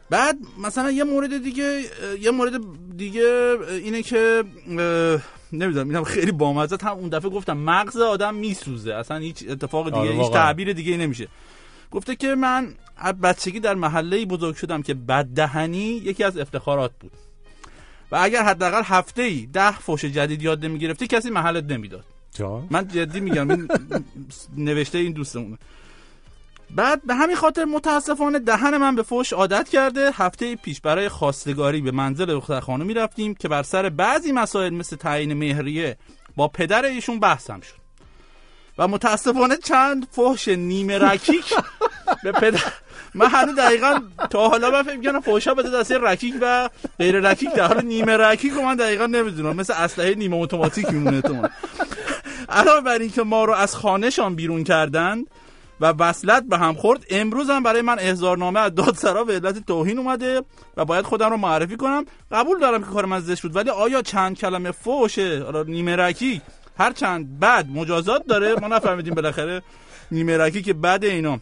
[0.10, 1.82] بعد مثلا یه مورد دیگه
[2.22, 2.54] یه مورد
[2.98, 4.44] دیگه اینه که
[5.54, 6.78] نمی‌دونم اینم خیلی بامزه.
[6.82, 8.94] هم اون دفعه گفتم مغز آدم میسوزه.
[8.94, 10.32] اصلا هیچ اتفاق دیگه آره، هیچ.
[10.32, 11.28] تعبیر دیگه نمیشه.
[11.92, 12.74] گفته که من
[13.12, 17.12] بچگی در محله بزرگ شدم که بددهنی یکی از افتخارات بود.
[18.12, 22.06] و اگر حداقل هفته ای ده فوش جدید یاد نمی‌گرفتی کسی محلت نمی‌داد.
[22.70, 23.68] من جدی میگم این
[24.58, 25.58] نوشته این دوستمونه
[26.70, 30.12] بعد به همین خاطر متاسفانه دهن من به فوش عادت کرده.
[30.14, 34.96] هفته پیش برای خواستگاری به منزل دختر خانم می‌رفتیم که بر سر بعضی مسائل مثل
[34.96, 35.98] تعیین مهریه
[36.36, 37.84] با پدر ایشون بحثم شد.
[38.78, 41.54] و متاسفانه چند فحش نیمه رکیک
[42.24, 42.64] به پدر
[43.16, 46.70] من هنوز دقیقا تا حالا من فکر کنم فحشا بده دسته رکیک و
[47.00, 49.56] غیر رکیک در حال نیمه رکیک رو من دقیقا نمی‌دونم.
[49.56, 51.50] مثل اسلحه نیمه اتوماتیک میمونه تو من.
[52.50, 55.28] علاوه بر اینکه ما رو از خانهشان بیرون کردند
[55.82, 59.98] و وصلت به هم خورد امروز هم برای من احضارنامه از دادسرا به علت توهین
[60.00, 60.42] اومده
[60.78, 62.06] و باید خودم رو معرفی کنم.
[62.32, 66.42] قبول دارم که کار من زشت بود ولی آیا چند کلمه فوشه نیمه رکی
[66.78, 69.62] هر چند بعد مجازات داره؟ ما نفهمیدیم بالاخره
[70.12, 71.40] نیمه رکی که بعد اینا.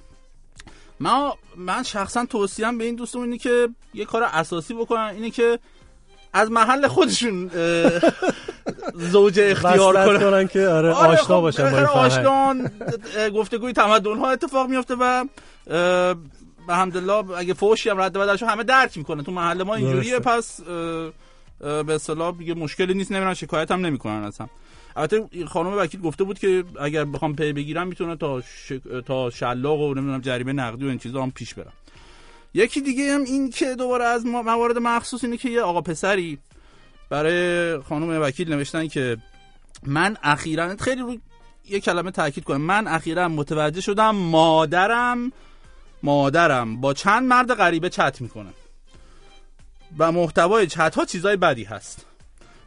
[1.01, 5.59] من من شخصا توصیم به این دوستمون اینه که یه کار اساسی بکنن اینه که
[6.33, 7.51] از محل خودشون
[9.11, 10.19] زوج اختیار کنن.
[10.19, 12.71] کنن که آره آره، آشنا خب، باشن با آشنان
[13.35, 15.25] گفتگوی تمدن ها اتفاق میفته و
[16.67, 20.19] به حمدالله اگه فوشی هم رد بدلشو همه درک می‌کنه تو محل ما اینجوریه.
[20.19, 20.61] پس
[21.59, 24.47] به اصطلاح دیگه مشکلی نیست نمیرن شکایت هم نمی‌کنن اصلا.
[24.95, 28.82] البته خانم وکیل گفته بود که اگر بخوام پی بگیرم می‌تونه تا شک...
[29.06, 31.74] تا شلاق و نمی‌دونم جریمه نقدی و این چیزا هم پیش برم.
[32.53, 36.40] یکی دیگه هم این که دوباره از موارد مخصوص اینه که یه آقا پسری
[37.10, 39.18] برای خانم وکیل نوشتن که
[39.86, 41.18] من اخیرا خیلی رو
[41.70, 42.61] یه کلمه تاکید کنم.
[42.61, 45.32] من اخیرا متوجه شدم مادرم
[46.03, 48.50] مادرم با چند مرد غریبه چت می‌کنه.
[49.98, 52.06] و محتوای چت ها چیزای بدی هست.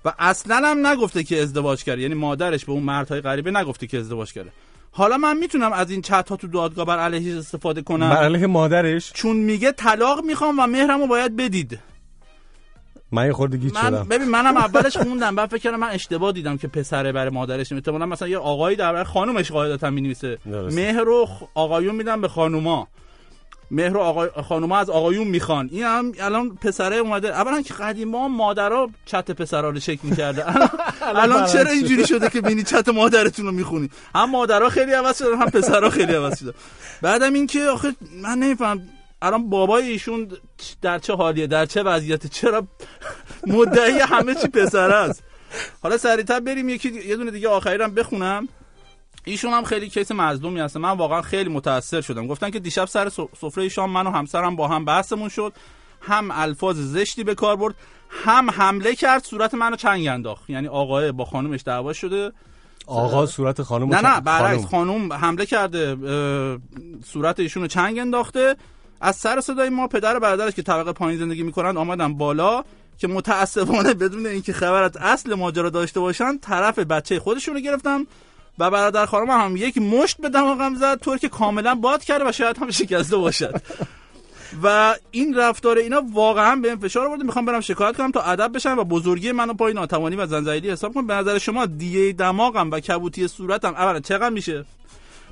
[0.05, 2.03] و اصلا هم نگفته که ازدواج کرده.
[2.03, 4.51] یعنی مادرش به اون مردهای غریبه نگفته که ازدواج کرده.
[4.93, 8.47] حالا من می‌تونم از این چت ها تو دادگاه بر علیهش استفاده کنم؟ بر علیه
[8.47, 11.79] مادرش؟ چون میگه طلاق می‌خوام و مهرمو باید بدید.
[13.13, 14.05] من یه خورده گیج من شدم.
[14.05, 17.73] ببین منم اولش خوندم بعد فکر کردم من اشتباه دیدم که پسره برای مادرش.
[17.73, 20.39] احتمالاً مثلا یه آقایی در برای خانومش قاعدتا می‌نویسه.
[20.47, 22.89] مهر رو آقایون میدن به خانوما.
[23.71, 24.29] مهر آقای...
[24.49, 25.69] خانوما از آقایون می‌خوان.
[25.73, 27.29] این هم الان پسره اومده.
[27.29, 30.43] اولا که قدیما مادرها چت پسرا رو چک می‌کردن
[31.01, 35.19] الان, الان چرا اینجوری شده که بینی چت مادرتون رو می‌خونی؟ هم مادرها خیلی عوض
[35.19, 36.53] شدن هم پسرها خیلی عوض شدن
[37.03, 38.83] بعدم اینکه آخه من نمیفهم.
[39.23, 40.29] الان بابای ایشون
[40.83, 42.67] در چه حالیه؟ در چه وضعیته؟ چرا
[43.47, 45.23] مدعی همه چی پسر است؟
[45.83, 46.69] حالا سریعتر بریم.
[46.69, 48.49] یکی یه دونه دیگه آخری هم بخونم.
[49.25, 52.27] ایشون هم خیلی کیس مظلومی هست من واقعا خیلی متاثر شدم.
[52.27, 53.09] گفتن که دیشب سر
[53.41, 55.53] سفره شام من و همسرم با هم بحثمون شد.
[56.01, 57.75] هم الفاظ زشتی به کار برد
[58.11, 60.51] هم حمله کرد صورت منو چنگ انداخت.
[60.51, 62.33] یعنی آقای با خانومش دعوا شده.
[62.87, 65.13] آقا صورت خانم نه نه برعکس خانوم.
[65.13, 65.97] حمله کرده
[67.05, 68.57] صورت ایشون رو چنگ انداخته.
[69.01, 72.65] از سر صدای ما پدر و برادرش که طبقه پایین زندگی می‌کنن آمدن بالا
[72.99, 78.07] که متاسفانه بدون اینکه خبر از اصل ماجرا داشته باشن طرف بچه خودشون رو گرفتم
[78.59, 82.33] و برادر خانم هم یک مشت به دماغم زد طور که کاملا باد کرده و
[82.33, 83.63] شاید هم شکسته باشد.
[84.63, 87.25] و این رفتار اینا واقعا به فشار آورده.
[87.25, 90.95] می‌خوام برم شکایت کنم تا ادب بشن و بزرگی منو پای ناتوانی و زنجیری حساب
[90.95, 91.07] کنم.
[91.07, 94.65] به نظر شما دیه دماغم و کبوتی صورتم اولا چقدر میشه؟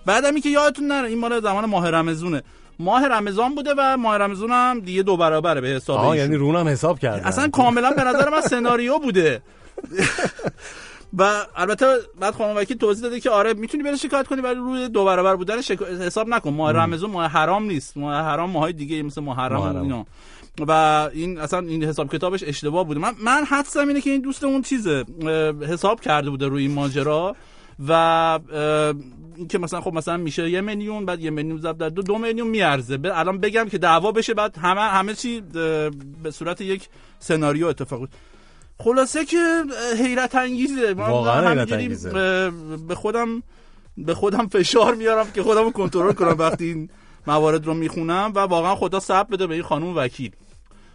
[0.07, 2.43] بعدم که یادتون نره این مال زمان ماه رمزونه
[2.79, 6.17] ماه رمضان بوده و ماه رمضان هم دیگه دو برابره به حساب آه.
[6.17, 7.25] یعنی رونم حساب کردن.
[7.25, 9.43] اصلا کاملا به نظر من سناریو بوده.
[11.19, 11.87] و البته
[12.21, 15.37] بعد خانم وکیل توضیح داده که آره می‌تونی بری شکایت کنی ولی روی دو برابر
[15.37, 15.85] بودن شکا...
[15.85, 16.51] حساب نکن.
[16.51, 17.97] ماه رمضان ماه حرام نیست.
[17.97, 19.83] ماه حرام ماهای دیگه مثل محرم محرم.
[19.83, 20.07] اینا.
[20.69, 20.71] و
[21.13, 23.01] این اصلا این حساب کتابش اشتباه بوده.
[23.01, 25.05] من من حدسم اینه که این دوستمون چیزه.
[25.69, 27.37] حساب کرده بوده روی این ماجرا
[27.89, 27.93] و
[29.37, 32.19] این که مثلا خب مثلا میشه یه میلیون بعد یه میلیون ضرب در دو دو
[32.19, 32.97] میلیون میارزه.
[32.97, 35.41] ب- الان بگم که دعوا بشه بعد همه همه چی
[36.23, 38.17] به صورت یک سناریو اتفاق بیفته.
[38.85, 39.63] خلاصه که
[39.99, 40.95] حیرت انگیزه.
[40.95, 42.51] من واقعا حیرت انگیزه.
[42.89, 43.43] به خودم
[43.97, 46.91] به خودم فشار میارم که خودم رو کنترل کنم وقتی این
[47.27, 50.33] موارد رو می‌خونم و واقعا خدا صبر بده به این خانم وکیل.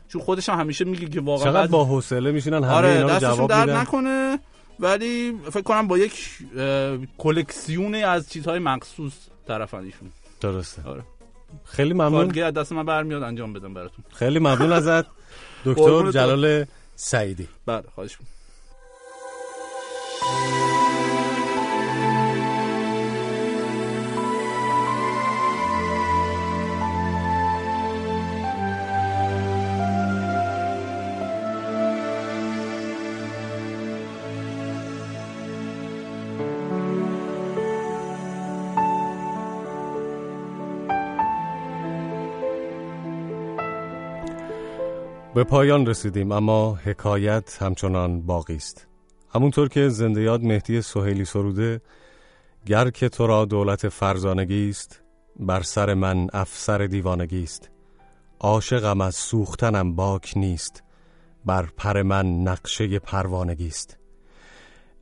[0.08, 3.20] چون خودش هم همیشه میگه که واقعا چقدر با حوصله میشینن همه آره اینا رو
[3.20, 3.82] جواب درد میدن.
[3.82, 4.40] نکنه
[4.80, 6.14] ولی فکر کنم با یک
[6.58, 9.14] اه، کلکسیونی از چیزهای مخصوص
[9.48, 10.12] طرفن ایشون.
[10.42, 10.82] درسته.
[10.84, 11.04] آره.
[11.66, 12.40] خیلی ممنون.
[12.40, 14.06] از دست من برمیاد انجام بدم براتون.
[14.14, 15.06] خیلی ممنون ازت.
[15.66, 16.66] دکتر جلال
[16.98, 17.48] سعیدی.
[17.66, 18.18] بله خواهش
[45.38, 48.88] به پایان رسیدیم اما حکایت همچنان باقی است.
[49.34, 51.82] همونطور که زنده یاد مهدی سهیلی سروده
[52.66, 55.04] گر که تو را دولت فرزانگی است
[55.40, 57.70] بر سر من افسر دیوانگی است.
[58.40, 60.84] عاشقم از سوختنم باک نیست
[61.46, 63.98] بر پر من نقشه پروانگی است.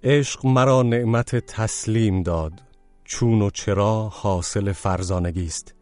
[0.03, 2.61] عشق مرا نعمت تسلیم داد
[3.03, 5.74] چون و چرا حاصل فرزانگی است.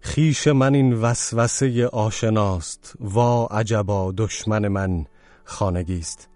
[0.00, 5.06] خیش من این وسوسه آشناست وا عجبا دشمن من
[5.44, 6.28] خانگی است.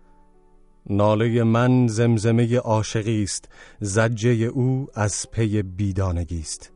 [0.90, 3.48] ناله من زمزمه عاشقی است
[3.80, 6.72] زجه او از پی بیدانگی است.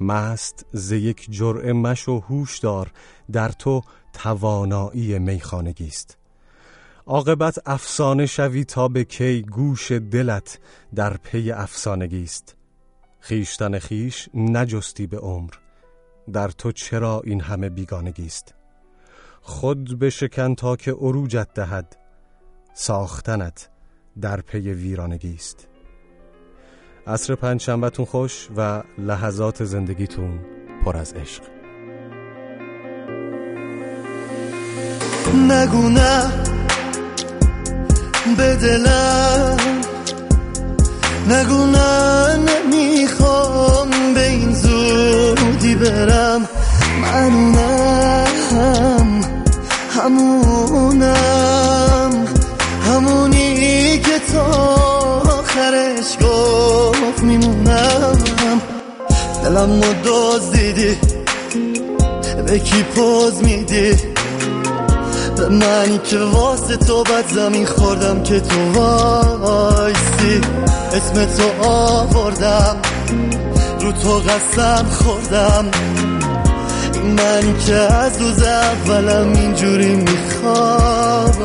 [0.00, 2.92] مست ز یک جرعه مش و هوش دار
[3.32, 3.82] در تو
[4.12, 6.16] توانایی میخانگی است.
[7.06, 10.58] عاقبت افسانه شوی تا به کی گوش دلت
[10.94, 12.56] در پی افسانگی است.
[13.20, 15.50] خیشتن خیش نجستی به عمر.
[16.32, 18.54] در تو چرا این همه بیگانگی است؟
[19.40, 21.96] خود بشکن تا که عروجت دهد
[22.74, 23.68] ساختنت
[24.20, 25.68] در پی ویرانگی است.
[27.06, 30.40] عصر پنجشنبهتون خوش و لحظات زندگیتون
[30.84, 31.42] پر از عشق.
[35.34, 36.44] نگو نه
[38.36, 39.56] به دلم.
[41.28, 45.37] نگو نه نمی‌خوام به این زودی
[45.80, 46.48] برم
[47.02, 47.32] من
[48.52, 49.20] اونم
[49.96, 51.08] همونم
[52.86, 54.44] همونی که تا
[55.38, 58.18] آخرش گفت میمونم.
[59.44, 60.96] دلم رو دزدیدی
[62.46, 63.96] به کی پوز میدی؟
[65.36, 70.40] به منی که واسه تو بد زمین خوردم که تو وایسی
[70.92, 72.76] اسم تو آوردم.
[73.88, 75.64] رو تو قسم خوردم.
[77.04, 81.38] منی که از روز اولم اینجوری می‌خواست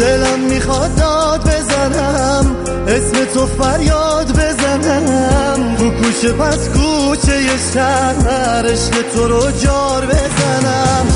[0.00, 2.56] دلم می‌خواد داد بزنم
[2.88, 5.76] اسم تو فریاد بزنم.
[5.78, 11.06] رو کوچه پس کوچه یه شهر عشق تو رو جار بزنم.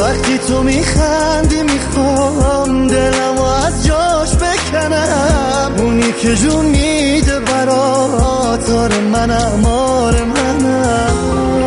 [0.00, 5.72] وقتی تو میخندی می‌خوام دلم رو از جاش بکنم.
[5.78, 11.59] اونی که جون میده برات آره منم آره منم.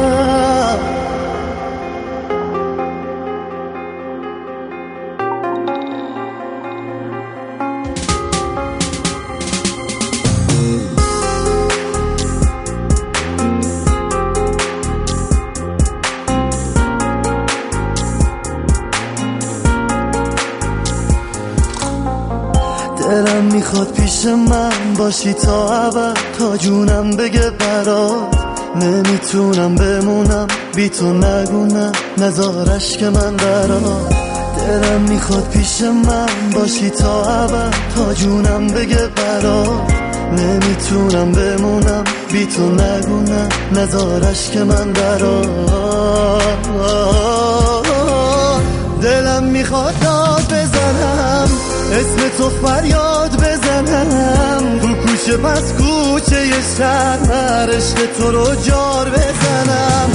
[23.13, 28.35] دلم می‌خواد پیش من باشی تا ابد تا جونم بگه برات.
[28.75, 34.15] نمی‌تونم بمونم بی تو نگونم نزارش که من برات.
[34.67, 36.25] دلم می‌خواد پیش من
[36.55, 39.93] باشی تا ابد تا جونم بگه برات.
[40.37, 45.43] نمی‌تونم بمونم بی تو نگونم نزارش که من برام
[49.01, 49.93] دلم می‌خواد
[51.93, 54.79] اسم تو فریاد بزنم.
[54.81, 56.45] رو کوچه پس کوچه
[56.77, 60.09] شهر عشق تو رو جار بزنم.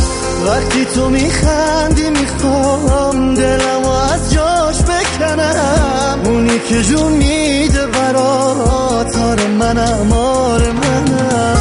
[0.46, 6.20] وقتی تو میخندی می‌خوام دلم از جاش بکنم.
[6.24, 11.58] اونی که جون میده برات آره منم آره منم.